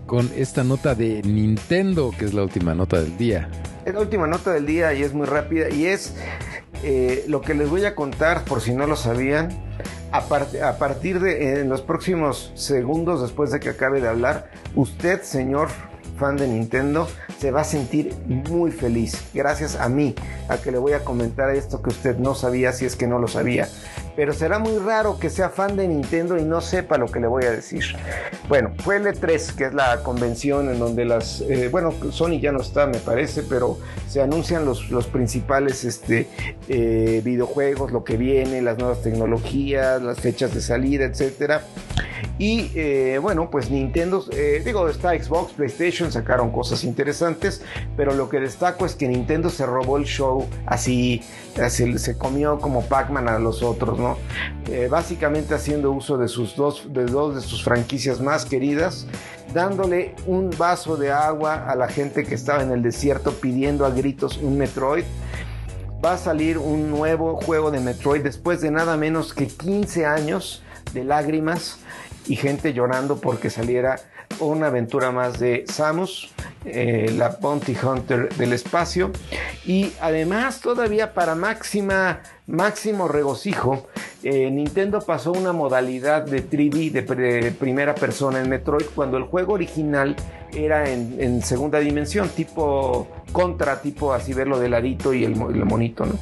[0.05, 3.49] Con esta nota de Nintendo, que es la última nota del día.
[3.85, 6.15] Es la última nota del día y es muy rápida y es
[6.83, 9.49] eh, lo que les voy a contar por si no lo sabían.
[10.13, 14.49] A, part- a partir de en los próximos segundos después de que acabe de hablar,
[14.75, 15.67] usted, señor
[16.19, 17.07] fan de Nintendo
[17.39, 19.23] se va a sentir muy feliz.
[19.33, 20.13] Gracias a mí,
[20.49, 23.17] a que le voy a comentar esto que usted no sabía si es que no
[23.17, 23.67] lo sabía.
[24.19, 27.27] Pero será muy raro que sea fan de Nintendo y no sepa lo que le
[27.27, 27.85] voy a decir.
[28.49, 31.39] Bueno, fue el E3, que es la convención en donde las...
[31.39, 33.77] eh, bueno, Sony ya no está, me parece, pero
[34.09, 36.27] se anuncian los, los principales este,
[36.67, 41.61] eh, videojuegos, lo que viene, las nuevas tecnologías, las fechas de salida, etcétera.
[42.37, 44.25] Y eh, bueno, pues Nintendo,
[44.65, 47.61] digo, está Xbox, PlayStation, sacaron cosas interesantes,
[47.95, 51.21] pero lo que destaco es que Nintendo se robó el show así,
[51.61, 54.08] así se comió como Pac-Man a los otros, ¿no?
[54.67, 59.07] Eh, básicamente haciendo uso de sus dos, de dos de sus franquicias más queridas,
[59.53, 63.89] dándole un vaso de agua a la gente que estaba en el desierto pidiendo a
[63.89, 65.03] gritos un Metroid.
[66.03, 70.63] Va a salir un nuevo juego de Metroid después de nada menos que 15 años
[70.93, 71.79] de lágrimas
[72.27, 73.97] y gente llorando porque saliera
[74.39, 76.31] una aventura más de Samus,
[76.65, 79.11] eh, la Bounty Hunter del espacio.
[79.65, 83.87] Y además, todavía para máxima, máximo regocijo,
[84.23, 89.53] eh, Nintendo pasó una modalidad de 3D de, primera persona en Metroid cuando el juego
[89.53, 90.15] original
[90.51, 96.05] era en, segunda dimensión, tipo contra, tipo así verlo de ladito y el, el monito,
[96.05, 96.13] ¿no?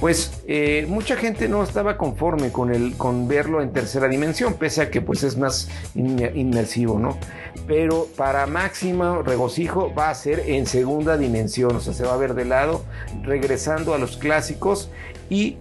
[0.00, 4.82] Pues eh, mucha gente no estaba conforme con, el, con verlo en tercera dimensión, pese
[4.82, 7.18] a que pues es más in- inmersivo, ¿no?
[7.66, 12.16] Pero para máximo regocijo va a ser en segunda dimensión, o sea, se va a
[12.16, 12.84] ver de lado,
[13.22, 14.90] regresando a los clásicos
[15.28, 15.56] y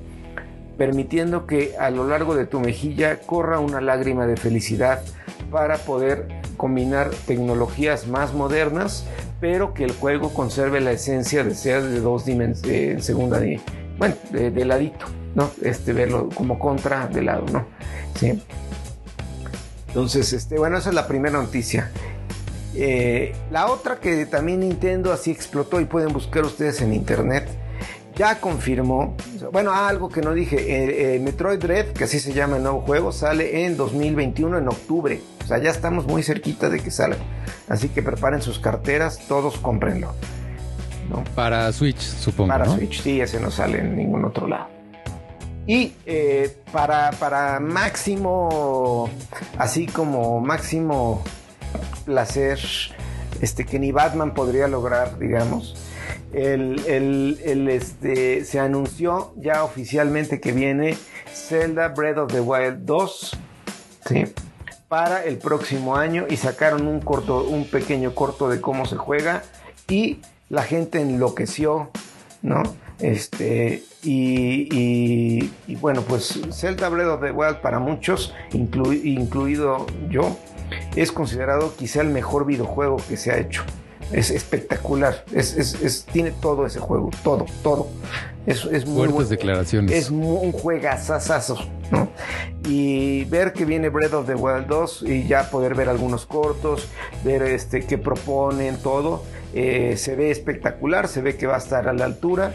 [0.77, 5.01] permitiendo que a lo largo de tu mejilla corra una lágrima de felicidad
[5.51, 6.27] para poder
[6.57, 9.05] combinar tecnologías más modernas,
[9.39, 13.59] pero que el juego conserve la esencia de ser de dos dimensiones, en segunda, di-
[13.97, 15.51] bueno, de, de ladito, ¿no?
[15.61, 17.65] Este, verlo como contra de lado, ¿no?
[18.19, 18.41] Sí.
[19.87, 21.91] Entonces, este, bueno, esa es la primera noticia.
[22.75, 27.47] Eh, la otra que también Nintendo así explotó y pueden buscar ustedes en internet,
[28.15, 29.15] ya confirmó,
[29.51, 32.81] bueno, algo que no dije, eh, eh, Metroid Dread, que así se llama el nuevo
[32.81, 37.17] juego, sale en 2021 en octubre, o sea, ya estamos muy cerquita de que salga,
[37.69, 40.13] así que preparen sus carteras, todos cómprenlo,
[41.09, 41.23] ¿no?
[41.35, 42.49] Para Switch, supongo.
[42.49, 42.75] Para ¿no?
[42.75, 44.67] Switch, sí, ese no sale en ningún otro lado.
[45.65, 49.09] Y eh, para, para máximo,
[49.57, 51.23] así como máximo
[52.05, 52.59] placer,
[53.41, 55.75] este, que ni Batman podría lograr, digamos,
[56.33, 60.97] el, el- el, este, se anunció ya oficialmente que viene
[61.33, 63.37] Zelda Breath of the Wild 2,
[64.07, 64.23] ¿sí?
[64.87, 69.41] para el próximo año y sacaron un corto, un pequeño corto de cómo se juega
[69.87, 70.19] y
[70.49, 71.89] la gente enloqueció,
[72.43, 72.61] ¿no?
[72.99, 79.87] Este, y, y- y bueno, pues Zelda Breath of the Wild para muchos, inclu- incluido
[80.09, 80.37] yo,
[80.95, 83.63] es considerado quizá el mejor videojuego que se ha hecho.
[84.11, 87.87] Es espectacular, es, es- es- tiene todo ese juego, todo, todo.
[88.45, 89.91] Es, es muy Fuertes declaraciones.
[89.95, 91.57] Es un juegazazazo,
[91.91, 92.09] ¿no?
[92.67, 96.89] Y ver que viene Breath of the Wild 2 y ya poder ver algunos cortos,
[97.23, 99.23] ver este qué proponen, todo,
[99.53, 102.53] eh, se ve espectacular, se ve que va a estar a la altura.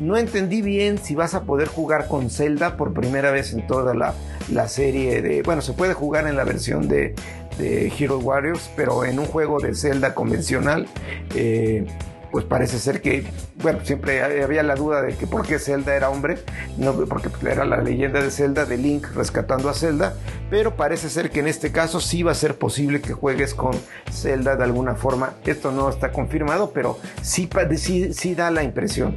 [0.00, 3.94] No entendí bien si vas a poder jugar con Zelda por primera vez en toda
[3.94, 4.14] la,
[4.52, 5.42] la serie de...
[5.42, 7.14] Bueno, se puede jugar en la versión de,
[7.58, 10.86] de Hero Warriors, pero en un juego de Zelda convencional,
[11.34, 11.86] eh,
[12.34, 13.24] pues parece ser que,
[13.62, 16.38] bueno, siempre había la duda de que por qué Zelda era hombre,
[16.76, 20.16] no, porque era la leyenda de Zelda, de Link rescatando a Zelda,
[20.50, 23.72] pero parece ser que en este caso sí va a ser posible que juegues con
[24.10, 25.34] Zelda de alguna forma.
[25.46, 29.16] Esto no está confirmado, pero sí, sí, sí da la impresión.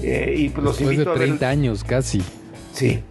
[0.00, 1.22] Eh, y pues los Después de invito a ver.
[1.28, 2.22] 30 años casi.
[2.72, 3.02] Sí.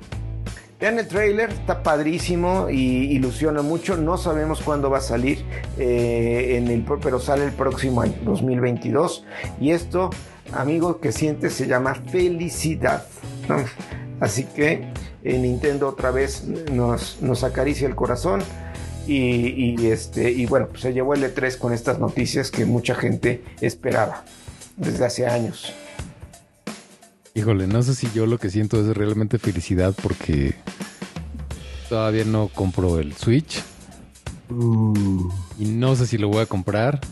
[0.79, 3.95] Vean el trailer, está padrísimo y ilusiona mucho.
[3.95, 5.45] No sabemos cuándo va a salir,
[5.77, 9.25] eh, en el, pero sale el próximo año, 2022.
[9.61, 10.09] Y esto,
[10.51, 13.05] amigo, que siente se llama felicidad.
[14.19, 14.91] Así que
[15.23, 18.41] eh, Nintendo otra vez nos, nos acaricia el corazón.
[19.07, 22.95] Y, y, este, y bueno, pues se llevó el E3 con estas noticias que mucha
[22.95, 24.23] gente esperaba
[24.77, 25.73] desde hace años.
[27.35, 30.53] Híjole, no sé si yo lo que siento es realmente felicidad porque
[31.93, 33.61] todavía no compro el Switch
[35.59, 36.99] y no sé si lo voy a comprar.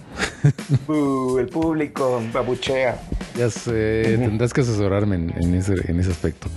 [0.87, 2.99] Uh, el público babuchea.
[3.37, 6.47] Ya sé, tendrás que asesorarme en, en ese, en ese aspecto.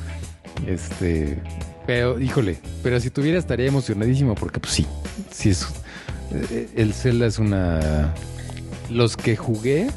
[0.67, 1.39] Este,
[1.87, 4.87] pero, híjole, pero si tuviera estaría emocionadísimo porque, pues sí,
[5.31, 5.67] sí es.
[6.33, 8.15] eh, El Zelda es una.
[8.89, 9.89] Los que jugué,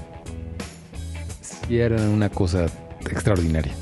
[1.42, 2.66] sí eran una cosa
[3.10, 3.74] extraordinaria.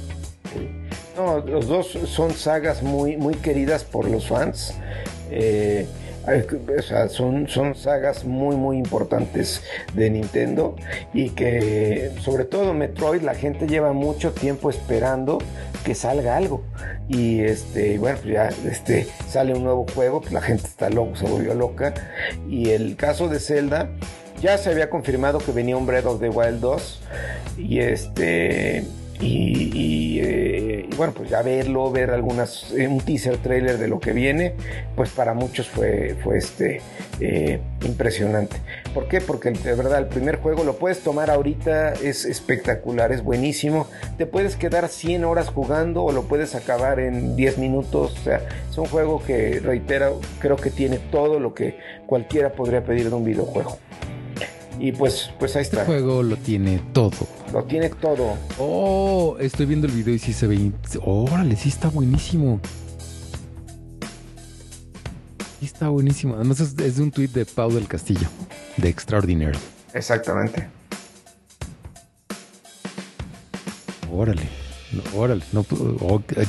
[1.16, 4.74] No, los dos son sagas muy, muy queridas por los fans.
[5.32, 5.88] Eh,
[6.28, 9.62] O sea, son, son sagas muy, muy importantes
[9.94, 10.76] de Nintendo
[11.14, 15.38] y que sobre todo Metroid la gente lleva mucho tiempo esperando
[15.84, 16.64] que salga algo.
[17.08, 21.16] Y este, bueno, pues ya este, sale un nuevo juego, pues la gente está loca,
[21.16, 21.94] se volvió loca.
[22.50, 23.90] Y el caso de Zelda,
[24.42, 27.02] ya se había confirmado que venía un Breath of the Wild 2.
[27.60, 28.84] Y este
[29.22, 34.14] eh, y, bueno, pues ya verlo, ver algunas, eh, un teaser trailer de lo que
[34.14, 34.54] viene,
[34.96, 36.82] pues para muchos fue, fue este,
[37.20, 38.58] eh, impresionante.
[38.94, 39.22] ¿Por qué?
[39.22, 43.88] Porque de verdad el primer juego lo puedes tomar ahorita, es espectacular, es buenísimo.
[44.18, 48.14] Te puedes quedar 100 horas jugando o lo puedes acabar en 10 minutos.
[48.20, 52.84] O sea, es un juego que, reitera, creo que tiene todo lo que cualquiera podría
[52.84, 53.78] pedir de un videojuego.
[54.80, 55.82] Y pues, pues ahí está.
[55.82, 57.28] Este juego lo tiene todo.
[57.54, 58.38] Lo tiene todo.
[58.58, 60.72] Oh, estoy viendo el video y sí se ve.
[61.04, 62.60] Órale, sí está buenísimo.
[65.60, 66.36] Sí está buenísimo.
[66.36, 68.28] Además es, de un tuit de Pau del Castillo,
[68.78, 69.58] de Extraordinary.
[69.94, 70.68] Exactamente.
[74.12, 74.44] Órale.
[75.14, 75.44] órale.
[75.52, 75.66] No,
[76.36, 76.46] eh,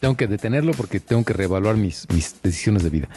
[0.00, 3.08] tengo que detenerlo porque tengo que reevaluar mis, mis decisiones de vida.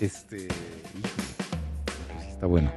[0.00, 0.48] Este.
[2.40, 2.72] Está bueno.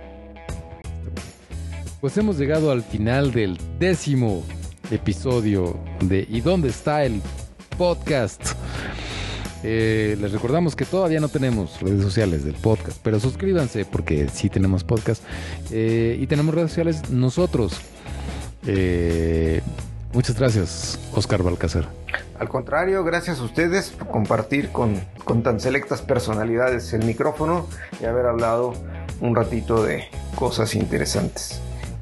[2.01, 4.43] Pues hemos llegado al final del décimo
[4.91, 7.21] episodio de ¿Y dónde está el
[7.77, 8.41] podcast?
[9.63, 14.49] Eh, les recordamos que todavía no tenemos redes sociales del podcast, pero suscríbanse porque sí
[14.49, 15.23] tenemos podcast
[15.71, 17.77] eh, y tenemos redes sociales nosotros.
[18.67, 19.61] Eh,
[20.11, 21.87] muchas gracias, Oscar Balcázar.
[22.39, 27.67] Al contrario, gracias a ustedes por compartir con, con tan selectas personalidades el micrófono
[28.01, 28.73] y haber hablado
[29.21, 30.05] un ratito de
[30.35, 31.61] cosas interesantes.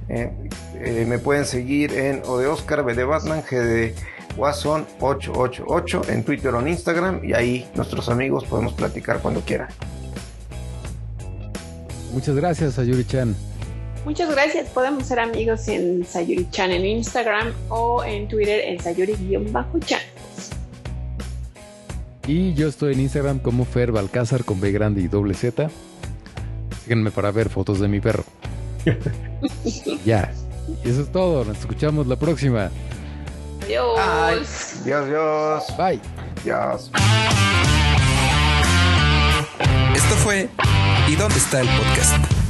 [0.09, 0.31] Eh,
[0.75, 3.95] eh, me pueden seguir en O de Oscar, B de Batman, G de
[4.37, 9.69] Watson 888 en Twitter o en Instagram y ahí nuestros amigos podemos platicar cuando quieran.
[12.13, 13.35] Muchas gracias, Sayuri-chan.
[14.03, 14.69] Muchas gracias.
[14.69, 20.01] Podemos ser amigos en Sayuri-chan en Instagram o en Twitter en Sayuri-chan.
[22.31, 25.69] Y yo estoy en Instagram como Fer Balcázar con B grande y doble Z.
[26.81, 28.23] Síguenme para ver fotos de mi perro.
[30.05, 30.31] ya.
[30.81, 31.43] Y eso es todo.
[31.43, 32.71] Nos escuchamos la próxima.
[33.65, 33.99] Adiós.
[34.81, 35.77] Adiós, adiós.
[35.77, 35.99] Bye.
[36.43, 36.89] Adiós.
[39.93, 40.47] Esto fue
[41.09, 42.40] ¿Y dónde está el podcast?